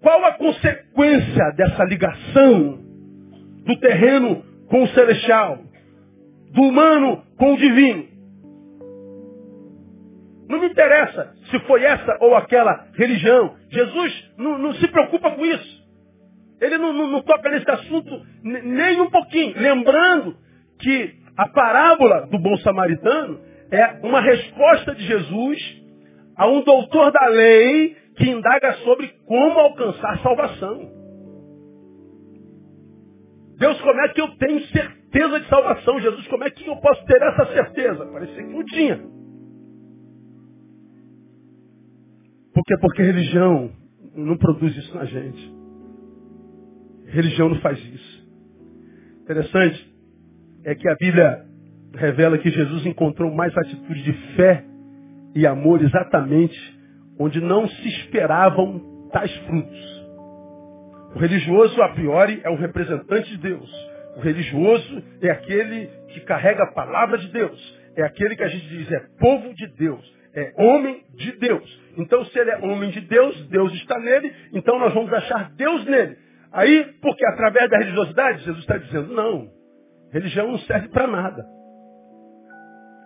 Qual 0.00 0.24
a 0.24 0.32
consequência 0.32 1.50
dessa 1.56 1.84
ligação 1.84 2.81
do 3.64 3.76
terreno 3.78 4.42
com 4.68 4.82
o 4.82 4.88
celestial, 4.88 5.58
do 6.52 6.62
humano 6.62 7.22
com 7.36 7.54
o 7.54 7.56
divino. 7.56 8.12
Não 10.48 10.60
me 10.60 10.68
interessa 10.68 11.34
se 11.50 11.58
foi 11.60 11.82
essa 11.84 12.18
ou 12.20 12.34
aquela 12.34 12.88
religião. 12.94 13.56
Jesus 13.70 14.32
não, 14.36 14.58
não 14.58 14.74
se 14.74 14.86
preocupa 14.88 15.30
com 15.30 15.44
isso. 15.44 15.82
Ele 16.60 16.78
não, 16.78 16.92
não, 16.92 17.08
não 17.08 17.22
toca 17.22 17.48
nesse 17.48 17.70
assunto 17.70 18.22
nem 18.42 19.00
um 19.00 19.10
pouquinho. 19.10 19.54
Lembrando 19.56 20.36
que 20.78 21.14
a 21.36 21.48
parábola 21.48 22.26
do 22.26 22.38
bom 22.38 22.56
samaritano 22.58 23.40
é 23.70 24.06
uma 24.06 24.20
resposta 24.20 24.94
de 24.94 25.04
Jesus 25.06 25.82
a 26.36 26.46
um 26.46 26.62
doutor 26.62 27.10
da 27.10 27.26
lei 27.28 27.96
que 28.16 28.28
indaga 28.28 28.74
sobre 28.84 29.08
como 29.26 29.58
alcançar 29.58 30.18
salvação. 30.18 31.01
Deus, 33.62 33.80
como 33.80 34.00
é 34.00 34.08
que 34.08 34.20
eu 34.20 34.26
tenho 34.38 34.60
certeza 34.66 35.38
de 35.38 35.48
salvação? 35.48 36.00
Jesus, 36.00 36.26
como 36.26 36.42
é 36.42 36.50
que 36.50 36.66
eu 36.66 36.76
posso 36.78 37.04
ter 37.04 37.22
essa 37.22 37.46
certeza? 37.52 38.04
Parecia 38.06 38.42
que 38.42 38.52
não 38.52 38.64
tinha. 38.64 38.96
Por 42.52 42.64
quê? 42.66 42.76
Porque 42.80 43.02
religião 43.04 43.70
não 44.16 44.36
produz 44.36 44.76
isso 44.76 44.92
na 44.96 45.04
gente. 45.04 45.54
Religião 47.06 47.50
não 47.50 47.60
faz 47.60 47.78
isso. 47.78 48.28
Interessante 49.22 49.94
é 50.64 50.74
que 50.74 50.88
a 50.88 50.96
Bíblia 50.96 51.46
revela 51.94 52.38
que 52.38 52.50
Jesus 52.50 52.84
encontrou 52.84 53.32
mais 53.32 53.56
atitude 53.56 54.02
de 54.02 54.12
fé 54.34 54.64
e 55.36 55.46
amor 55.46 55.80
exatamente 55.82 56.58
onde 57.16 57.40
não 57.40 57.68
se 57.68 57.88
esperavam 57.88 59.08
tais 59.12 59.32
frutos. 59.46 60.01
O 61.14 61.18
religioso, 61.18 61.80
a 61.82 61.90
priori, 61.90 62.40
é 62.42 62.50
um 62.50 62.56
representante 62.56 63.30
de 63.30 63.38
Deus. 63.38 63.70
O 64.16 64.20
religioso 64.20 65.02
é 65.20 65.30
aquele 65.30 65.86
que 66.08 66.20
carrega 66.20 66.64
a 66.64 66.72
palavra 66.72 67.18
de 67.18 67.28
Deus. 67.28 67.82
É 67.96 68.02
aquele 68.02 68.36
que 68.36 68.42
a 68.42 68.48
gente 68.48 68.66
diz 68.68 68.90
é 68.90 69.00
povo 69.18 69.54
de 69.54 69.66
Deus. 69.76 70.22
É 70.34 70.52
homem 70.56 71.04
de 71.14 71.32
Deus. 71.32 71.82
Então, 71.98 72.24
se 72.24 72.38
ele 72.38 72.50
é 72.50 72.58
homem 72.58 72.90
de 72.90 73.00
Deus, 73.02 73.48
Deus 73.48 73.72
está 73.74 73.98
nele, 73.98 74.32
então 74.54 74.78
nós 74.78 74.94
vamos 74.94 75.12
achar 75.12 75.50
Deus 75.50 75.84
nele. 75.84 76.16
Aí, 76.50 76.84
porque 77.02 77.24
através 77.26 77.68
da 77.68 77.78
religiosidade, 77.78 78.44
Jesus 78.44 78.60
está 78.60 78.78
dizendo, 78.78 79.12
não, 79.14 79.48
religião 80.10 80.48
não 80.48 80.58
serve 80.60 80.88
para 80.88 81.06
nada. 81.06 81.44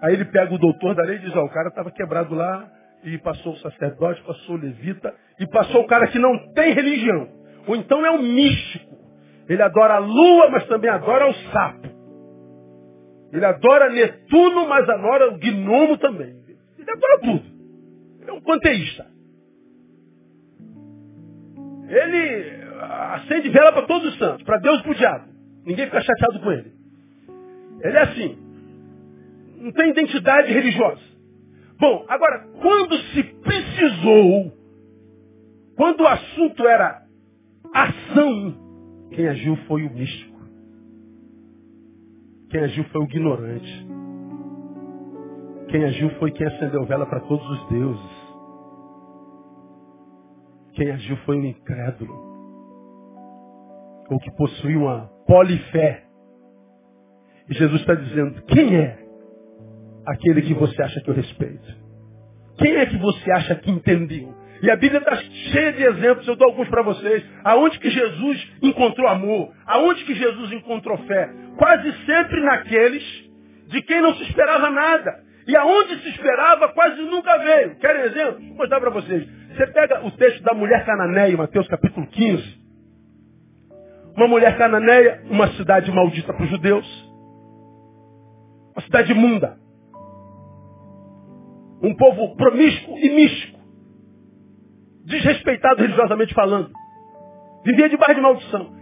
Aí 0.02 0.14
ele 0.14 0.24
pega 0.26 0.54
o 0.54 0.58
doutor 0.58 0.94
da 0.94 1.02
lei 1.02 1.16
e 1.16 1.20
diz, 1.20 1.34
ó, 1.34 1.44
o 1.44 1.50
cara 1.50 1.68
estava 1.68 1.90
quebrado 1.90 2.34
lá, 2.34 2.70
e 3.04 3.18
passou 3.18 3.52
o 3.52 3.58
sacerdote, 3.58 4.22
passou 4.22 4.56
o 4.56 4.58
levita, 4.58 5.14
e 5.38 5.46
passou 5.48 5.82
o 5.82 5.86
cara 5.86 6.08
que 6.08 6.18
não 6.18 6.52
tem 6.52 6.72
religião. 6.72 7.28
Ou 7.66 7.76
então 7.76 8.04
é 8.04 8.10
um 8.10 8.22
místico. 8.22 8.96
Ele 9.48 9.62
adora 9.62 9.94
a 9.94 9.98
lua, 9.98 10.50
mas 10.50 10.66
também 10.66 10.90
adora 10.90 11.28
o 11.28 11.34
sapo. 11.52 11.88
Ele 13.32 13.44
adora 13.44 13.90
Netuno, 13.90 14.68
mas 14.68 14.88
adora 14.88 15.32
o 15.32 15.38
gnomo 15.38 15.98
também. 15.98 16.36
Ele 16.78 16.90
adora 16.90 17.20
tudo. 17.20 17.44
Ele 18.20 18.30
é 18.30 18.32
um 18.32 18.40
panteísta. 18.40 19.06
Ele 21.88 22.66
acende 23.14 23.48
vela 23.50 23.72
para 23.72 23.86
todos 23.86 24.12
os 24.12 24.18
santos, 24.18 24.42
para 24.44 24.58
Deus 24.58 24.80
e 24.80 24.82
para 24.82 24.92
o 24.92 24.94
diabo. 24.94 25.28
Ninguém 25.64 25.86
fica 25.86 26.00
chateado 26.00 26.40
com 26.40 26.52
ele. 26.52 26.72
Ele 27.82 27.96
é 27.96 28.02
assim. 28.02 28.38
Não 29.58 29.72
tem 29.72 29.90
identidade 29.90 30.52
religiosa. 30.52 31.00
Bom, 31.78 32.04
agora, 32.08 32.46
quando 32.60 32.96
se 33.12 33.22
precisou, 33.22 34.52
quando 35.76 36.00
o 36.02 36.06
assunto 36.06 36.66
era 36.66 37.05
ação, 37.84 38.54
quem 39.10 39.28
agiu 39.28 39.56
foi 39.68 39.86
o 39.86 39.92
místico. 39.92 40.36
Quem 42.50 42.60
agiu 42.60 42.84
foi 42.84 43.00
o 43.00 43.04
ignorante. 43.04 43.86
Quem 45.68 45.84
agiu 45.84 46.10
foi 46.18 46.30
quem 46.30 46.46
acendeu 46.46 46.84
vela 46.84 47.06
para 47.06 47.20
todos 47.20 47.48
os 47.48 47.68
deuses. 47.68 48.26
Quem 50.72 50.90
agiu 50.90 51.16
foi 51.18 51.38
o 51.38 51.44
incrédulo. 51.44 52.14
Ou 54.10 54.18
que 54.20 54.30
possuía 54.36 54.78
uma 54.78 55.10
polifé. 55.26 56.04
E 57.48 57.54
Jesus 57.54 57.80
está 57.80 57.94
dizendo, 57.94 58.42
quem 58.42 58.76
é 58.76 59.06
aquele 60.06 60.42
que 60.42 60.54
você 60.54 60.80
acha 60.82 61.00
que 61.00 61.10
eu 61.10 61.14
respeito? 61.14 61.86
Quem 62.58 62.76
é 62.76 62.86
que 62.86 62.96
você 62.96 63.30
acha 63.32 63.54
que 63.56 63.70
entendeu? 63.70 64.34
E 64.62 64.70
a 64.70 64.76
Bíblia 64.76 64.98
está 64.98 65.16
cheia 65.16 65.72
de 65.72 65.82
exemplos, 65.82 66.26
eu 66.26 66.36
dou 66.36 66.48
alguns 66.48 66.68
para 66.68 66.82
vocês. 66.82 67.24
Aonde 67.44 67.78
que 67.78 67.90
Jesus 67.90 68.52
encontrou 68.62 69.06
amor? 69.08 69.52
Aonde 69.66 70.04
que 70.04 70.14
Jesus 70.14 70.52
encontrou 70.52 70.96
fé? 70.98 71.30
Quase 71.56 71.92
sempre 72.04 72.40
naqueles 72.40 73.02
de 73.68 73.82
quem 73.82 74.00
não 74.00 74.14
se 74.14 74.22
esperava 74.24 74.70
nada. 74.70 75.24
E 75.46 75.56
aonde 75.56 76.00
se 76.00 76.08
esperava, 76.08 76.68
quase 76.70 77.00
nunca 77.02 77.36
veio. 77.38 77.76
Querem 77.76 78.02
exemplo? 78.02 78.40
Vou 78.48 78.56
mostrar 78.56 78.80
para 78.80 78.90
vocês. 78.90 79.28
Você 79.54 79.66
pega 79.68 80.04
o 80.04 80.10
texto 80.12 80.42
da 80.42 80.54
mulher 80.54 80.84
cananeia, 80.84 81.36
Mateus 81.36 81.68
capítulo 81.68 82.06
15. 82.08 82.66
Uma 84.16 84.26
mulher 84.26 84.56
cananeia, 84.56 85.22
uma 85.30 85.48
cidade 85.52 85.90
maldita 85.92 86.32
para 86.32 86.44
os 86.44 86.50
judeus. 86.50 86.86
Uma 88.74 88.82
cidade 88.82 89.12
imunda. 89.12 89.56
Um 91.82 91.94
povo 91.94 92.34
promíscuo 92.36 92.98
e 92.98 93.10
místico. 93.10 93.55
Desrespeitado 95.06 95.80
religiosamente 95.80 96.34
falando. 96.34 96.70
Vivia 97.64 97.88
debaixo 97.88 98.14
de 98.14 98.20
maldição. 98.20 98.76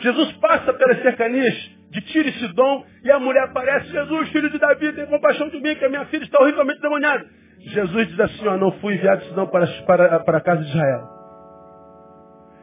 Jesus 0.00 0.32
passa 0.38 0.72
pelas 0.72 1.02
cercanias 1.02 1.54
de 1.90 2.00
Tiro 2.00 2.28
e 2.28 2.32
Sidom 2.32 2.84
e 3.04 3.10
a 3.10 3.20
mulher 3.20 3.44
aparece, 3.44 3.88
Jesus, 3.88 4.28
filho 4.30 4.50
de 4.50 4.58
Davi, 4.58 4.92
tem 4.92 5.06
compaixão 5.06 5.48
de 5.48 5.60
mim, 5.60 5.74
que 5.76 5.84
a 5.84 5.88
minha 5.88 6.04
filha 6.06 6.24
está 6.24 6.42
horrivelmente 6.42 6.80
demoniada. 6.80 7.24
Jesus 7.60 8.08
diz 8.08 8.20
assim, 8.20 8.46
ó, 8.48 8.56
não 8.56 8.72
fui 8.72 8.94
enviado 8.94 9.24
senão 9.26 9.46
para, 9.46 9.66
para, 9.86 10.20
para 10.20 10.38
a 10.38 10.40
casa 10.40 10.62
de 10.62 10.68
Israel. 10.68 11.14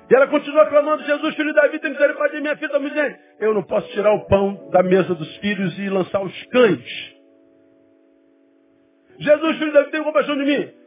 E 0.10 0.14
ela 0.14 0.28
continua 0.28 0.66
clamando, 0.66 1.04
Jesus, 1.04 1.36
filho 1.36 1.54
de 1.54 1.56
Davi, 1.56 1.80
tem 1.80 1.92
misericórdia 1.92 2.36
de 2.36 2.42
minha 2.42 2.58
filha, 2.58 2.80
dizendo. 2.80 3.16
Eu 3.40 3.54
não 3.54 3.64
posso 3.64 3.90
tirar 3.94 4.14
o 4.14 4.26
pão 4.28 4.70
da 4.70 4.84
mesa 4.84 5.16
dos 5.16 5.38
filhos 5.38 5.80
e 5.80 5.90
lançar 5.90 6.22
os 6.22 6.44
cães. 6.48 7.16
Jesus, 9.20 9.58
filho 9.58 9.72
de 9.72 9.74
Davi, 9.74 9.92
tem 9.92 10.04
compaixão 10.04 10.36
de 10.36 10.44
mim. 10.44 10.81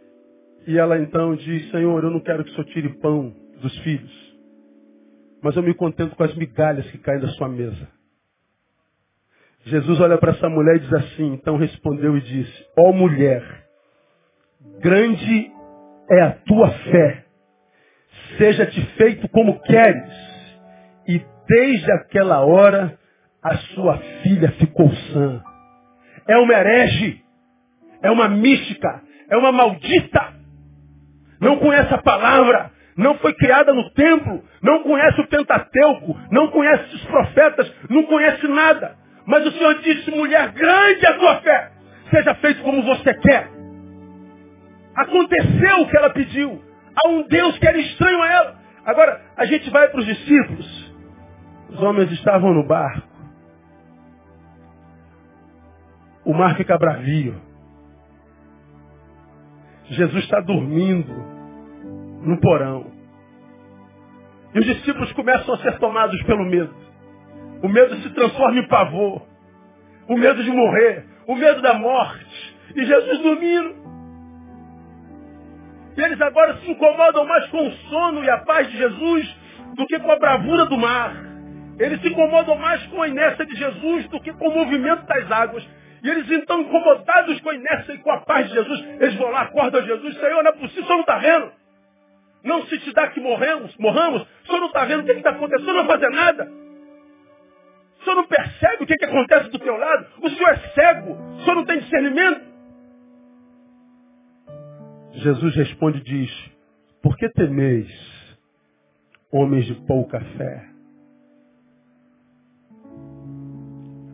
E 0.67 0.79
ela 0.79 0.99
então 0.99 1.35
diz, 1.37 1.71
Senhor, 1.71 2.03
eu 2.03 2.11
não 2.11 2.21
quero 2.21 2.45
que 2.45 2.51
o 2.51 2.55
Senhor 2.55 2.67
tire 2.67 2.89
pão 3.01 3.35
dos 3.61 3.77
filhos. 3.81 4.35
Mas 5.43 5.57
eu 5.57 5.63
me 5.63 5.75
contento 5.75 6.17
com 6.17 6.25
as 6.25 6.35
migalhas 6.35 6.91
que 6.91 6.99
caem 6.99 7.21
da 7.21 7.29
sua 7.29 7.49
mesa. 7.49 7.89
Jesus 9.67 9.99
olha 10.01 10.19
para 10.19 10.33
essa 10.33 10.49
mulher 10.49 10.77
e 10.77 10.81
diz 10.81 10.93
assim, 10.93 11.33
então 11.33 11.57
respondeu 11.57 12.17
e 12.17 12.21
disse, 12.21 12.67
ó 12.79 12.91
oh, 12.91 12.93
mulher, 12.93 13.43
grande 14.81 15.51
é 16.11 16.21
a 16.21 16.33
tua 16.33 16.71
fé, 16.71 17.25
seja-te 18.37 18.81
feito 18.97 19.27
como 19.29 19.61
queres. 19.61 20.13
E 21.09 21.23
desde 21.49 21.93
aquela 21.93 22.45
hora 22.45 22.99
a 23.43 23.57
sua 23.75 23.99
filha 24.23 24.53
ficou 24.53 24.91
sã. 24.91 25.43
É 26.27 26.37
uma 26.37 26.55
herege, 26.55 27.23
é 28.03 28.11
uma 28.11 28.29
mística, 28.29 29.03
é 29.31 29.37
uma 29.37 29.53
maldita. 29.53 30.34
Não 31.45 31.59
conhece 31.59 31.93
a 31.93 31.99
palavra, 31.99 32.71
não 32.97 33.19
foi 33.19 33.35
criada 33.35 33.75
no 33.75 33.91
templo, 33.91 34.43
não 34.63 34.83
conhece 34.83 35.21
o 35.21 35.27
Pentateuco, 35.27 36.19
não 36.31 36.49
conhece 36.49 36.95
os 36.95 37.05
profetas, 37.05 37.71
não 37.91 38.05
conhece 38.05 38.49
nada. 38.49 38.97
Mas 39.27 39.47
o 39.47 39.53
Senhor 39.53 39.75
disse, 39.83 40.11
mulher, 40.11 40.53
grande 40.53 41.05
é 41.05 41.11
a 41.11 41.19
tua 41.19 41.37
fé, 41.43 41.71
seja 42.11 42.35
feito 42.37 42.63
como 42.63 42.83
você 42.83 43.13
quer. 43.13 43.51
Aconteceu 44.97 45.83
o 45.83 45.89
que 45.89 45.97
ela 45.99 46.09
pediu. 46.11 46.65
Há 46.97 47.09
um 47.11 47.27
Deus 47.29 47.59
que 47.59 47.69
era 47.69 47.79
estranho 47.79 48.23
a 48.23 48.33
ela. 48.33 48.57
Agora, 48.87 49.21
a 49.37 49.45
gente 49.45 49.69
vai 49.69 49.89
para 49.89 50.01
os 50.01 50.07
discípulos. 50.07 50.95
Os 51.69 51.83
homens 51.83 52.11
estavam 52.13 52.55
no 52.55 52.67
barco. 52.67 53.07
O 56.25 56.33
mar 56.33 56.57
fica 56.57 56.79
bravio. 56.79 57.39
Jesus 59.91 60.25
está 60.25 60.41
dormindo 60.41 61.34
no 62.25 62.41
porão. 62.41 62.87
E 64.55 64.59
os 64.59 64.65
discípulos 64.65 65.13
começam 65.13 65.55
a 65.55 65.59
ser 65.59 65.79
tomados 65.79 66.21
pelo 66.23 66.45
medo. 66.45 66.75
O 67.63 67.69
medo 67.69 67.97
se 67.97 68.11
transforma 68.11 68.59
em 68.59 68.69
pavor. 68.69 69.23
O 70.09 70.17
medo 70.17 70.43
de 70.43 70.51
morrer. 70.51 71.05
O 71.27 71.35
medo 71.35 71.61
da 71.61 71.75
morte. 71.75 72.57
E 72.77 72.85
Jesus 72.85 73.19
dormindo. 73.21 73.85
E 75.97 76.03
eles 76.03 76.21
agora 76.21 76.57
se 76.59 76.71
incomodam 76.71 77.25
mais 77.27 77.47
com 77.49 77.67
o 77.67 77.73
sono 77.73 78.25
e 78.25 78.31
a 78.31 78.39
paz 78.39 78.71
de 78.71 78.77
Jesus 78.77 79.37
do 79.77 79.87
que 79.87 79.99
com 79.99 80.11
a 80.11 80.19
bravura 80.19 80.67
do 80.67 80.77
mar. 80.77 81.15
Eles 81.79 82.01
se 82.01 82.09
incomodam 82.09 82.57
mais 82.57 82.85
com 82.87 83.03
a 83.03 83.09
inércia 83.09 83.45
de 83.47 83.57
Jesus 83.57 84.09
do 84.09 84.21
que 84.21 84.33
com 84.33 84.49
o 84.49 84.55
movimento 84.55 85.05
das 85.07 85.31
águas. 85.31 85.67
E 86.03 86.11
eles 86.11 86.31
então 86.31 86.61
incomodados 86.61 87.41
com 87.41 87.51
a 87.51 87.55
inércia 87.55 87.95
e 87.95 87.99
com 87.99 88.11
a 88.11 88.21
paz 88.21 88.49
de 88.49 88.55
Jesus, 88.55 88.85
eles 89.01 89.15
vão 89.15 89.31
lá, 89.31 89.43
acordam 89.43 89.83
Jesus, 89.83 90.15
Senhor, 90.19 90.43
não 90.43 90.51
é 90.51 90.55
possível, 90.55 90.85
o 90.85 90.89
não 90.89 91.01
está 91.01 91.19
vendo? 91.19 91.64
Não 92.45 92.67
se 92.67 92.79
te 92.79 92.93
dá 92.93 93.09
que 93.09 93.21
morremos, 93.21 93.77
morramos, 93.79 94.23
o 94.23 94.47
Senhor 94.47 94.61
não 94.61 94.67
está 94.67 94.85
vendo 94.85 95.01
o 95.01 95.05
que 95.05 95.13
está 95.13 95.31
acontecendo, 95.31 95.67
não 95.67 95.87
vai 95.87 95.99
fazer 95.99 96.11
nada. 96.11 96.53
O 97.99 98.05
Senhor 98.05 98.17
não 98.17 98.27
percebe 98.27 98.85
o 98.85 98.87
que, 98.87 98.97
que 98.97 99.05
acontece 99.05 99.51
do 99.51 99.59
teu 99.59 99.77
lado, 99.77 100.07
o 100.23 100.29
Senhor 100.29 100.51
é 100.51 100.57
cego, 100.75 101.13
o 101.13 101.41
Senhor 101.41 101.55
não 101.55 101.65
tem 101.65 101.79
discernimento. 101.79 102.55
Jesus 105.13 105.57
responde 105.57 105.99
e 105.99 106.03
diz, 106.03 106.51
por 107.03 107.17
que 107.17 107.29
temeis, 107.31 107.89
homens 109.33 109.65
de 109.65 109.75
pouca 109.87 110.21
fé? 110.21 110.69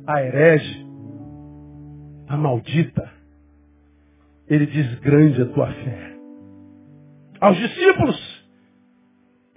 A 0.06 0.22
herege 0.22 0.90
a 2.30 2.36
maldita, 2.36 3.10
ele 4.48 4.64
diz, 4.66 5.00
grande 5.00 5.42
a 5.42 5.46
tua 5.46 5.66
fé. 5.66 6.16
Aos 7.40 7.56
discípulos, 7.56 8.16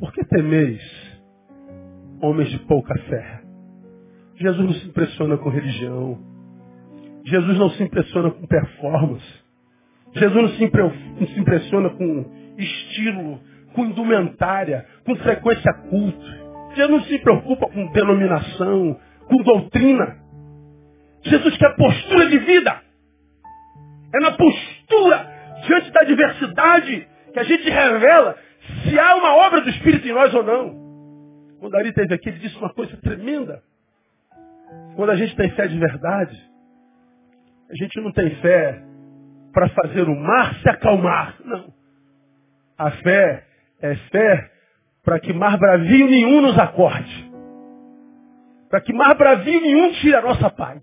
por 0.03 0.11
que 0.11 0.25
temeis, 0.25 0.81
homens 2.21 2.49
de 2.49 2.59
pouca 2.65 2.93
fé? 3.03 3.41
Jesus 4.35 4.65
não 4.65 4.73
se 4.73 4.87
impressiona 4.89 5.37
com 5.37 5.47
religião. 5.47 6.19
Jesus 7.25 7.57
não 7.57 7.69
se 7.69 7.83
impressiona 7.83 8.29
com 8.31 8.45
performance. 8.45 9.25
Jesus 10.13 10.35
não 10.35 10.49
se, 10.49 10.71
não 11.21 11.27
se 11.27 11.39
impressiona 11.39 11.89
com 11.91 12.53
estilo, 12.57 13.39
com 13.73 13.85
indumentária, 13.85 14.85
com 15.05 15.15
frequência 15.15 15.73
culto. 15.89 16.25
Jesus 16.75 16.89
não 16.89 17.03
se 17.03 17.19
preocupa 17.19 17.69
com 17.69 17.87
denominação, 17.93 18.99
com 19.29 19.37
doutrina. 19.37 20.17
Jesus 21.23 21.55
quer 21.55 21.77
postura 21.77 22.29
de 22.29 22.39
vida. 22.39 22.81
É 24.13 24.19
na 24.19 24.31
postura, 24.31 25.31
diante 25.65 25.91
da 25.91 26.03
diversidade, 26.03 27.07
que 27.31 27.39
a 27.39 27.43
gente 27.43 27.69
revela 27.69 28.35
se 28.83 28.99
há 28.99 29.15
uma 29.15 29.35
obra 29.45 29.61
do 29.61 29.69
Espírito 29.69 30.07
em 30.07 30.13
nós 30.13 30.33
ou 30.33 30.43
não. 30.43 30.83
Quando 31.59 31.75
Ari 31.75 31.89
esteve 31.89 32.13
aqui, 32.13 32.29
ele 32.29 32.39
disse 32.39 32.57
uma 32.57 32.73
coisa 32.73 32.95
tremenda. 32.97 33.63
Quando 34.95 35.11
a 35.11 35.15
gente 35.15 35.35
tem 35.35 35.49
fé 35.51 35.67
de 35.67 35.77
verdade, 35.77 36.37
a 37.69 37.75
gente 37.75 37.99
não 38.01 38.11
tem 38.11 38.29
fé 38.37 38.81
para 39.53 39.69
fazer 39.69 40.03
o 40.03 40.15
mar 40.15 40.55
se 40.61 40.69
acalmar. 40.69 41.37
Não. 41.45 41.73
A 42.77 42.91
fé 42.91 43.45
é 43.81 43.95
fé 43.95 44.51
para 45.03 45.19
que 45.19 45.33
mar 45.33 45.57
bravio 45.57 46.09
nenhum 46.09 46.41
nos 46.41 46.57
acorde. 46.57 47.31
Para 48.69 48.81
que 48.81 48.93
mar 48.93 49.15
bravio 49.15 49.61
nenhum 49.61 49.91
tire 49.93 50.15
a 50.15 50.21
nossa 50.21 50.49
paz. 50.49 50.81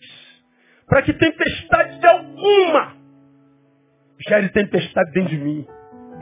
Para 0.86 1.02
que 1.02 1.12
tempestade 1.12 2.06
alguma 2.06 3.00
gere 4.28 4.48
tempestade 4.50 5.10
dentro 5.12 5.30
de 5.30 5.38
mim. 5.38 5.66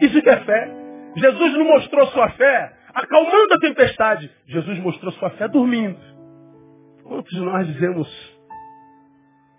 Isso 0.01 0.23
que 0.23 0.31
é 0.31 0.41
fé. 0.45 0.88
Jesus 1.19 1.53
não 1.55 1.65
mostrou 1.65 2.07
sua 2.09 2.31
fé 2.31 2.73
acalmando 2.95 3.55
a 3.55 3.59
tempestade. 3.59 4.31
Jesus 4.47 4.79
mostrou 4.81 5.13
sua 5.13 5.31
fé 5.31 5.49
dormindo. 5.49 5.99
Quantos 7.05 7.31
de 7.31 7.41
nós 7.41 7.67
dizemos, 7.67 8.39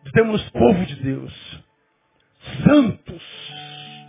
dizemos 0.04 0.50
povo 0.52 0.86
de 0.86 0.96
Deus, 1.02 1.66
santos 2.64 3.24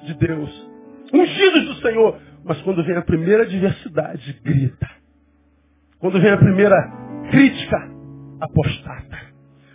de 0.05 0.15
Deus, 0.15 0.69
ungidos 1.13 1.65
do 1.67 1.75
Senhor, 1.83 2.21
mas 2.45 2.61
quando 2.63 2.85
vem 2.85 2.97
a 2.97 3.03
primeira 3.03 3.45
adversidade, 3.45 4.33
grita. 4.43 4.89
Quando 5.99 6.21
vem 6.21 6.31
a 6.31 6.37
primeira 6.39 6.77
crítica, 7.31 7.91
apostata. 8.41 9.19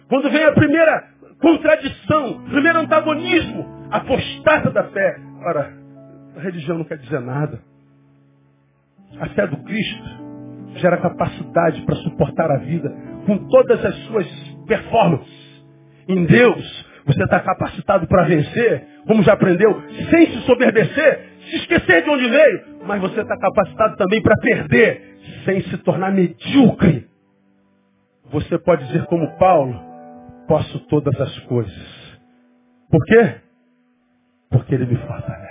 Quando 0.07 0.29
vem 0.29 0.43
a 0.43 0.51
primeira 0.51 1.09
contradição, 1.39 2.43
primeiro 2.45 2.79
antagonismo, 2.79 3.87
apostata 3.91 4.71
da 4.71 4.83
fé. 4.85 5.17
Ora, 5.43 5.84
a 6.35 6.39
religião 6.41 6.77
não 6.77 6.85
quer 6.85 6.97
dizer 6.97 7.19
nada. 7.21 7.61
A 9.19 9.27
fé 9.29 9.47
do 9.47 9.57
Cristo 9.63 10.03
gera 10.75 10.97
capacidade 10.97 11.81
para 11.83 11.95
suportar 11.97 12.51
a 12.51 12.57
vida 12.57 12.89
com 13.25 13.37
todas 13.47 13.83
as 13.85 13.95
suas 14.05 14.27
performances. 14.67 15.65
Em 16.07 16.25
Deus, 16.25 16.85
você 17.05 17.23
está 17.23 17.39
capacitado 17.39 18.07
para 18.07 18.23
vencer, 18.23 18.87
como 19.07 19.23
já 19.23 19.33
aprendeu, 19.33 19.81
sem 20.09 20.27
se 20.27 20.41
soberbecer, 20.41 21.29
se 21.49 21.55
esquecer 21.57 22.03
de 22.03 22.09
onde 22.09 22.27
veio, 22.27 22.79
mas 22.85 23.01
você 23.01 23.21
está 23.21 23.37
capacitado 23.37 23.95
também 23.95 24.21
para 24.21 24.35
perder, 24.37 25.17
sem 25.45 25.61
se 25.61 25.77
tornar 25.79 26.11
medíocre. 26.11 27.07
Você 28.31 28.57
pode 28.57 28.85
dizer 28.87 29.05
como 29.05 29.37
Paulo, 29.37 29.79
posso 30.47 30.79
todas 30.87 31.19
as 31.19 31.39
coisas. 31.41 32.19
Por 32.89 33.03
quê? 33.05 33.35
Porque 34.49 34.75
ele 34.75 34.85
me 34.85 34.95
fortalece. 34.97 35.44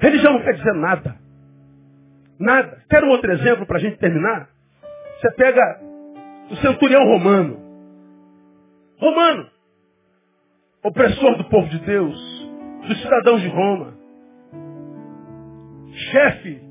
Religião 0.00 0.32
não 0.32 0.42
quer 0.42 0.54
dizer 0.54 0.74
nada. 0.74 1.16
Nada. 2.38 2.82
Quero 2.88 3.06
um 3.06 3.10
outro 3.10 3.30
exemplo 3.32 3.66
para 3.66 3.76
a 3.76 3.80
gente 3.80 3.98
terminar? 3.98 4.48
Você 5.20 5.30
pega 5.32 5.80
o 6.50 6.56
centurião 6.56 7.04
romano. 7.04 7.60
Romano. 8.98 9.50
Opressor 10.82 11.36
do 11.36 11.44
povo 11.44 11.68
de 11.68 11.78
Deus. 11.80 12.48
Dos 12.88 13.02
cidadãos 13.02 13.42
de 13.42 13.48
Roma. 13.48 13.94
Chefe 16.10 16.62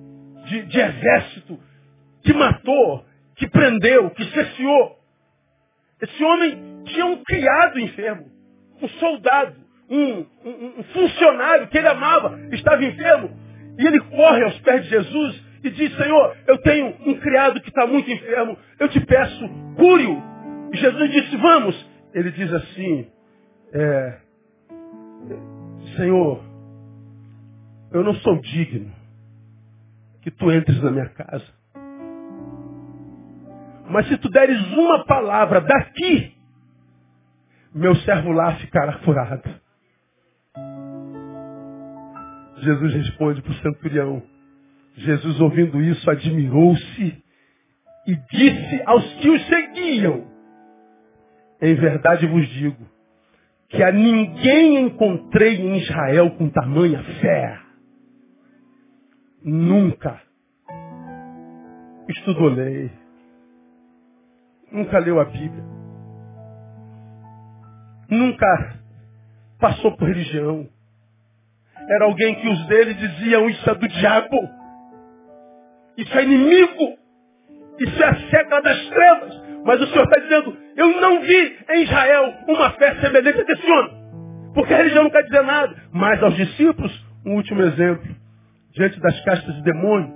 de, 0.46 0.64
de 0.64 0.80
exército. 0.80 1.60
Que 2.24 2.34
matou, 2.34 3.06
que 3.36 3.48
prendeu, 3.48 4.10
que 4.10 4.26
cesseou. 4.26 4.98
Esse 6.02 6.24
homem 6.24 6.84
tinha 6.86 7.06
um 7.06 7.24
criado 7.24 7.80
enfermo. 7.80 8.26
Um 8.82 8.88
soldado. 8.88 9.59
Um, 9.90 10.26
um, 10.46 10.80
um 10.80 10.84
funcionário 10.94 11.68
que 11.68 11.78
ele 11.78 11.88
amava. 11.88 12.40
Estava 12.52 12.84
enfermo. 12.84 13.32
E 13.78 13.88
ele 13.88 14.00
corre 14.02 14.44
aos 14.44 14.60
pés 14.60 14.84
de 14.84 14.90
Jesus 14.90 15.50
e 15.64 15.70
diz, 15.70 15.96
Senhor, 15.96 16.38
eu 16.48 16.58
tenho 16.60 16.96
um 17.06 17.20
criado 17.20 17.62
que 17.62 17.70
está 17.70 17.86
muito 17.86 18.10
enfermo, 18.10 18.58
eu 18.80 18.88
te 18.88 19.00
peço, 19.06 19.50
cure-o. 19.76 20.22
E 20.74 20.78
Jesus 20.78 21.12
disse, 21.12 21.36
vamos. 21.38 21.90
Ele 22.14 22.32
diz 22.32 22.52
assim, 22.54 23.08
é, 23.74 24.20
Senhor, 25.96 26.44
eu 27.92 28.04
não 28.04 28.14
sou 28.16 28.40
digno 28.42 28.92
que 30.22 30.32
tu 30.32 30.52
entres 30.52 30.82
na 30.82 30.92
minha 30.92 31.10
casa. 31.10 31.46
Mas 33.90 34.08
se 34.08 34.18
tu 34.18 34.30
deres 34.30 34.60
uma 34.74 35.06
palavra 35.06 35.62
daqui, 35.62 36.36
meu 37.74 37.96
servo 37.96 38.32
lá 38.32 38.56
ficará 38.58 39.00
curado. 39.00 39.50
Jesus 42.62 42.94
responde 42.94 43.42
para 43.42 43.52
o 43.52 43.56
centurião, 43.56 44.24
Jesus, 44.96 45.40
ouvindo 45.40 45.82
isso, 45.82 46.10
admirou-se 46.10 47.24
e 48.06 48.16
disse 48.32 48.84
aos 48.86 49.14
que 49.16 49.30
o 49.30 49.40
seguiam: 49.40 50.28
Em 51.62 51.76
verdade 51.76 52.26
vos 52.28 52.48
digo 52.50 52.86
que 53.70 53.84
a 53.84 53.92
ninguém 53.92 54.80
encontrei 54.80 55.56
em 55.56 55.78
Israel 55.78 56.32
com 56.32 56.50
tamanha 56.50 57.04
fé. 57.22 57.60
Nunca 59.44 60.20
estudou 62.10 62.50
lei. 62.50 62.92
Nunca 64.72 65.00
leu 65.00 65.20
a 65.20 65.26
Bíblia. 65.26 65.64
Nunca 68.10 68.80
passou 69.60 69.96
por 69.96 70.08
religião. 70.08 70.68
Era 71.88 72.06
alguém 72.06 72.36
que 72.36 72.48
os 72.50 72.66
dele 72.68 72.94
diziam 72.94 73.50
isso 73.50 73.70
é 73.70 73.76
do 73.76 73.88
diabo. 73.88 74.50
Isso 75.98 76.18
é 76.18 76.24
inimigo. 76.24 76.98
Isso 77.80 78.04
é 78.04 78.08
a 78.08 78.16
seca 78.30 78.62
das 78.62 78.90
trevas. 78.90 79.42
Mas 79.66 79.82
o 79.82 79.88
Senhor 79.88 80.04
está 80.04 80.20
dizendo, 80.20 80.58
eu 80.76 81.02
não 81.02 81.22
vi 81.22 81.58
em 81.70 81.84
Israel 81.84 82.34
uma 82.48 82.72
fé 82.72 82.96
semelhante 83.02 83.42
a 83.42 83.44
desse 83.44 83.70
homem. 83.70 84.00
Porque 84.54 84.74
a 84.74 84.78
religião 84.78 85.04
não 85.04 85.12
quer 85.12 85.24
dizer 85.24 85.44
nada. 85.44 85.76
Mas 85.92 86.22
aos 86.24 86.36
discípulos, 86.36 86.92
um 87.26 87.36
último 87.36 87.62
exemplo. 87.62 88.16
Diante 88.72 89.00
das 89.00 89.20
castas 89.22 89.56
de 89.56 89.64
demônio, 89.64 90.14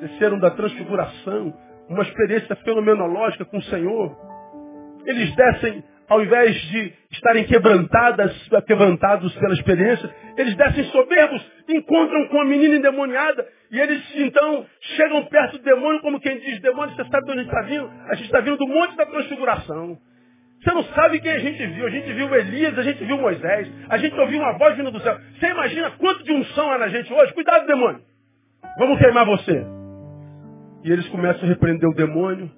desceram 0.00 0.38
da 0.38 0.50
transfiguração, 0.50 1.52
uma 1.88 2.02
experiência 2.02 2.56
fenomenológica 2.56 3.44
com 3.44 3.58
o 3.58 3.62
Senhor. 3.64 4.16
Eles 5.06 5.34
descem 5.34 5.84
ao 6.08 6.22
invés 6.22 6.54
de 6.54 6.92
estarem 7.12 7.44
quebrantadas, 7.44 8.32
quebrantados 8.66 9.34
pela 9.36 9.54
experiência, 9.54 10.14
eles 10.36 10.54
descem 10.56 10.84
soberbos, 10.84 11.44
encontram 11.68 12.28
com 12.28 12.40
a 12.40 12.44
menina 12.44 12.76
endemoniada, 12.76 13.46
e 13.70 13.80
eles 13.80 14.02
então 14.16 14.66
chegam 14.96 15.24
perto 15.26 15.58
do 15.58 15.64
demônio, 15.64 16.00
como 16.00 16.20
quem 16.20 16.38
diz, 16.38 16.60
demônio, 16.60 16.94
você 16.94 17.04
sabe 17.04 17.24
de 17.24 17.32
onde 17.32 17.40
a 17.40 17.42
gente 17.42 17.54
está 17.54 17.62
vindo? 17.62 17.90
A 18.08 18.14
gente 18.14 18.26
está 18.26 18.40
vindo 18.40 18.56
do 18.56 18.66
monte 18.66 18.96
da 18.96 19.06
transfiguração. 19.06 19.98
Você 20.62 20.72
não 20.72 20.84
sabe 20.84 21.20
quem 21.20 21.30
a 21.30 21.38
gente 21.38 21.66
viu. 21.66 21.86
A 21.86 21.90
gente 21.90 22.12
viu 22.12 22.34
Elias, 22.34 22.78
a 22.78 22.82
gente 22.82 23.04
viu 23.04 23.18
Moisés, 23.18 23.68
a 23.88 23.98
gente 23.98 24.18
ouviu 24.18 24.40
uma 24.40 24.56
voz 24.56 24.76
vindo 24.76 24.90
do 24.90 25.00
céu. 25.00 25.18
Você 25.38 25.46
imagina 25.46 25.90
quanto 25.98 26.24
de 26.24 26.32
unção 26.32 26.70
há 26.70 26.78
na 26.78 26.88
gente 26.88 27.12
hoje? 27.12 27.34
Cuidado, 27.34 27.66
demônio. 27.66 28.00
Vamos 28.78 28.98
queimar 28.98 29.26
você. 29.26 29.62
E 30.84 30.90
eles 30.90 31.06
começam 31.08 31.44
a 31.44 31.46
repreender 31.46 31.88
o 31.88 31.94
demônio, 31.94 32.50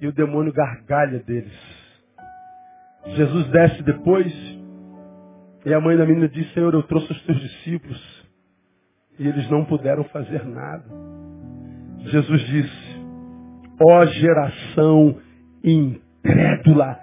e 0.00 0.06
o 0.06 0.12
demônio 0.12 0.52
gargalha 0.52 1.18
deles. 1.20 1.85
Jesus 3.14 3.46
desce 3.48 3.82
depois 3.82 4.32
e 5.64 5.74
a 5.74 5.80
mãe 5.80 5.96
da 5.96 6.06
menina 6.06 6.28
diz, 6.28 6.52
Senhor, 6.52 6.72
eu 6.74 6.82
trouxe 6.82 7.10
os 7.12 7.22
teus 7.22 7.40
discípulos 7.40 8.26
e 9.18 9.26
eles 9.26 9.48
não 9.50 9.64
puderam 9.64 10.04
fazer 10.04 10.44
nada. 10.44 10.84
Jesus 12.04 12.40
disse, 12.42 13.00
ó 13.80 14.00
oh, 14.00 14.06
geração 14.06 15.18
incrédula, 15.64 16.98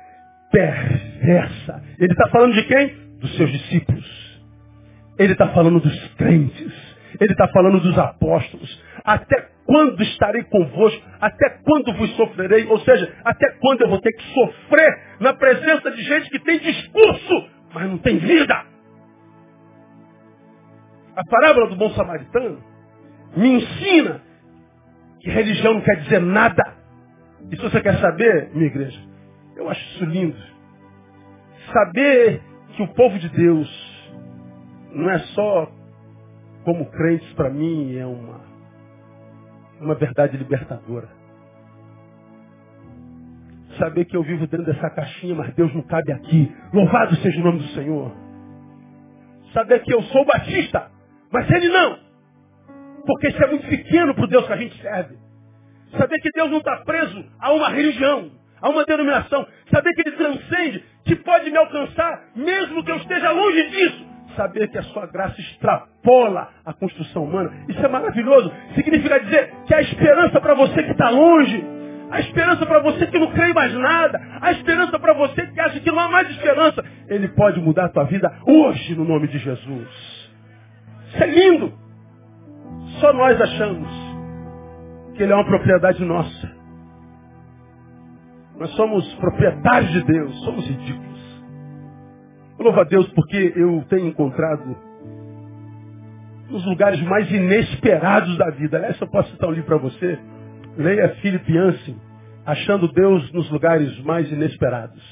perversa. 0.51 1.83
Ele 1.99 2.13
está 2.13 2.29
falando 2.29 2.53
de 2.53 2.63
quem? 2.63 2.87
Dos 3.19 3.35
seus 3.35 3.51
discípulos. 3.51 4.41
Ele 5.17 5.33
está 5.33 5.49
falando 5.49 5.79
dos 5.79 6.07
crentes. 6.15 6.73
Ele 7.19 7.31
está 7.31 7.47
falando 7.49 7.79
dos 7.79 7.97
apóstolos. 7.97 8.81
Até 9.03 9.49
quando 9.66 10.01
estarei 10.03 10.43
convosco? 10.43 11.01
Até 11.20 11.49
quando 11.64 11.93
vos 11.93 12.16
sofrerei? 12.16 12.66
Ou 12.68 12.80
seja, 12.80 13.14
até 13.24 13.49
quando 13.59 13.82
eu 13.82 13.89
vou 13.89 13.99
ter 14.01 14.11
que 14.11 14.24
sofrer 14.34 15.18
na 15.20 15.34
presença 15.34 15.91
de 15.91 16.03
gente 16.03 16.30
que 16.30 16.39
tem 16.39 16.59
discurso, 16.59 17.49
mas 17.74 17.89
não 17.89 17.97
tem 17.97 18.18
vida? 18.18 18.66
A 21.16 21.24
parábola 21.30 21.70
do 21.70 21.76
bom 21.76 21.89
samaritano 21.91 22.61
me 23.38 23.55
ensina 23.55 24.22
que 25.20 25.30
religião 25.30 25.76
não 25.76 25.82
quer 25.82 25.97
dizer 26.01 26.20
nada. 26.20 26.64
E 27.51 27.55
se 27.55 27.61
você 27.61 27.82
quer 27.82 27.99
saber, 27.99 28.49
minha 28.53 28.68
igreja, 28.68 28.99
eu 29.55 29.70
acho 29.70 29.82
isso 29.95 30.05
lindo. 30.05 30.38
Saber 31.72 32.41
que 32.76 32.84
o 32.84 32.88
povo 32.89 33.18
de 33.20 33.30
Deus 33.30 34.03
não 34.91 35.09
é 35.09 35.20
só 35.20 35.72
como 36.66 36.89
crentes 36.91 37.32
para 37.34 37.49
mim, 37.49 37.95
é 37.95 38.05
uma 38.05 38.52
uma 39.84 39.95
verdade 39.95 40.38
libertadora. 40.38 41.09
Saber 43.77 44.05
que 44.05 44.15
eu 44.15 44.23
vivo 44.23 44.47
dentro 44.47 44.65
dessa 44.65 44.89
caixinha, 44.89 45.36
mas 45.36 45.53
Deus 45.55 45.73
não 45.73 45.81
cabe 45.81 46.11
aqui. 46.11 46.55
Louvado 46.71 47.15
seja 47.17 47.39
o 47.39 47.43
nome 47.43 47.59
do 47.59 47.67
Senhor. 47.69 48.11
Saber 49.53 49.79
que 49.79 49.93
eu 49.93 50.01
sou 50.03 50.25
batista, 50.25 50.91
mas 51.31 51.49
ele 51.49 51.69
não. 51.69 51.99
Porque 53.05 53.27
isso 53.27 53.43
é 53.43 53.47
muito 53.47 53.67
pequeno 53.67 54.13
para 54.13 54.23
o 54.23 54.27
Deus 54.27 54.45
que 54.45 54.53
a 54.53 54.57
gente 54.57 54.81
serve. 54.81 55.17
Saber 55.97 56.19
que 56.19 56.29
Deus 56.31 56.49
não 56.49 56.59
está 56.59 56.77
preso 56.77 57.23
a 57.39 57.51
uma 57.51 57.69
religião, 57.69 58.31
a 58.61 58.69
uma 58.69 58.86
denominação. 58.86 59.45
Saber 59.71 59.91
que 59.93 60.07
Ele 60.07 60.17
transcende, 60.17 60.84
que 61.05 61.15
pode 61.17 61.51
me 61.51 61.57
alcançar, 61.57 62.29
mesmo 62.36 62.84
que 62.84 62.91
eu 62.91 62.97
esteja 62.97 63.31
longe 63.31 63.69
disso. 63.69 64.12
Saber 64.36 64.67
que 64.69 64.77
a 64.77 64.84
sua 64.84 65.05
graça 65.07 65.39
extrapola 65.39 66.49
a 66.65 66.73
construção 66.73 67.23
humana. 67.23 67.51
Isso 67.69 67.84
é 67.84 67.88
maravilhoso. 67.88 68.51
Significa 68.75 69.19
dizer 69.19 69.53
que 69.65 69.75
há 69.75 69.81
esperança 69.81 70.41
para 70.41 70.53
você 70.55 70.84
que 70.84 70.91
está 70.91 71.09
longe. 71.09 71.63
A 72.09 72.19
esperança 72.19 72.65
para 72.65 72.79
você 72.79 73.07
que 73.07 73.19
não 73.19 73.31
crê 73.31 73.53
mais 73.53 73.73
nada. 73.73 74.21
A 74.41 74.51
esperança 74.51 74.99
para 74.99 75.13
você 75.13 75.47
que 75.47 75.59
acha 75.59 75.79
que 75.79 75.91
não 75.91 75.99
há 75.99 76.09
mais 76.09 76.29
esperança. 76.29 76.84
Ele 77.07 77.27
pode 77.29 77.59
mudar 77.59 77.86
a 77.86 77.89
tua 77.89 78.03
vida 78.05 78.31
hoje 78.45 78.95
no 78.95 79.05
nome 79.05 79.27
de 79.27 79.38
Jesus. 79.39 80.31
Isso 81.07 81.23
é 81.23 81.27
lindo. 81.27 81.73
Só 82.99 83.13
nós 83.13 83.39
achamos 83.39 83.88
que 85.15 85.23
ele 85.23 85.31
é 85.31 85.36
uma 85.36 85.45
propriedade 85.45 86.03
nossa. 86.03 86.51
Nós 88.57 88.69
somos 88.75 89.13
proprietários 89.15 89.91
de 89.91 90.03
Deus, 90.03 90.43
somos 90.43 90.67
ridículos. 90.67 91.12
Louvo 92.64 92.80
a 92.80 92.86
Deus 92.86 93.07
porque 93.09 93.53
eu 93.57 93.84
tenho 93.89 94.07
encontrado 94.07 94.78
nos 96.49 96.66
lugares 96.66 97.01
mais 97.01 97.30
inesperados 97.30 98.38
da 98.38 98.51
vida. 98.51 98.78
Aliás, 98.78 98.99
eu 99.01 99.07
posso 99.07 99.30
citar 99.32 99.49
um 99.49 99.51
livro 99.51 99.68
para 99.68 99.78
você. 99.78 100.18
Leia 100.78 101.09
Philip 101.16 101.51
Yancey, 101.51 101.95
Achando 102.45 102.91
Deus 102.91 103.32
nos 103.34 103.49
lugares 103.51 103.97
mais 104.03 104.32
inesperados. 104.32 105.03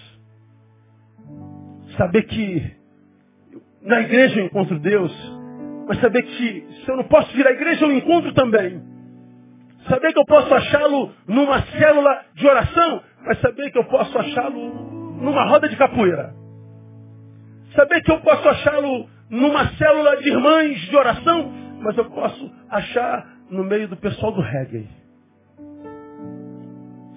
Saber 1.98 2.24
que 2.24 2.72
na 3.82 4.02
igreja 4.02 4.40
eu 4.40 4.46
encontro 4.46 4.80
Deus, 4.80 5.12
mas 5.88 6.00
saber 6.00 6.24
que 6.24 6.68
se 6.84 6.90
eu 6.90 6.98
não 6.98 7.04
posso 7.06 7.34
vir 7.36 7.46
à 7.46 7.52
igreja, 7.52 7.86
eu 7.86 7.92
encontro 7.92 8.34
também. 8.34 8.82
Saber 9.90 10.14
que 10.14 10.20
eu 10.20 10.26
posso 10.26 10.54
achá-lo 10.54 11.12
numa 11.28 11.62
célula 11.64 12.22
de 12.34 12.48
oração, 12.48 13.02
mas 13.26 13.40
saber 13.40 13.72
que 13.72 13.78
eu 13.78 13.86
posso 13.86 14.18
achá-lo 14.18 15.22
numa 15.22 15.46
roda 15.46 15.68
de 15.68 15.76
capoeira. 15.76 16.41
Saber 17.76 18.02
que 18.02 18.12
eu 18.12 18.20
posso 18.22 18.48
achá-lo 18.48 19.08
numa 19.30 19.68
célula 19.76 20.18
de 20.18 20.30
irmãs 20.30 20.78
de 20.82 20.96
oração, 20.96 21.52
mas 21.82 21.98
eu 21.98 22.06
posso 22.06 22.52
achar 22.70 23.28
no 23.50 23.64
meio 23.64 23.88
do 23.88 23.98
pessoal 23.98 24.32
do 24.32 24.42
reggae. 24.42 24.88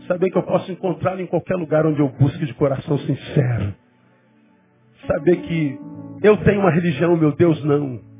Saber 0.06 0.30
que 0.30 0.38
eu 0.38 0.42
posso 0.42 0.70
encontrá-lo 0.70 1.20
em 1.20 1.26
qualquer 1.26 1.56
lugar 1.56 1.86
onde 1.86 2.00
eu 2.00 2.08
busque 2.08 2.44
de 2.44 2.54
coração 2.54 2.98
sincero. 2.98 3.74
Saber 5.06 5.36
que 5.36 5.78
eu 6.22 6.36
tenho 6.38 6.60
uma 6.60 6.70
religião, 6.70 7.16
meu 7.16 7.32
Deus 7.32 7.62
não 7.64 8.14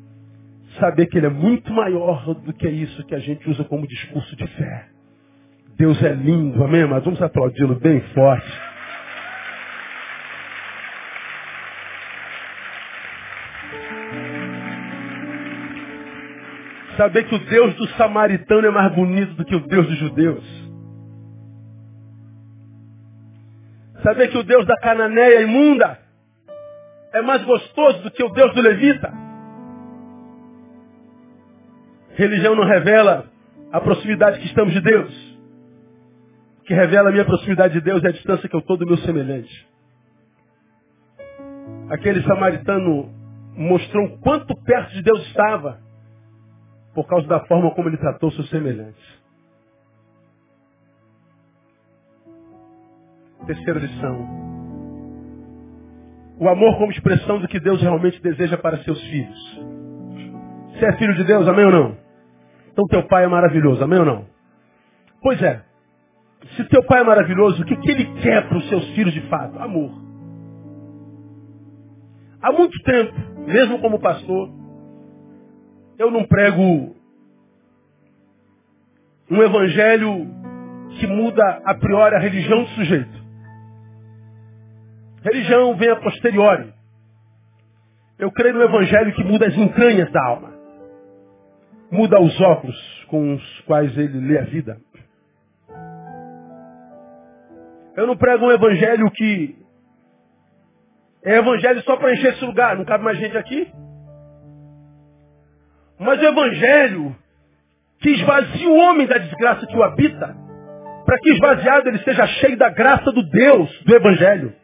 saber 0.78 1.06
que 1.06 1.18
Ele 1.18 1.26
é 1.26 1.30
muito 1.30 1.72
maior 1.72 2.34
do 2.34 2.52
que 2.52 2.68
isso 2.68 3.04
que 3.06 3.14
a 3.14 3.18
gente 3.18 3.48
usa 3.48 3.64
como 3.64 3.86
discurso 3.86 4.36
de 4.36 4.46
fé. 4.46 4.86
Deus 5.76 6.00
é 6.02 6.12
lindo, 6.12 6.62
amém, 6.62 6.86
mas 6.86 7.04
vamos 7.04 7.20
aplaudi-lo 7.20 7.74
bem 7.76 8.00
forte. 8.12 8.73
Saber 16.96 17.24
que 17.24 17.34
o 17.34 17.38
Deus 17.38 17.74
do 17.74 17.88
samaritano 17.96 18.66
é 18.66 18.70
mais 18.70 18.94
bonito 18.94 19.34
do 19.34 19.44
que 19.44 19.54
o 19.54 19.66
Deus 19.66 19.86
dos 19.86 19.98
judeus. 19.98 20.44
Saber 24.02 24.28
que 24.28 24.38
o 24.38 24.42
Deus 24.42 24.66
da 24.66 24.76
cananeia 24.76 25.40
imunda 25.42 25.98
é 27.12 27.22
mais 27.22 27.42
gostoso 27.44 28.02
do 28.02 28.10
que 28.10 28.22
o 28.22 28.28
Deus 28.28 28.54
do 28.54 28.60
levita. 28.60 29.12
Religião 32.10 32.54
não 32.54 32.64
revela 32.64 33.26
a 33.72 33.80
proximidade 33.80 34.38
que 34.38 34.46
estamos 34.46 34.72
de 34.72 34.80
Deus. 34.80 35.38
O 36.60 36.62
que 36.64 36.74
revela 36.74 37.08
a 37.08 37.12
minha 37.12 37.24
proximidade 37.24 37.74
de 37.74 37.80
Deus 37.80 38.04
é 38.04 38.08
a 38.08 38.12
distância 38.12 38.48
que 38.48 38.54
eu 38.54 38.60
estou 38.60 38.76
do 38.76 38.86
meu 38.86 38.98
semelhante. 38.98 39.68
Aquele 41.90 42.22
samaritano 42.22 43.10
mostrou 43.56 44.18
quanto 44.18 44.54
perto 44.62 44.92
de 44.92 45.02
Deus 45.02 45.20
estava 45.26 45.80
por 46.94 47.06
causa 47.06 47.26
da 47.26 47.40
forma 47.46 47.70
como 47.72 47.88
ele 47.88 47.96
tratou 47.96 48.30
seus 48.30 48.48
semelhantes. 48.50 49.24
Terceira 53.46 53.80
lição. 53.80 54.44
O 56.38 56.48
amor 56.48 56.78
como 56.78 56.92
expressão 56.92 57.38
do 57.38 57.48
que 57.48 57.60
Deus 57.60 57.80
realmente 57.82 58.20
deseja 58.22 58.56
para 58.56 58.78
seus 58.78 59.00
filhos. 59.02 59.60
Você 60.72 60.86
é 60.86 60.92
filho 60.96 61.14
de 61.14 61.24
Deus, 61.24 61.46
amém 61.46 61.66
ou 61.66 61.72
não? 61.72 61.96
Então 62.72 62.86
teu 62.86 63.06
pai 63.06 63.24
é 63.24 63.28
maravilhoso, 63.28 63.82
amém 63.84 63.98
ou 64.00 64.04
não? 64.04 64.26
Pois 65.22 65.40
é. 65.42 65.62
Se 66.56 66.64
teu 66.64 66.84
pai 66.84 67.00
é 67.00 67.04
maravilhoso, 67.04 67.62
o 67.62 67.64
que, 67.64 67.76
que 67.76 67.90
ele 67.90 68.04
quer 68.20 68.48
para 68.48 68.58
os 68.58 68.68
seus 68.68 68.84
filhos 68.94 69.12
de 69.12 69.22
fato? 69.28 69.58
Amor. 69.58 69.90
Há 72.42 72.52
muito 72.52 72.78
tempo, 72.82 73.14
mesmo 73.46 73.78
como 73.80 74.00
pastor, 74.00 74.50
eu 75.98 76.10
não 76.10 76.24
prego 76.24 76.94
um 79.30 79.42
evangelho 79.42 80.26
que 80.98 81.06
muda 81.06 81.62
a 81.64 81.74
priori 81.74 82.14
a 82.16 82.20
religião 82.20 82.62
do 82.62 82.68
sujeito. 82.70 83.24
Religião 85.22 85.76
vem 85.76 85.90
a 85.90 85.96
posteriori. 85.96 86.72
Eu 88.18 88.30
creio 88.30 88.54
no 88.54 88.62
evangelho 88.62 89.14
que 89.14 89.24
muda 89.24 89.46
as 89.46 89.56
entranhas 89.56 90.10
da 90.12 90.24
alma 90.24 90.54
muda 91.94 92.20
os 92.20 92.40
óculos 92.40 93.04
com 93.08 93.34
os 93.34 93.60
quais 93.60 93.96
ele 93.96 94.18
lê 94.18 94.38
a 94.38 94.44
vida. 94.44 94.76
Eu 97.96 98.06
não 98.08 98.16
prego 98.16 98.46
um 98.46 98.50
evangelho 98.50 99.08
que 99.12 99.56
é 101.24 101.36
evangelho 101.36 101.80
só 101.82 101.96
para 101.96 102.12
encher 102.12 102.34
esse 102.34 102.44
lugar, 102.44 102.76
não 102.76 102.84
cabe 102.84 103.04
mais 103.04 103.16
gente 103.18 103.36
aqui. 103.36 103.72
Mas 105.98 106.20
o 106.20 106.24
evangelho 106.24 107.16
que 108.00 108.10
esvazia 108.10 108.68
o 108.68 108.76
homem 108.76 109.06
da 109.06 109.18
desgraça 109.18 109.66
que 109.66 109.76
o 109.76 109.82
habita, 109.82 110.36
para 111.06 111.18
que 111.18 111.30
esvaziado 111.30 111.88
ele 111.88 111.98
seja 111.98 112.26
cheio 112.26 112.56
da 112.56 112.68
graça 112.68 113.10
do 113.12 113.22
Deus 113.22 113.82
do 113.84 113.96
evangelho. 113.96 114.54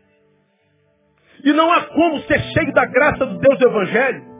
E 1.44 1.52
não 1.52 1.72
há 1.72 1.82
como 1.86 2.20
ser 2.22 2.40
cheio 2.52 2.72
da 2.72 2.84
graça 2.86 3.24
do 3.24 3.38
Deus 3.38 3.58
do 3.58 3.68
evangelho 3.68 4.30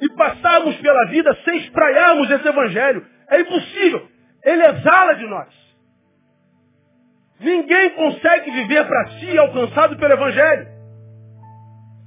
e 0.00 0.08
passarmos 0.14 0.76
pela 0.76 1.06
vida 1.06 1.36
sem 1.44 1.56
espraiarmos 1.58 2.30
esse 2.30 2.46
evangelho. 2.46 3.04
É 3.30 3.40
impossível. 3.40 4.08
Ele 4.44 4.64
exala 4.64 5.14
de 5.14 5.26
nós. 5.26 5.48
Ninguém 7.40 7.90
consegue 7.90 8.50
viver 8.50 8.86
para 8.86 9.08
si 9.18 9.36
alcançado 9.38 9.96
pelo 9.96 10.12
evangelho. 10.12 10.68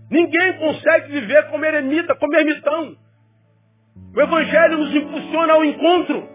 Ninguém 0.09 0.57
consegue 0.57 1.11
viver 1.11 1.49
como 1.49 1.65
eremita, 1.65 2.15
como 2.15 2.35
ermitão. 2.35 2.95
O 4.15 4.21
evangelho 4.21 4.79
nos 4.79 4.95
impulsiona 4.95 5.53
ao 5.53 5.63
encontro, 5.63 6.27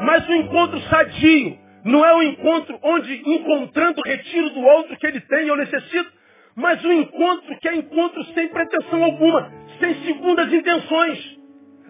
mas 0.00 0.28
o 0.28 0.32
encontro 0.32 0.80
sadio. 0.82 1.58
Não 1.84 2.04
é 2.04 2.12
o 2.12 2.22
encontro 2.22 2.78
onde, 2.82 3.22
encontrando, 3.24 4.02
retiro 4.04 4.50
do 4.50 4.60
outro 4.60 4.96
que 4.96 5.06
ele 5.06 5.20
tem, 5.20 5.46
eu 5.46 5.56
necessito, 5.56 6.10
mas 6.56 6.84
o 6.84 6.92
encontro 6.92 7.56
que 7.60 7.68
é 7.68 7.76
encontro 7.76 8.24
sem 8.34 8.48
pretensão 8.48 9.04
alguma, 9.04 9.50
sem 9.78 9.94
segundas 10.04 10.52
intenções. 10.52 11.38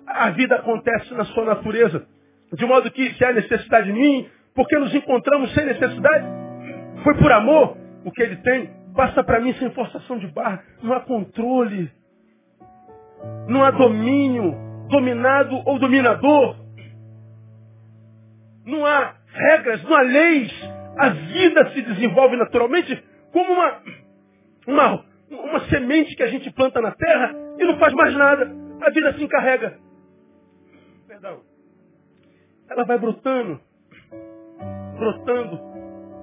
A 0.07 0.31
vida 0.31 0.57
acontece 0.57 1.15
na 1.15 1.25
sua 1.25 1.45
natureza. 1.45 2.07
De 2.53 2.67
modo 2.67 2.91
que 2.91 3.15
se 3.15 3.25
há 3.25 3.33
necessidade 3.33 3.87
de 3.87 3.99
mim, 3.99 4.29
porque 4.55 4.77
nos 4.79 4.95
encontramos 4.95 5.53
sem 5.55 5.65
necessidade, 5.65 6.27
foi 7.03 7.15
por 7.15 7.33
amor 7.33 7.77
o 8.05 8.11
que 8.11 8.23
ele 8.23 8.37
tem, 8.37 8.71
passa 8.95 9.25
para 9.25 9.41
mim 9.41 9.55
sem 9.55 9.71
forçação 9.71 10.19
de 10.19 10.27
barra. 10.29 10.63
Não 10.83 10.93
há 10.93 11.01
controle. 11.01 11.91
Não 13.49 13.65
há 13.65 13.71
domínio, 13.71 14.68
dominado 14.89 15.63
ou 15.65 15.79
dominador. 15.79 16.57
Não 18.65 18.85
há 18.85 19.15
regras, 19.33 19.83
não 19.85 19.97
há 19.97 20.03
leis. 20.03 20.53
A 20.99 21.09
vida 21.11 21.71
se 21.71 21.83
desenvolve 21.83 22.37
naturalmente 22.37 23.03
como 23.33 23.53
uma, 23.53 23.83
uma, 24.67 25.05
uma 25.31 25.61
semente 25.69 26.15
que 26.17 26.23
a 26.23 26.27
gente 26.27 26.51
planta 26.53 26.81
na 26.81 26.93
terra 26.93 27.35
e 27.59 27.65
não 27.65 27.79
faz 27.79 27.93
mais 27.95 28.15
nada. 28.15 28.51
A 28.81 28.91
vida 28.91 29.13
se 29.15 29.23
encarrega. 29.23 29.79
Perdão. 31.07 31.41
Ela 32.71 32.85
vai 32.85 32.99
brotando, 32.99 33.61
brotando, 34.99 35.61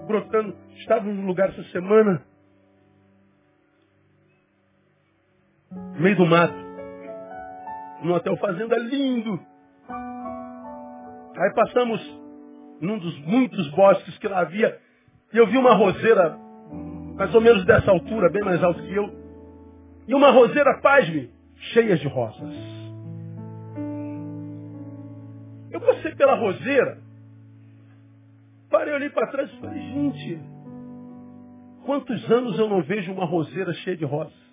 brotando. 0.05 0.55
Estava 0.77 1.03
num 1.05 1.25
lugar 1.25 1.49
essa 1.49 1.63
semana, 1.71 2.21
meio 5.99 6.15
do 6.15 6.25
mato, 6.25 6.64
num 8.05 8.13
hotel 8.13 8.37
fazenda 8.37 8.77
lindo. 8.77 9.39
Aí 11.37 11.53
passamos 11.53 12.23
num 12.79 12.97
dos 12.99 13.19
muitos 13.21 13.67
bosques 13.71 14.17
que 14.19 14.27
lá 14.27 14.41
havia, 14.41 14.79
e 15.33 15.37
eu 15.37 15.47
vi 15.47 15.57
uma 15.57 15.73
roseira, 15.73 16.37
mais 17.15 17.33
ou 17.33 17.41
menos 17.41 17.65
dessa 17.65 17.89
altura, 17.91 18.29
bem 18.29 18.43
mais 18.43 18.63
alta 18.63 18.81
que 18.81 18.93
eu, 18.93 19.09
e 20.07 20.13
uma 20.13 20.29
roseira, 20.29 20.79
pasme, 20.81 21.31
cheia 21.73 21.97
de 21.97 22.07
rosas. 22.07 22.53
Eu 25.71 25.81
passei 25.81 26.15
pela 26.15 26.35
roseira, 26.35 26.99
parei 28.69 28.93
ali 28.93 29.09
para 29.09 29.27
trás 29.27 29.51
e 29.51 29.59
falei, 29.59 29.81
gente, 29.81 30.39
quantos 31.85 32.31
anos 32.31 32.59
eu 32.59 32.69
não 32.69 32.81
vejo 32.83 33.11
uma 33.11 33.25
roseira 33.25 33.73
cheia 33.73 33.97
de 33.97 34.05
rosas? 34.05 34.45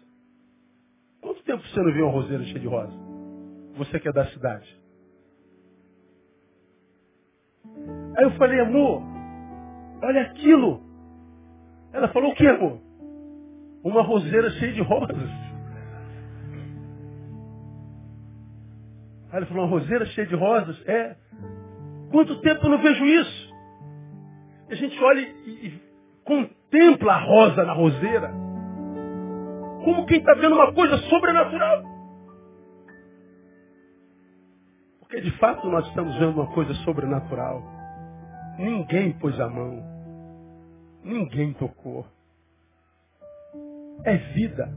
Quanto 1.21 1.43
tempo 1.43 1.63
você 1.63 1.81
não 1.81 1.93
viu 1.93 2.07
uma 2.07 2.13
roseira 2.13 2.45
cheia 2.45 2.61
de 2.61 2.67
rosas? 2.67 3.02
Você 3.77 3.99
que 3.99 4.09
é 4.09 4.13
da 4.13 4.27
cidade. 4.27 4.81
Aí 8.17 8.25
eu 8.25 8.31
falei, 8.33 8.61
amor, 8.61 9.03
olha 10.03 10.23
aquilo. 10.23 10.83
Ela 11.93 12.09
falou, 12.09 12.33
o 12.33 12.35
que, 12.35 12.47
amor? 12.47 12.81
Uma 13.85 14.03
roseira 14.03 14.51
cheia 14.51 14.73
de 14.73 14.83
rosas. 14.83 15.31
Aí 19.31 19.39
ela 19.39 19.47
falou, 19.47 19.65
uma 19.65 19.71
roseira 19.71 20.07
cheia 20.07 20.27
de 20.27 20.35
rosas? 20.35 20.89
É. 20.89 21.17
Quanto 22.11 22.41
tempo 22.43 22.67
eu 22.67 22.71
não 22.71 22.83
vejo 22.83 23.05
isso? 23.05 23.53
a 24.73 24.75
gente 24.75 24.99
olha 25.05 25.21
e, 25.21 25.51
e 25.67 25.83
contempla 26.25 27.13
a 27.13 27.19
rosa 27.19 27.65
na 27.65 27.73
roseira. 27.75 28.33
Como 29.85 30.07
quem 30.07 30.19
está 30.19 30.35
vendo 30.35 30.55
uma 30.55 30.73
coisa 30.73 30.97
sobrenatural. 31.09 31.92
Porque 35.13 35.29
de 35.29 35.37
fato 35.37 35.69
nós 35.69 35.87
estamos 35.89 36.17
vendo 36.17 36.41
uma 36.41 36.47
coisa 36.55 36.73
sobrenatural. 36.77 37.63
Ninguém 38.59 39.13
pôs 39.13 39.39
a 39.39 39.47
mão. 39.47 39.85
Ninguém 41.05 41.53
tocou. 41.53 42.07
É 44.07 44.17
vida. 44.17 44.73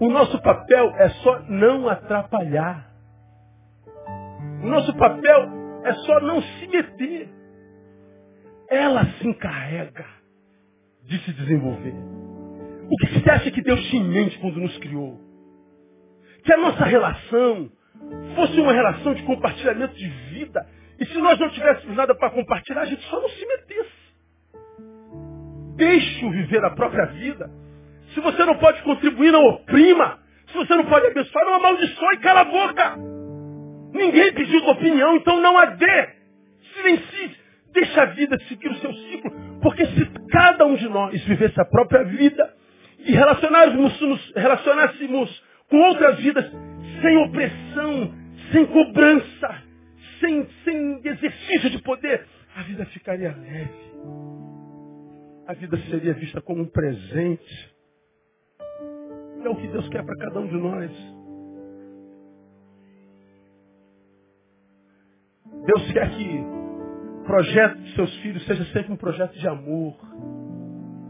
O 0.00 0.10
nosso 0.10 0.42
papel 0.42 0.92
é 0.96 1.08
só 1.08 1.38
não 1.42 1.88
atrapalhar. 1.88 2.90
O 4.60 4.66
nosso 4.66 4.92
papel 4.96 5.48
é 5.84 5.92
só 5.92 6.20
não 6.22 6.42
se 6.42 6.66
meter. 6.66 7.28
Ela 8.68 9.04
se 9.04 9.28
encarrega 9.28 10.04
de 11.04 11.16
se 11.20 11.32
desenvolver. 11.32 11.94
O 12.90 12.96
que 12.96 13.20
você 13.20 13.30
acha 13.30 13.52
que 13.52 13.62
Deus 13.62 13.80
tinha 13.88 14.02
em 14.02 14.08
mente 14.08 14.36
quando 14.40 14.58
nos 14.58 14.76
criou? 14.78 15.16
Que 16.42 16.52
a 16.52 16.56
nossa 16.56 16.84
relação 16.84 17.70
fosse 18.34 18.60
uma 18.60 18.72
relação 18.72 19.14
de 19.14 19.22
compartilhamento 19.22 19.94
de 19.94 20.08
vida. 20.08 20.66
E 20.98 21.06
se 21.06 21.18
nós 21.18 21.38
não 21.38 21.48
tivéssemos 21.50 21.96
nada 21.96 22.14
para 22.14 22.30
compartilhar, 22.30 22.82
a 22.82 22.86
gente 22.86 23.02
só 23.08 23.20
não 23.20 23.28
se 23.28 23.46
metesse. 23.46 24.00
Deixe-o 25.76 26.30
viver 26.30 26.64
a 26.64 26.70
própria 26.70 27.06
vida. 27.06 27.50
Se 28.14 28.20
você 28.20 28.44
não 28.44 28.56
pode 28.56 28.82
contribuir, 28.82 29.32
não 29.32 29.44
oprima. 29.46 30.18
Se 30.48 30.54
você 30.54 30.74
não 30.74 30.84
pode 30.84 31.06
abençoar, 31.06 31.44
não 31.46 31.54
amaldiçoe, 31.54 32.18
cala 32.18 32.40
a 32.40 32.44
boca. 32.44 32.96
Ninguém 33.92 34.32
pediu 34.34 34.60
tua 34.62 34.72
opinião, 34.72 35.16
então 35.16 35.40
não 35.40 35.56
a 35.56 35.66
dê. 35.66 36.08
Silencie. 36.74 37.36
Deixa 37.72 38.02
a 38.02 38.06
vida 38.06 38.38
seguir 38.48 38.68
o 38.68 38.76
seu 38.76 38.92
ciclo. 38.92 39.30
Porque 39.62 39.86
se 39.86 40.06
cada 40.30 40.66
um 40.66 40.74
de 40.74 40.88
nós 40.88 41.24
vivesse 41.24 41.60
a 41.60 41.64
própria 41.64 42.04
vida 42.04 42.52
e 42.98 43.12
relacionássemos, 43.12 44.32
relacionássemos 44.34 45.44
com 45.68 45.78
outras 45.78 46.18
vidas 46.18 46.50
sem 47.00 47.16
opressão, 47.18 48.14
sem 48.52 48.66
cobrança, 48.66 49.62
sem, 50.20 50.46
sem 50.64 51.00
exercício 51.04 51.70
de 51.70 51.82
poder, 51.82 52.26
a 52.54 52.62
vida 52.62 52.84
ficaria 52.86 53.34
leve. 53.34 53.90
A 55.46 55.54
vida 55.54 55.76
seria 55.90 56.14
vista 56.14 56.40
como 56.40 56.62
um 56.62 56.66
presente. 56.66 57.74
É 59.42 59.48
o 59.48 59.56
que 59.56 59.68
Deus 59.68 59.88
quer 59.88 60.04
para 60.04 60.16
cada 60.16 60.40
um 60.40 60.46
de 60.46 60.56
nós. 60.56 60.90
Deus 65.66 65.92
quer 65.92 66.10
que 66.10 66.38
o 67.20 67.24
projeto 67.24 67.78
de 67.78 67.94
seus 67.94 68.14
filhos 68.18 68.44
seja 68.44 68.64
sempre 68.72 68.92
um 68.92 68.96
projeto 68.96 69.38
de 69.38 69.48
amor. 69.48 69.94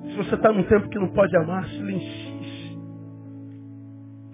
Se 0.07 0.17
você 0.17 0.35
está 0.35 0.53
num 0.53 0.65
tempo 0.65 0.89
que 0.89 0.99
não 0.99 1.13
pode 1.13 1.37
amar, 1.37 1.69
silencie. 1.69 2.79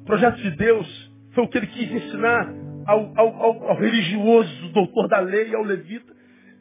O 0.00 0.04
projeto 0.04 0.36
de 0.36 0.50
Deus 0.52 1.05
foi 1.36 1.44
o 1.44 1.48
que 1.48 1.58
ele 1.58 1.66
quis 1.66 1.92
ensinar 1.92 2.48
ao, 2.86 3.12
ao, 3.14 3.42
ao, 3.42 3.68
ao 3.68 3.76
religioso, 3.76 4.72
doutor 4.72 5.06
da 5.06 5.20
lei, 5.20 5.54
ao 5.54 5.62
levita. 5.62 6.10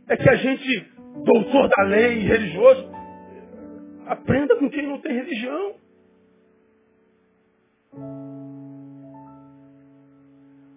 É 0.09 0.17
que 0.17 0.30
a 0.30 0.36
gente, 0.36 0.91
doutor 1.23 1.69
da 1.69 1.84
lei, 1.84 2.19
religioso, 2.19 2.91
aprenda 4.05 4.57
com 4.57 4.69
quem 4.69 4.86
não 4.86 4.99
tem 4.99 5.13
religião. 5.13 5.76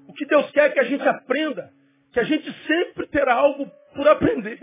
O 0.07 0.13
que 0.15 0.25
Deus 0.27 0.49
quer 0.53 0.67
é 0.67 0.71
que 0.71 0.81
a 0.81 0.85
gente 0.85 1.07
aprenda 1.07 1.73
que 2.13 2.21
a 2.21 2.25
gente 2.25 2.51
sempre 2.67 3.07
terá 3.09 3.35
algo 3.35 3.69
por 3.97 4.07
aprender, 4.07 4.61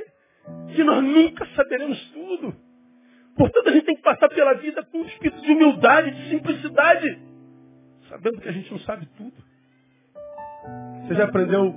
que 0.73 0.83
nós 0.83 1.03
nunca 1.03 1.45
saberemos 1.57 1.99
tudo. 2.11 2.55
Portanto, 3.35 3.67
a 3.67 3.71
gente 3.73 3.85
tem 3.85 3.95
que 3.97 4.01
passar 4.01 4.29
pela 4.29 4.53
vida 4.53 4.81
com 4.85 4.99
um 4.99 5.05
espírito 5.05 5.41
de 5.41 5.51
humildade, 5.51 6.11
de 6.11 6.29
simplicidade, 6.29 7.24
sabendo 8.09 8.41
que 8.41 8.49
a 8.49 8.51
gente 8.51 8.71
não 8.71 8.79
sabe 8.79 9.07
tudo. 9.17 9.33
Você 11.07 11.15
já 11.15 11.25
aprendeu, 11.25 11.73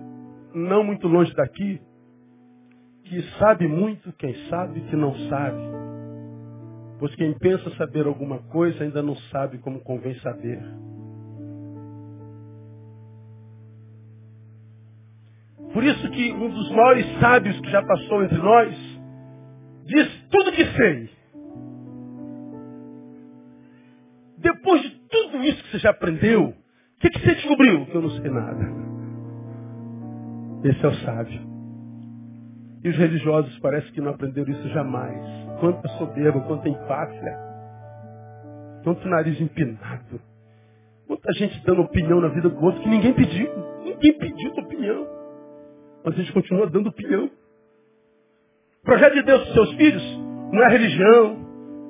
não 0.54 0.82
muito 0.82 1.06
longe 1.06 1.32
daqui, 1.34 1.80
que 3.04 3.22
sabe 3.38 3.66
muito 3.66 4.12
quem 4.14 4.34
sabe 4.48 4.80
que 4.82 4.96
não 4.96 5.14
sabe. 5.28 5.58
Pois 6.98 7.14
quem 7.14 7.32
pensa 7.38 7.70
saber 7.76 8.06
alguma 8.06 8.38
coisa 8.44 8.82
ainda 8.82 9.02
não 9.02 9.16
sabe 9.30 9.58
como 9.58 9.80
convém 9.80 10.14
saber. 10.20 10.60
Por 15.72 15.84
isso 15.84 16.10
que 16.10 16.32
um 16.32 16.50
dos 16.50 16.70
maiores 16.70 17.20
sábios 17.20 17.60
que 17.60 17.70
já 17.70 17.82
passou 17.82 18.24
entre 18.24 18.38
nós 18.38 18.76
diz 19.84 20.28
tudo 20.30 20.52
que 20.52 20.64
sei. 20.64 21.17
Que 25.68 25.72
você 25.72 25.78
já 25.78 25.90
aprendeu, 25.90 26.44
o 26.44 26.54
que, 27.00 27.10
que 27.10 27.20
você 27.20 27.34
descobriu? 27.34 27.86
Que 27.86 27.94
eu 27.94 28.02
não 28.02 28.10
sei 28.10 28.30
nada. 28.30 28.88
Esse 30.64 30.84
é 30.84 30.88
o 30.88 30.94
sábio. 30.94 31.40
E 32.82 32.88
os 32.88 32.96
religiosos 32.96 33.58
parece 33.60 33.90
que 33.92 34.00
não 34.00 34.10
aprenderam 34.10 34.50
isso 34.50 34.68
jamais. 34.68 35.20
Quanta 35.60 35.86
soberba, 35.90 36.40
quanta 36.40 36.68
empáfia. 36.68 37.38
Quanto 38.82 39.08
nariz 39.08 39.40
empinado. 39.40 40.20
Quanta 41.06 41.32
gente 41.34 41.64
dando 41.64 41.82
opinião 41.82 42.20
na 42.20 42.28
vida 42.28 42.48
do 42.48 42.64
outro 42.64 42.82
que 42.82 42.88
ninguém 42.88 43.12
pediu. 43.12 43.50
Ninguém 43.84 44.18
pediu 44.18 44.52
tua 44.52 44.64
opinião. 44.64 45.06
Mas 46.04 46.14
a 46.14 46.16
gente 46.18 46.32
continua 46.32 46.68
dando 46.68 46.88
opinião. 46.88 47.26
O 47.26 48.84
projeto 48.84 49.14
de 49.14 49.22
Deus 49.22 49.44
para 49.44 49.52
seus 49.54 49.74
filhos 49.74 50.18
não 50.52 50.62
é 50.64 50.68
religião, 50.68 51.36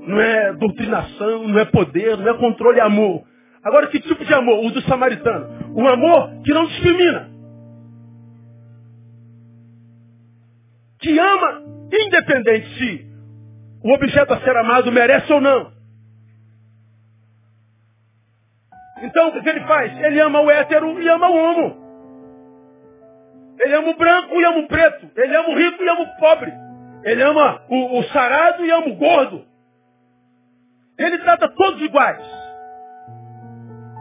não 0.07 0.21
é 0.21 0.53
doutrinação, 0.55 1.47
não 1.47 1.59
é 1.59 1.65
poder, 1.67 2.17
não 2.17 2.29
é 2.29 2.39
controle, 2.39 2.81
é 2.81 2.83
amor. 2.83 3.25
Agora, 3.65 3.89
que 3.89 4.01
tipo 4.01 4.25
de 4.25 4.35
amor? 4.35 4.65
O 4.65 4.71
do 4.71 4.81
samaritano. 4.83 5.75
Um 5.77 5.87
amor 5.89 6.43
que 6.43 6.53
não 6.53 6.67
discrimina. 6.67 7.29
Que 11.01 11.19
ama, 11.19 11.63
independente 11.93 12.79
se 12.79 13.07
o 13.83 13.93
objeto 13.93 14.35
a 14.35 14.41
ser 14.41 14.57
amado 14.57 14.91
merece 14.93 15.33
ou 15.33 15.41
não. 15.41 15.73
Então, 19.03 19.29
o 19.29 19.43
que 19.43 19.49
ele 19.49 19.61
faz? 19.61 19.97
Ele 20.01 20.21
ama 20.21 20.41
o 20.41 20.51
hétero 20.51 21.01
e 21.01 21.09
ama 21.09 21.31
o 21.31 21.37
homo. 21.37 21.89
Ele 23.61 23.75
ama 23.75 23.89
o 23.91 23.97
branco 23.97 24.41
e 24.41 24.45
ama 24.45 24.59
o 24.59 24.69
preto. 24.69 25.11
Ele 25.17 25.37
ama 25.37 25.49
o 25.51 25.57
rico 25.57 25.83
e 25.83 25.89
ama 25.89 26.03
o 26.03 26.17
pobre. 26.19 26.53
Ele 27.05 27.23
ama 27.23 27.63
o, 27.69 27.99
o 27.99 28.03
sarado 28.05 28.65
e 28.65 28.71
ama 28.71 28.89
o 28.89 28.97
gordo. 28.97 29.45
Ele 30.99 31.19
trata 31.19 31.49
todos 31.49 31.81
iguais. 31.81 32.38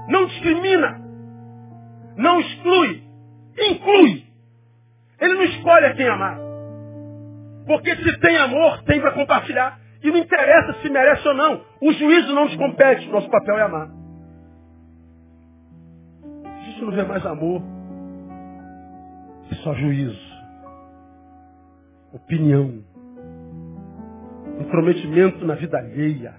Não 0.08 0.26
discrimina. 0.26 1.01
Não 2.16 2.39
exclui. 2.39 3.03
Inclui. 3.58 4.24
Ele 5.20 5.34
não 5.34 5.43
escolhe 5.43 5.86
a 5.86 5.93
quem 5.93 6.08
amar. 6.08 6.39
Porque 7.66 7.95
se 7.95 8.20
tem 8.20 8.38
amor, 8.38 8.84
tem 8.84 9.01
para 9.01 9.12
compartilhar. 9.12 9.80
E 10.03 10.12
não 10.12 10.18
interessa 10.18 10.74
se 10.82 10.89
merece 10.89 11.28
ou 11.28 11.34
não. 11.34 11.62
O 11.82 11.91
juízo 11.91 12.34
não 12.34 12.45
nos 12.45 12.55
compete. 12.55 13.08
Nosso 13.10 13.30
papel 13.30 13.58
é 13.58 13.64
amar. 13.64 13.89
A 16.45 16.60
gente 16.64 16.82
não 16.82 16.91
vê 16.91 17.03
mais 17.03 17.26
amor 17.26 17.78
só 19.64 19.74
juízo, 19.74 20.20
opinião, 22.14 22.84
comprometimento 24.58 25.45
na 25.45 25.55
vida 25.55 25.78
alheia. 25.78 26.34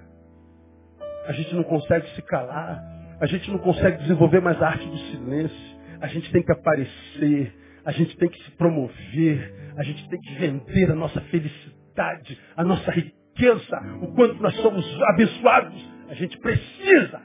A 1.26 1.32
gente 1.32 1.54
não 1.54 1.62
consegue 1.64 2.08
se 2.14 2.22
calar, 2.22 2.82
a 3.20 3.26
gente 3.26 3.50
não 3.50 3.58
consegue 3.58 3.98
desenvolver 3.98 4.40
mais 4.40 4.60
a 4.62 4.68
arte 4.68 4.86
do 4.86 4.98
silêncio. 4.98 5.78
A 6.00 6.06
gente 6.06 6.30
tem 6.30 6.42
que 6.42 6.52
aparecer, 6.52 7.52
a 7.84 7.90
gente 7.90 8.16
tem 8.16 8.28
que 8.28 8.42
se 8.44 8.50
promover, 8.52 9.72
a 9.76 9.82
gente 9.82 10.08
tem 10.08 10.20
que 10.20 10.34
vender 10.34 10.90
a 10.90 10.94
nossa 10.94 11.20
felicidade, 11.22 12.38
a 12.56 12.64
nossa 12.64 12.90
riqueza, 12.92 13.80
o 14.00 14.14
quanto 14.14 14.40
nós 14.40 14.54
somos 14.56 14.84
abençoados. 15.10 15.98
A 16.08 16.14
gente 16.14 16.38
precisa. 16.38 17.20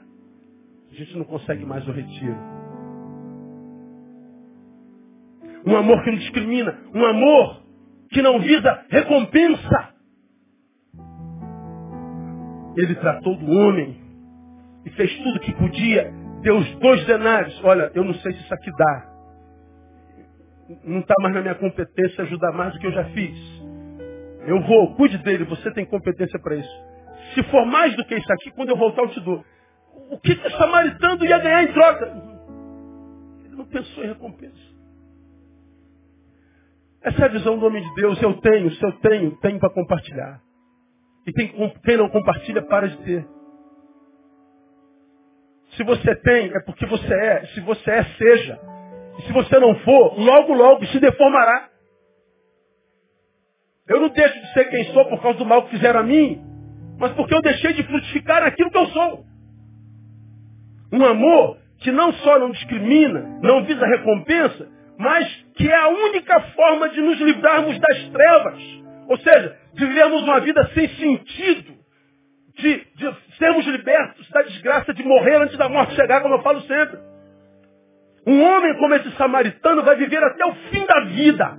A 0.90 0.94
gente 0.94 1.16
não 1.16 1.24
consegue 1.24 1.64
mais 1.64 1.86
o 1.88 1.92
retiro. 1.92 2.36
Um 5.66 5.76
amor 5.76 6.02
que 6.02 6.10
não 6.10 6.18
discrimina. 6.18 6.78
Um 6.92 7.04
amor 7.04 7.62
que 8.10 8.20
não 8.20 8.40
visa 8.40 8.84
recompensa. 8.90 9.94
Ele 12.76 12.94
tratou 12.96 13.36
do 13.36 13.50
homem 13.50 14.03
e 14.84 14.90
fez 14.90 15.16
tudo 15.18 15.40
que 15.40 15.54
podia. 15.54 16.12
Deu 16.42 16.58
os 16.58 16.74
dois 16.76 17.04
denários. 17.06 17.58
Olha, 17.64 17.90
eu 17.94 18.04
não 18.04 18.14
sei 18.14 18.32
se 18.32 18.40
isso 18.40 18.54
aqui 18.54 18.70
dá. 18.76 19.14
Não 20.84 21.00
está 21.00 21.14
mais 21.20 21.34
na 21.34 21.42
minha 21.42 21.54
competência 21.54 22.24
ajudar 22.24 22.52
mais 22.52 22.72
do 22.72 22.78
que 22.78 22.86
eu 22.86 22.92
já 22.92 23.04
fiz. 23.06 23.64
Eu 24.46 24.60
vou, 24.62 24.94
cuide 24.94 25.18
dele, 25.18 25.44
você 25.44 25.70
tem 25.72 25.86
competência 25.86 26.38
para 26.38 26.56
isso. 26.56 26.84
Se 27.34 27.42
for 27.44 27.64
mais 27.64 27.96
do 27.96 28.04
que 28.04 28.14
isso 28.14 28.32
aqui, 28.32 28.50
quando 28.50 28.70
eu 28.70 28.76
voltar 28.76 29.02
eu 29.02 29.08
te 29.08 29.20
dou. 29.20 29.44
O 30.10 30.18
que, 30.18 30.34
que 30.34 30.46
o 30.46 30.50
samaritano 30.50 31.24
ia 31.24 31.38
ganhar 31.38 31.62
em 31.64 31.72
troca? 31.72 32.06
Ele 33.44 33.56
não 33.56 33.66
pensou 33.66 34.04
em 34.04 34.08
recompensa. 34.08 34.74
Essa 37.02 37.22
é 37.22 37.24
a 37.26 37.28
visão 37.28 37.58
do 37.58 37.66
homem 37.66 37.82
de 37.82 37.94
Deus. 37.94 38.20
Eu 38.22 38.34
tenho, 38.40 38.70
se 38.70 38.84
eu 38.84 38.92
tenho, 39.00 39.36
tenho 39.38 39.58
para 39.58 39.70
compartilhar. 39.70 40.40
E 41.26 41.32
quem, 41.32 41.72
quem 41.84 41.96
não 41.96 42.08
compartilha, 42.08 42.62
para 42.62 42.88
de 42.88 42.96
ter. 42.98 43.26
Se 45.76 45.84
você 45.84 46.14
tem, 46.16 46.54
é 46.54 46.60
porque 46.60 46.86
você 46.86 47.14
é. 47.14 47.46
Se 47.46 47.60
você 47.60 47.90
é, 47.90 48.04
seja. 48.16 48.60
E 49.18 49.22
se 49.22 49.32
você 49.32 49.58
não 49.58 49.74
for, 49.80 50.18
logo, 50.18 50.54
logo 50.54 50.86
se 50.86 50.98
deformará. 51.00 51.68
Eu 53.88 54.00
não 54.00 54.08
deixo 54.08 54.40
de 54.40 54.52
ser 54.52 54.64
quem 54.70 54.84
sou 54.92 55.04
por 55.08 55.20
causa 55.20 55.38
do 55.38 55.44
mal 55.44 55.64
que 55.64 55.70
fizeram 55.70 56.00
a 56.00 56.02
mim, 56.02 56.42
mas 56.98 57.12
porque 57.12 57.34
eu 57.34 57.42
deixei 57.42 57.74
de 57.74 57.82
frutificar 57.82 58.42
aquilo 58.42 58.70
que 58.70 58.78
eu 58.78 58.86
sou. 58.86 59.24
Um 60.92 61.04
amor 61.04 61.58
que 61.80 61.92
não 61.92 62.12
só 62.14 62.38
não 62.38 62.50
discrimina, 62.50 63.38
não 63.42 63.64
visa 63.64 63.84
recompensa, 63.84 64.68
mas 64.98 65.28
que 65.56 65.68
é 65.68 65.76
a 65.76 65.88
única 65.88 66.40
forma 66.52 66.88
de 66.88 67.00
nos 67.02 67.20
livrarmos 67.20 67.78
das 67.78 68.08
trevas. 68.08 68.62
Ou 69.08 69.18
seja, 69.18 69.58
de 69.74 69.84
vivermos 69.84 70.22
uma 70.22 70.40
vida 70.40 70.66
sem 70.72 70.88
sentido, 70.88 71.74
de, 72.56 72.86
de 72.94 73.06
sermos 73.38 73.66
libertos 73.66 74.28
da 74.30 74.42
desgraça 74.42 74.92
de 74.94 75.02
morrer 75.02 75.36
antes 75.36 75.56
da 75.56 75.68
morte 75.68 75.94
chegar, 75.94 76.20
como 76.20 76.34
eu 76.34 76.42
falo 76.42 76.60
sempre. 76.62 76.98
Um 78.26 78.42
homem 78.42 78.78
como 78.78 78.94
esse 78.94 79.10
samaritano 79.12 79.82
vai 79.82 79.96
viver 79.96 80.22
até 80.22 80.46
o 80.46 80.54
fim 80.70 80.86
da 80.86 81.00
vida, 81.04 81.58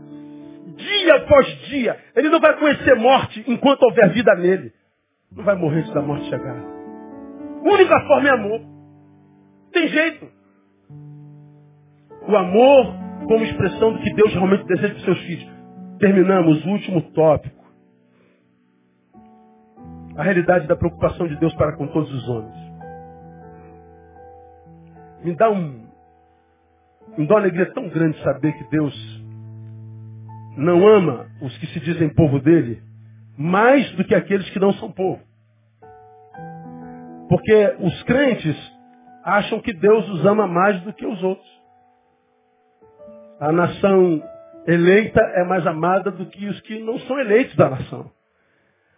dia 0.78 1.16
após 1.16 1.48
dia. 1.68 1.98
Ele 2.16 2.30
não 2.30 2.40
vai 2.40 2.58
conhecer 2.58 2.96
morte 2.96 3.44
enquanto 3.48 3.84
houver 3.84 4.10
vida 4.10 4.34
nele. 4.36 4.74
Não 5.32 5.44
vai 5.44 5.56
morrer 5.56 5.80
antes 5.80 5.94
da 5.94 6.02
morte 6.02 6.28
chegar. 6.30 6.56
A 6.56 7.74
única 7.74 8.00
forma 8.08 8.28
é 8.28 8.32
amor. 8.32 8.62
Tem 9.72 9.88
jeito. 9.88 10.28
O 12.28 12.36
amor 12.36 12.96
como 13.28 13.44
expressão 13.44 13.94
do 13.94 14.00
que 14.00 14.14
Deus 14.14 14.34
realmente 14.34 14.66
deseja 14.66 14.90
para 14.90 14.98
os 14.98 15.06
seus 15.06 15.20
filhos. 15.22 15.56
Terminamos 16.00 16.66
o 16.66 16.70
último 16.70 17.02
tópico. 17.14 17.65
A 20.16 20.24
realidade 20.24 20.68
da 20.68 20.76
preocupação 20.76 21.28
de 21.28 21.36
Deus 21.38 21.54
para 21.56 21.76
com 21.76 21.88
todos 21.88 22.12
os 22.14 22.30
homens. 22.30 22.56
Me 25.24 25.36
dá 25.36 25.50
um, 25.50 25.88
me 27.18 27.28
dá 27.28 27.36
uma 27.36 27.42
alegria 27.42 27.72
tão 27.74 27.90
grande 27.90 28.22
saber 28.24 28.54
que 28.54 28.70
Deus 28.70 29.24
não 30.58 30.88
ama 30.88 31.28
os 31.42 31.58
que 31.58 31.68
se 31.68 31.80
dizem 31.80 32.14
povo 32.14 32.40
dele 32.40 32.82
mais 33.38 33.92
do 33.94 34.04
que 34.06 34.16
aqueles 34.16 34.50
que 34.52 34.60
não 34.60 34.72
são 34.74 34.92
povo. 34.92 35.22
Porque 37.28 37.76
os 37.80 38.04
crentes 38.04 38.56
acham 39.24 39.60
que 39.60 39.74
Deus 39.74 40.08
os 40.10 40.26
ama 40.26 40.48
mais 40.48 40.80
do 40.82 40.94
que 40.94 41.06
os 41.06 41.22
outros. 41.24 41.56
A 43.40 43.52
nação 43.52 44.24
eleita 44.68 45.20
é 45.20 45.44
mais 45.44 45.66
amada 45.68 46.12
do 46.12 46.26
que 46.28 46.48
os 46.48 46.62
que 46.62 46.82
não 46.82 46.98
são 47.00 47.20
eleitos 47.20 47.56
da 47.56 47.70
nação. 47.70 48.12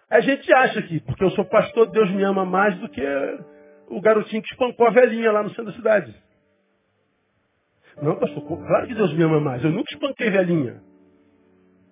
A 0.09 0.21
gente 0.21 0.51
acha 0.53 0.81
que, 0.83 0.99
porque 1.01 1.23
eu 1.23 1.31
sou 1.31 1.45
pastor, 1.45 1.89
Deus 1.91 2.09
me 2.11 2.23
ama 2.23 2.45
mais 2.45 2.77
do 2.79 2.87
que 2.89 3.01
o 3.89 3.99
garotinho 3.99 4.41
que 4.41 4.51
espancou 4.51 4.87
a 4.87 4.91
velhinha 4.91 5.31
lá 5.31 5.43
no 5.43 5.49
centro 5.49 5.65
da 5.65 5.73
cidade. 5.73 6.15
Não, 8.01 8.15
pastor, 8.17 8.43
claro 8.45 8.87
que 8.87 8.95
Deus 8.95 9.13
me 9.13 9.23
ama 9.23 9.39
mais. 9.39 9.63
Eu 9.63 9.71
nunca 9.71 9.93
espanquei 9.93 10.29
velhinha. 10.29 10.81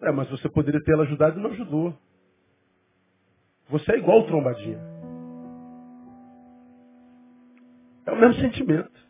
É, 0.01 0.11
mas 0.11 0.29
você 0.29 0.47
poderia 0.49 0.81
ter 0.83 0.93
ela 0.93 1.03
ajudado 1.03 1.39
e 1.39 1.41
não 1.41 1.51
ajudou. 1.51 1.97
Você 3.69 3.93
é 3.93 3.97
igual 3.97 4.19
o 4.19 4.27
trombadinha. 4.27 4.79
É 8.05 8.11
o 8.11 8.15
mesmo 8.15 8.35
sentimento. 8.35 9.05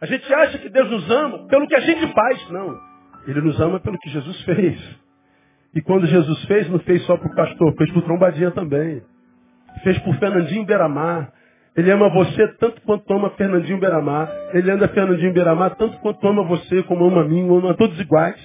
A 0.00 0.06
gente 0.06 0.32
acha 0.32 0.58
que 0.58 0.70
Deus 0.70 0.90
nos 0.90 1.10
ama 1.10 1.46
pelo 1.46 1.68
que 1.68 1.76
a 1.76 1.80
gente 1.80 2.12
faz. 2.12 2.50
Não. 2.50 2.80
Ele 3.26 3.42
nos 3.42 3.60
ama 3.60 3.78
pelo 3.78 3.98
que 3.98 4.08
Jesus 4.08 4.42
fez. 4.44 4.80
E 5.74 5.80
quando 5.80 6.06
Jesus 6.06 6.44
fez, 6.46 6.68
não 6.68 6.80
fez 6.80 7.02
só 7.04 7.16
para 7.16 7.30
o 7.30 7.34
pastor, 7.34 7.74
fez 7.76 7.90
para 7.90 7.98
o 8.00 8.02
trombadinha 8.02 8.50
também. 8.50 9.02
Fez 9.84 9.98
por 10.00 10.16
Fernandinho 10.16 10.64
Beramar. 10.64 11.32
Ele 11.76 11.90
ama 11.90 12.08
você 12.08 12.48
tanto 12.54 12.80
quanto 12.82 13.12
ama 13.12 13.30
Fernandinho 13.30 13.78
Beramar. 13.78 14.28
Ele 14.52 14.70
anda 14.70 14.88
Fernandinho 14.88 15.32
Beramar 15.32 15.76
tanto 15.76 15.98
quanto 15.98 16.26
ama 16.26 16.42
você, 16.42 16.82
como 16.82 17.04
ama 17.04 17.22
a 17.22 17.24
mim, 17.24 17.48
ama 17.48 17.74
todos 17.74 17.98
iguais. 18.00 18.40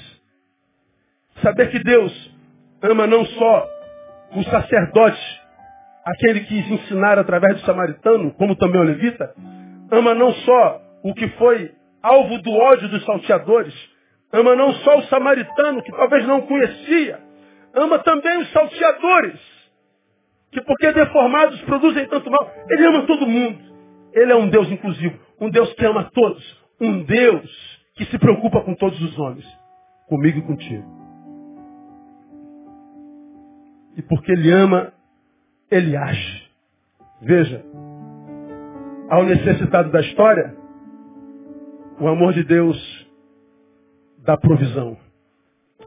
Saber 1.41 1.71
que 1.71 1.80
Deus 1.80 2.36
ama 2.82 3.07
não 3.07 3.26
só 3.26 3.67
o 4.36 4.43
sacerdote, 4.43 5.41
aquele 6.05 6.41
que 6.41 6.59
ensinar 6.59 7.17
através 7.17 7.55
do 7.55 7.65
samaritano, 7.65 8.32
como 8.34 8.55
também 8.55 8.80
o 8.80 8.84
levita, 8.84 9.34
ama 9.91 10.13
não 10.13 10.32
só 10.32 10.82
o 11.03 11.13
que 11.13 11.28
foi 11.30 11.71
alvo 12.03 12.38
do 12.41 12.51
ódio 12.51 12.88
dos 12.89 13.03
salteadores, 13.03 13.73
ama 14.32 14.55
não 14.55 14.73
só 14.73 14.99
o 14.99 15.03
samaritano, 15.03 15.82
que 15.84 15.91
talvez 15.91 16.26
não 16.28 16.41
conhecia, 16.41 17.19
ama 17.73 17.99
também 17.99 18.39
os 18.39 18.51
salteadores, 18.51 19.39
que 20.51 20.61
porque 20.61 20.91
deformados 20.91 21.61
produzem 21.61 22.07
tanto 22.07 22.30
mal, 22.30 22.51
ele 22.69 22.86
ama 22.86 23.05
todo 23.05 23.28
mundo. 23.28 23.76
Ele 24.13 24.32
é 24.32 24.36
um 24.36 24.49
Deus 24.49 24.71
inclusivo, 24.71 25.19
um 25.41 25.49
Deus 25.49 25.73
que 25.73 25.86
ama 25.86 26.09
todos, 26.13 26.63
um 26.80 27.03
Deus 27.03 27.76
que 27.95 28.05
se 28.05 28.17
preocupa 28.17 28.61
com 28.61 28.73
todos 28.76 29.01
os 29.01 29.19
homens, 29.19 29.45
comigo 30.07 30.39
e 30.39 30.41
contigo. 30.41 30.95
E 33.97 34.01
porque 34.01 34.32
ele 34.32 34.51
ama, 34.51 34.93
ele 35.69 35.95
age. 35.95 36.49
Veja, 37.21 37.65
ao 39.09 39.23
necessitado 39.23 39.91
da 39.91 40.01
história, 40.01 40.55
o 41.99 42.07
amor 42.07 42.34
de 42.34 42.43
Deus 42.43 43.05
dá 44.26 44.36
provisão. 44.38 44.97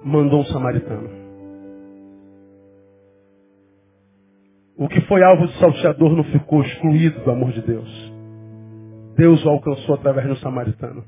Mandou 0.02 0.40
um 0.40 0.44
samaritano. 0.46 1.10
O 4.76 4.88
que 4.88 5.00
foi 5.02 5.22
alvo 5.24 5.48
de 5.48 5.58
salteador 5.58 6.16
não 6.16 6.24
ficou 6.24 6.62
excluído 6.62 7.20
do 7.24 7.30
amor 7.30 7.50
de 7.50 7.60
Deus. 7.62 8.12
Deus 9.16 9.44
o 9.44 9.48
alcançou 9.48 9.96
através 9.96 10.28
do 10.28 10.36
samaritano. 10.36 11.04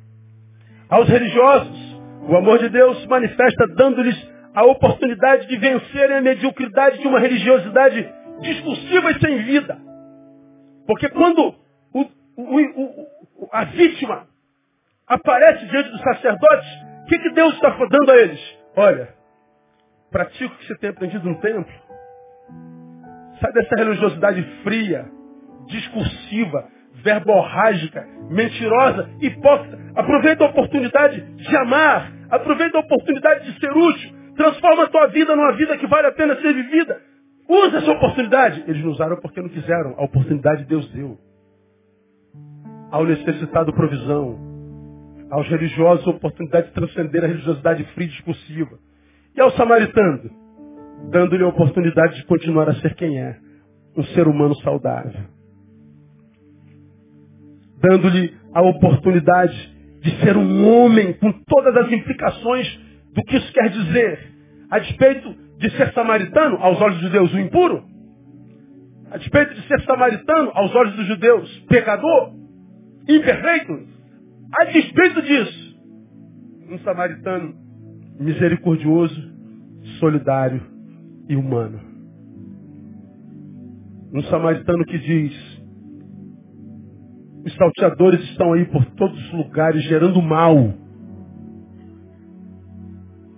Aos 0.88 1.08
religiosos, 1.08 2.00
o 2.28 2.36
amor 2.36 2.58
de 2.58 2.68
Deus 2.68 3.00
se 3.00 3.06
manifesta 3.06 3.66
dando-lhes 3.76 4.30
a 4.52 4.64
oportunidade 4.64 5.46
de 5.46 5.56
vencerem 5.56 6.16
a 6.16 6.20
mediocridade 6.20 6.98
de 6.98 7.06
uma 7.06 7.20
religiosidade 7.20 8.12
discursiva 8.40 9.12
e 9.12 9.20
sem 9.20 9.42
vida. 9.44 9.78
Porque 10.84 11.08
quando 11.10 11.54
o, 11.94 12.00
o, 12.36 12.60
o, 13.44 13.48
a 13.52 13.64
vítima 13.66 14.26
aparece 15.06 15.64
diante 15.66 15.90
dos 15.90 16.00
sacerdotes, 16.00 16.68
o 16.84 16.89
que, 17.10 17.18
que 17.18 17.30
Deus 17.30 17.54
está 17.54 17.70
dando 17.70 18.10
a 18.10 18.16
eles? 18.16 18.58
Olha, 18.76 19.08
pratica 20.12 20.54
o 20.54 20.58
que 20.58 20.66
você 20.66 20.78
tem 20.78 20.90
aprendido 20.90 21.28
no 21.28 21.40
templo. 21.40 21.72
Sai 23.40 23.52
dessa 23.52 23.74
religiosidade 23.74 24.42
fria, 24.62 25.10
discursiva, 25.66 26.68
verborrágica, 27.02 28.06
mentirosa, 28.30 29.10
hipócrita. 29.20 29.78
Aproveita 29.96 30.44
a 30.44 30.48
oportunidade 30.48 31.20
de 31.20 31.56
amar. 31.56 32.12
Aproveita 32.30 32.76
a 32.78 32.80
oportunidade 32.80 33.52
de 33.52 33.58
ser 33.58 33.72
útil. 33.72 34.12
Transforma 34.36 34.84
a 34.84 34.88
tua 34.88 35.06
vida 35.08 35.34
numa 35.34 35.52
vida 35.56 35.76
que 35.78 35.86
vale 35.88 36.06
a 36.06 36.12
pena 36.12 36.36
ser 36.36 36.54
vivida. 36.54 37.00
Usa 37.48 37.78
essa 37.78 37.90
oportunidade. 37.90 38.62
Eles 38.68 38.84
não 38.84 38.92
usaram 38.92 39.16
porque 39.20 39.42
não 39.42 39.48
quiseram. 39.48 39.96
A 39.98 40.04
oportunidade 40.04 40.64
Deus 40.64 40.88
deu. 40.92 41.18
Ao 42.92 43.04
necessitado 43.04 43.72
provisão 43.72 44.49
aos 45.30 45.48
religiosos 45.48 46.06
a 46.06 46.10
oportunidade 46.10 46.68
de 46.68 46.74
transcender 46.74 47.24
a 47.24 47.28
religiosidade 47.28 47.84
fria 47.94 48.06
e 48.06 48.10
discursiva. 48.10 48.78
E 49.34 49.40
ao 49.40 49.50
samaritano, 49.52 50.30
dando-lhe 51.10 51.44
a 51.44 51.48
oportunidade 51.48 52.16
de 52.16 52.24
continuar 52.24 52.68
a 52.68 52.74
ser 52.74 52.94
quem 52.94 53.18
é, 53.18 53.38
um 53.96 54.02
ser 54.04 54.26
humano 54.26 54.54
saudável. 54.56 55.24
Dando-lhe 57.78 58.34
a 58.52 58.62
oportunidade 58.62 59.78
de 60.02 60.10
ser 60.20 60.36
um 60.36 60.68
homem 60.68 61.12
com 61.14 61.32
todas 61.46 61.76
as 61.76 61.92
implicações 61.92 62.80
do 63.14 63.22
que 63.22 63.36
isso 63.36 63.52
quer 63.52 63.70
dizer. 63.70 64.30
A 64.70 64.78
despeito 64.78 65.34
de 65.58 65.70
ser 65.76 65.92
samaritano, 65.92 66.56
aos 66.56 66.80
olhos 66.80 66.96
dos 66.96 67.06
judeus, 67.06 67.32
o 67.32 67.38
impuro. 67.38 67.84
A 69.10 69.16
despeito 69.16 69.54
de 69.54 69.66
ser 69.66 69.80
samaritano, 69.82 70.50
aos 70.54 70.74
olhos 70.74 70.94
dos 70.94 71.06
judeus, 71.06 71.58
pecador, 71.68 72.32
imperfeito, 73.08 73.89
a 74.58 74.64
despeito 74.64 75.22
disso, 75.22 75.76
um 76.70 76.78
samaritano 76.78 77.54
misericordioso, 78.18 79.30
solidário 79.98 80.62
e 81.28 81.36
humano. 81.36 81.80
Um 84.12 84.22
samaritano 84.22 84.84
que 84.84 84.98
diz, 84.98 85.60
os 87.44 87.54
salteadores 87.54 88.20
estão 88.30 88.52
aí 88.52 88.64
por 88.66 88.84
todos 88.96 89.18
os 89.26 89.32
lugares 89.32 89.82
gerando 89.84 90.20
mal. 90.20 90.56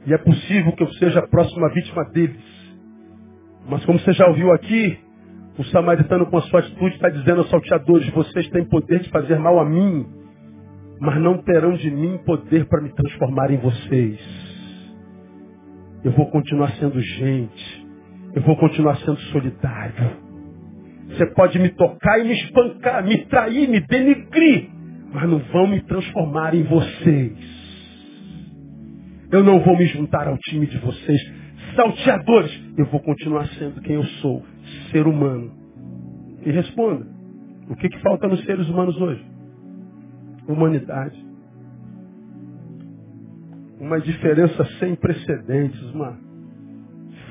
E 0.06 0.12
é 0.12 0.18
possível 0.18 0.72
que 0.72 0.82
eu 0.82 0.92
seja 0.94 1.20
a 1.20 1.28
próxima 1.28 1.68
vítima 1.72 2.04
deles. 2.06 2.42
Mas 3.68 3.84
como 3.84 3.98
você 3.98 4.12
já 4.12 4.26
ouviu 4.26 4.50
aqui, 4.52 4.98
o 5.58 5.64
samaritano 5.64 6.26
com 6.26 6.38
a 6.38 6.42
sua 6.42 6.60
atitude 6.60 6.94
está 6.94 7.08
dizendo 7.10 7.42
aos 7.42 7.50
salteadores, 7.50 8.08
vocês 8.10 8.48
têm 8.48 8.64
poder 8.64 9.00
de 9.00 9.10
fazer 9.10 9.38
mal 9.38 9.60
a 9.60 9.64
mim, 9.64 10.21
mas 11.00 11.20
não 11.20 11.38
terão 11.38 11.72
de 11.72 11.90
mim 11.90 12.18
poder 12.24 12.66
para 12.66 12.80
me 12.80 12.92
transformar 12.94 13.50
em 13.50 13.58
vocês. 13.58 14.20
Eu 16.04 16.12
vou 16.12 16.30
continuar 16.30 16.72
sendo 16.72 17.00
gente. 17.00 17.86
Eu 18.34 18.42
vou 18.42 18.56
continuar 18.56 18.96
sendo 18.96 19.18
solidário. 19.32 20.16
Você 21.08 21.26
pode 21.34 21.58
me 21.58 21.68
tocar 21.70 22.18
e 22.18 22.24
me 22.24 22.32
espancar, 22.32 23.04
me 23.04 23.26
trair, 23.26 23.68
me 23.68 23.80
denigrir, 23.80 24.70
mas 25.12 25.28
não 25.28 25.38
vão 25.38 25.66
me 25.66 25.80
transformar 25.82 26.54
em 26.54 26.62
vocês. 26.62 27.62
Eu 29.30 29.44
não 29.44 29.60
vou 29.60 29.76
me 29.76 29.86
juntar 29.86 30.26
ao 30.28 30.38
time 30.38 30.66
de 30.66 30.78
vocês, 30.78 31.20
salteadores. 31.76 32.52
Eu 32.78 32.86
vou 32.86 33.00
continuar 33.00 33.46
sendo 33.58 33.80
quem 33.82 33.96
eu 33.96 34.04
sou, 34.04 34.42
ser 34.90 35.06
humano. 35.06 35.52
E 36.44 36.50
responda: 36.50 37.06
o 37.68 37.76
que, 37.76 37.88
que 37.88 37.98
falta 38.00 38.26
nos 38.26 38.42
seres 38.44 38.68
humanos 38.68 38.98
hoje? 39.00 39.31
Humanidade. 40.48 41.24
Uma 43.80 44.00
diferença 44.00 44.64
sem 44.78 44.94
precedentes, 44.94 45.80
uma 45.92 46.18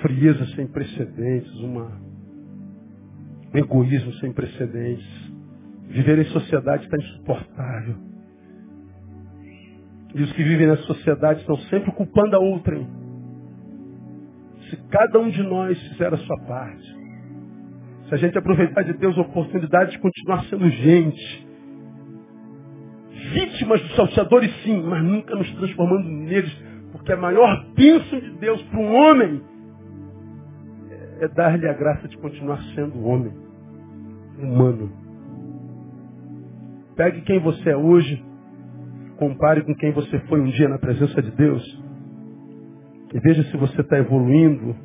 frieza 0.01 0.45
sem 0.55 0.67
precedentes, 0.67 1.53
uma 1.61 1.91
um 3.53 3.57
egoísmo 3.57 4.13
sem 4.13 4.31
precedentes. 4.31 5.31
Viver 5.87 6.19
em 6.19 6.25
sociedade 6.25 6.85
está 6.85 6.97
insuportável. 6.97 7.95
E 10.15 10.21
os 10.21 10.31
que 10.33 10.43
vivem 10.43 10.67
na 10.67 10.77
sociedade 10.77 11.41
estão 11.41 11.57
sempre 11.69 11.91
culpando 11.91 12.35
a 12.35 12.39
outrem. 12.39 12.87
Se 14.69 14.77
cada 14.89 15.19
um 15.19 15.29
de 15.29 15.43
nós 15.43 15.77
fizer 15.89 16.13
a 16.13 16.17
sua 16.17 16.37
parte, 16.45 16.95
se 18.07 18.15
a 18.15 18.17
gente 18.17 18.37
aproveitar 18.37 18.83
de 18.83 18.93
Deus 18.93 19.17
a 19.17 19.21
oportunidade 19.21 19.91
de 19.91 19.99
continuar 19.99 20.45
sendo 20.45 20.69
gente, 20.69 21.47
vítimas 23.31 23.81
dos 23.81 23.95
salteadores 23.95 24.51
sim, 24.63 24.81
mas 24.83 25.03
nunca 25.03 25.35
nos 25.35 25.51
transformando 25.55 26.07
neles, 26.07 26.51
porque 26.91 27.11
a 27.11 27.17
maior 27.17 27.65
bênção 27.75 28.19
de 28.19 28.31
Deus 28.37 28.61
para 28.63 28.79
um 28.79 28.93
homem 28.93 29.41
é 31.19 31.27
dar-lhe 31.27 31.67
a 31.67 31.73
graça 31.73 32.07
de 32.07 32.17
continuar 32.17 32.61
sendo 32.75 33.03
homem, 33.05 33.33
humano. 34.39 34.91
Pegue 36.95 37.21
quem 37.21 37.39
você 37.39 37.69
é 37.69 37.77
hoje, 37.77 38.23
compare 39.17 39.61
com 39.63 39.75
quem 39.75 39.91
você 39.91 40.19
foi 40.21 40.41
um 40.41 40.49
dia 40.49 40.67
na 40.67 40.79
presença 40.79 41.21
de 41.21 41.31
Deus 41.31 41.81
e 43.13 43.19
veja 43.19 43.43
se 43.43 43.57
você 43.57 43.81
está 43.81 43.97
evoluindo, 43.97 44.75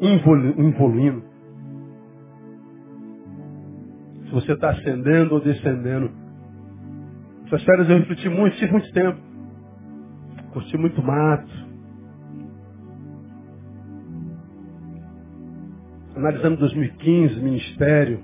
evoluindo. 0.00 1.22
Se 4.24 4.32
você 4.32 4.52
está 4.52 4.70
ascendendo 4.70 5.34
ou 5.34 5.40
descendendo. 5.40 6.10
Essas 7.50 7.64
férias 7.64 7.90
eu 7.90 7.98
refleti 7.98 8.28
muito, 8.28 8.56
tive 8.58 8.70
muito 8.70 8.92
tempo. 8.92 9.18
Curti 10.52 10.78
muito 10.78 11.02
mato. 11.02 11.50
Analisando 16.14 16.58
2015, 16.58 17.40
ministério, 17.40 18.22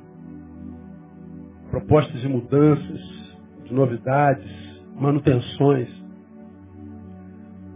propostas 1.73 2.21
de 2.21 2.29
mudanças, 2.29 3.01
de 3.65 3.75
novidades, 3.75 4.49
manutenções. 4.95 5.89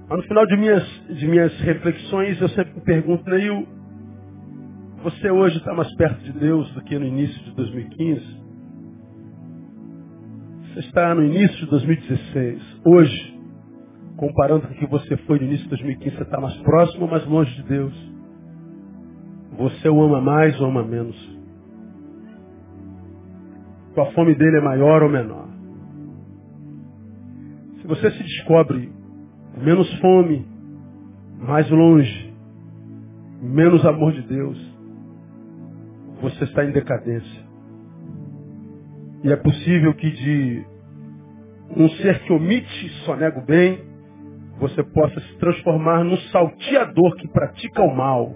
Mas 0.09 0.19
no 0.19 0.25
final 0.29 0.47
de 0.47 0.57
minhas, 0.57 0.85
de 1.19 1.27
minhas 1.27 1.61
reflexões, 1.63 2.41
eu 2.41 2.49
sempre 2.51 2.75
me 2.75 2.81
pergunto, 2.83 3.29
Neil, 3.29 3.67
você 5.03 5.29
hoje 5.29 5.57
está 5.57 5.75
mais 5.75 5.93
perto 5.97 6.23
de 6.23 6.33
Deus 6.33 6.73
do 6.75 6.83
que 6.83 6.97
no 6.97 7.07
início 7.07 7.43
de 7.43 7.57
2015? 7.57 8.40
Você 10.73 10.81
está 10.81 11.13
no 11.17 11.25
início 11.25 11.57
de 11.57 11.67
2016. 11.67 12.81
Hoje, 12.85 13.41
comparando 14.17 14.69
com 14.69 14.73
o 14.73 14.77
que 14.77 14.87
você 14.87 15.17
foi 15.27 15.41
no 15.41 15.47
início 15.47 15.65
de 15.65 15.71
2015, 15.71 16.17
você 16.17 16.23
está 16.23 16.41
mais 16.41 16.57
próximo 16.59 17.07
ou 17.07 17.11
mais 17.11 17.27
longe 17.27 17.53
de 17.57 17.63
Deus? 17.65 18.13
Você 19.59 19.89
o 19.89 20.01
ama 20.01 20.21
mais 20.21 20.61
ou 20.61 20.69
ama 20.69 20.85
menos? 20.85 21.17
Sua 23.95 24.13
fome 24.13 24.33
dele 24.37 24.59
é 24.59 24.61
maior 24.61 25.03
ou 25.03 25.09
menor? 25.09 25.49
Se 27.81 27.87
você 27.89 28.09
se 28.13 28.23
descobre 28.23 28.93
menos 29.59 29.93
fome, 29.99 30.47
mais 31.41 31.69
longe, 31.69 32.33
menos 33.43 33.85
amor 33.85 34.13
de 34.13 34.23
Deus, 34.23 34.57
você 36.23 36.45
está 36.45 36.65
em 36.65 36.71
decadência. 36.71 37.40
E 39.23 39.33
é 39.33 39.37
possível 39.37 39.95
que 39.95 40.11
de 40.11 40.65
um 41.77 41.89
ser 41.91 42.21
que 42.21 42.33
omite 42.33 42.89
só 43.05 43.15
nega 43.17 43.39
o 43.39 43.45
bem, 43.45 43.81
você 44.59 44.83
possa 44.83 45.21
se 45.21 45.39
transformar 45.39 46.05
num 46.05 46.17
salteador 46.33 47.17
que 47.17 47.29
pratica 47.29 47.83
o 47.83 47.95
mal. 47.95 48.35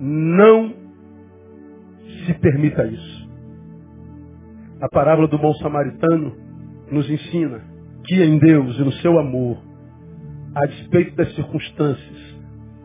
Não 0.00 0.74
se 2.26 2.34
permita 2.34 2.86
isso. 2.86 3.30
A 4.80 4.88
parábola 4.88 5.28
do 5.28 5.38
bom 5.38 5.54
samaritano 5.54 6.36
nos 6.90 7.08
ensina 7.08 7.60
que 8.04 8.20
em 8.22 8.38
Deus 8.38 8.76
e 8.78 8.82
no 8.82 8.92
seu 8.94 9.18
amor, 9.18 9.62
a 10.54 10.66
despeito 10.66 11.16
das 11.16 11.32
circunstâncias, 11.34 12.36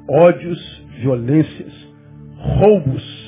ódios, 0.10 0.86
violências, 1.00 1.74
roubos, 2.38 3.27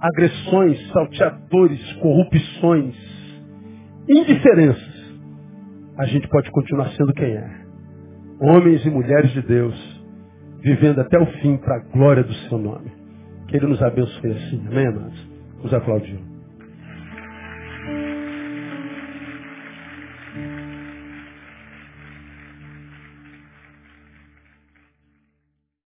agressões, 0.00 0.92
salteadores, 0.92 1.92
corrupções, 1.94 2.94
indiferenças, 4.08 4.96
a 5.98 6.06
gente 6.06 6.28
pode 6.28 6.50
continuar 6.50 6.90
sendo 6.90 7.12
quem 7.14 7.32
é. 7.32 7.66
Homens 8.40 8.84
e 8.84 8.90
mulheres 8.90 9.32
de 9.32 9.42
Deus, 9.42 9.74
vivendo 10.60 11.00
até 11.00 11.18
o 11.18 11.26
fim 11.40 11.56
para 11.56 11.76
a 11.76 11.84
glória 11.90 12.22
do 12.22 12.34
seu 12.34 12.58
nome. 12.58 12.92
Que 13.48 13.56
Ele 13.56 13.66
nos 13.66 13.82
abençoe 13.82 14.32
assim, 14.32 14.66
amém, 14.66 14.86
amados? 14.86 15.28
Nos 15.62 15.72
aplaudiu. 15.72 16.35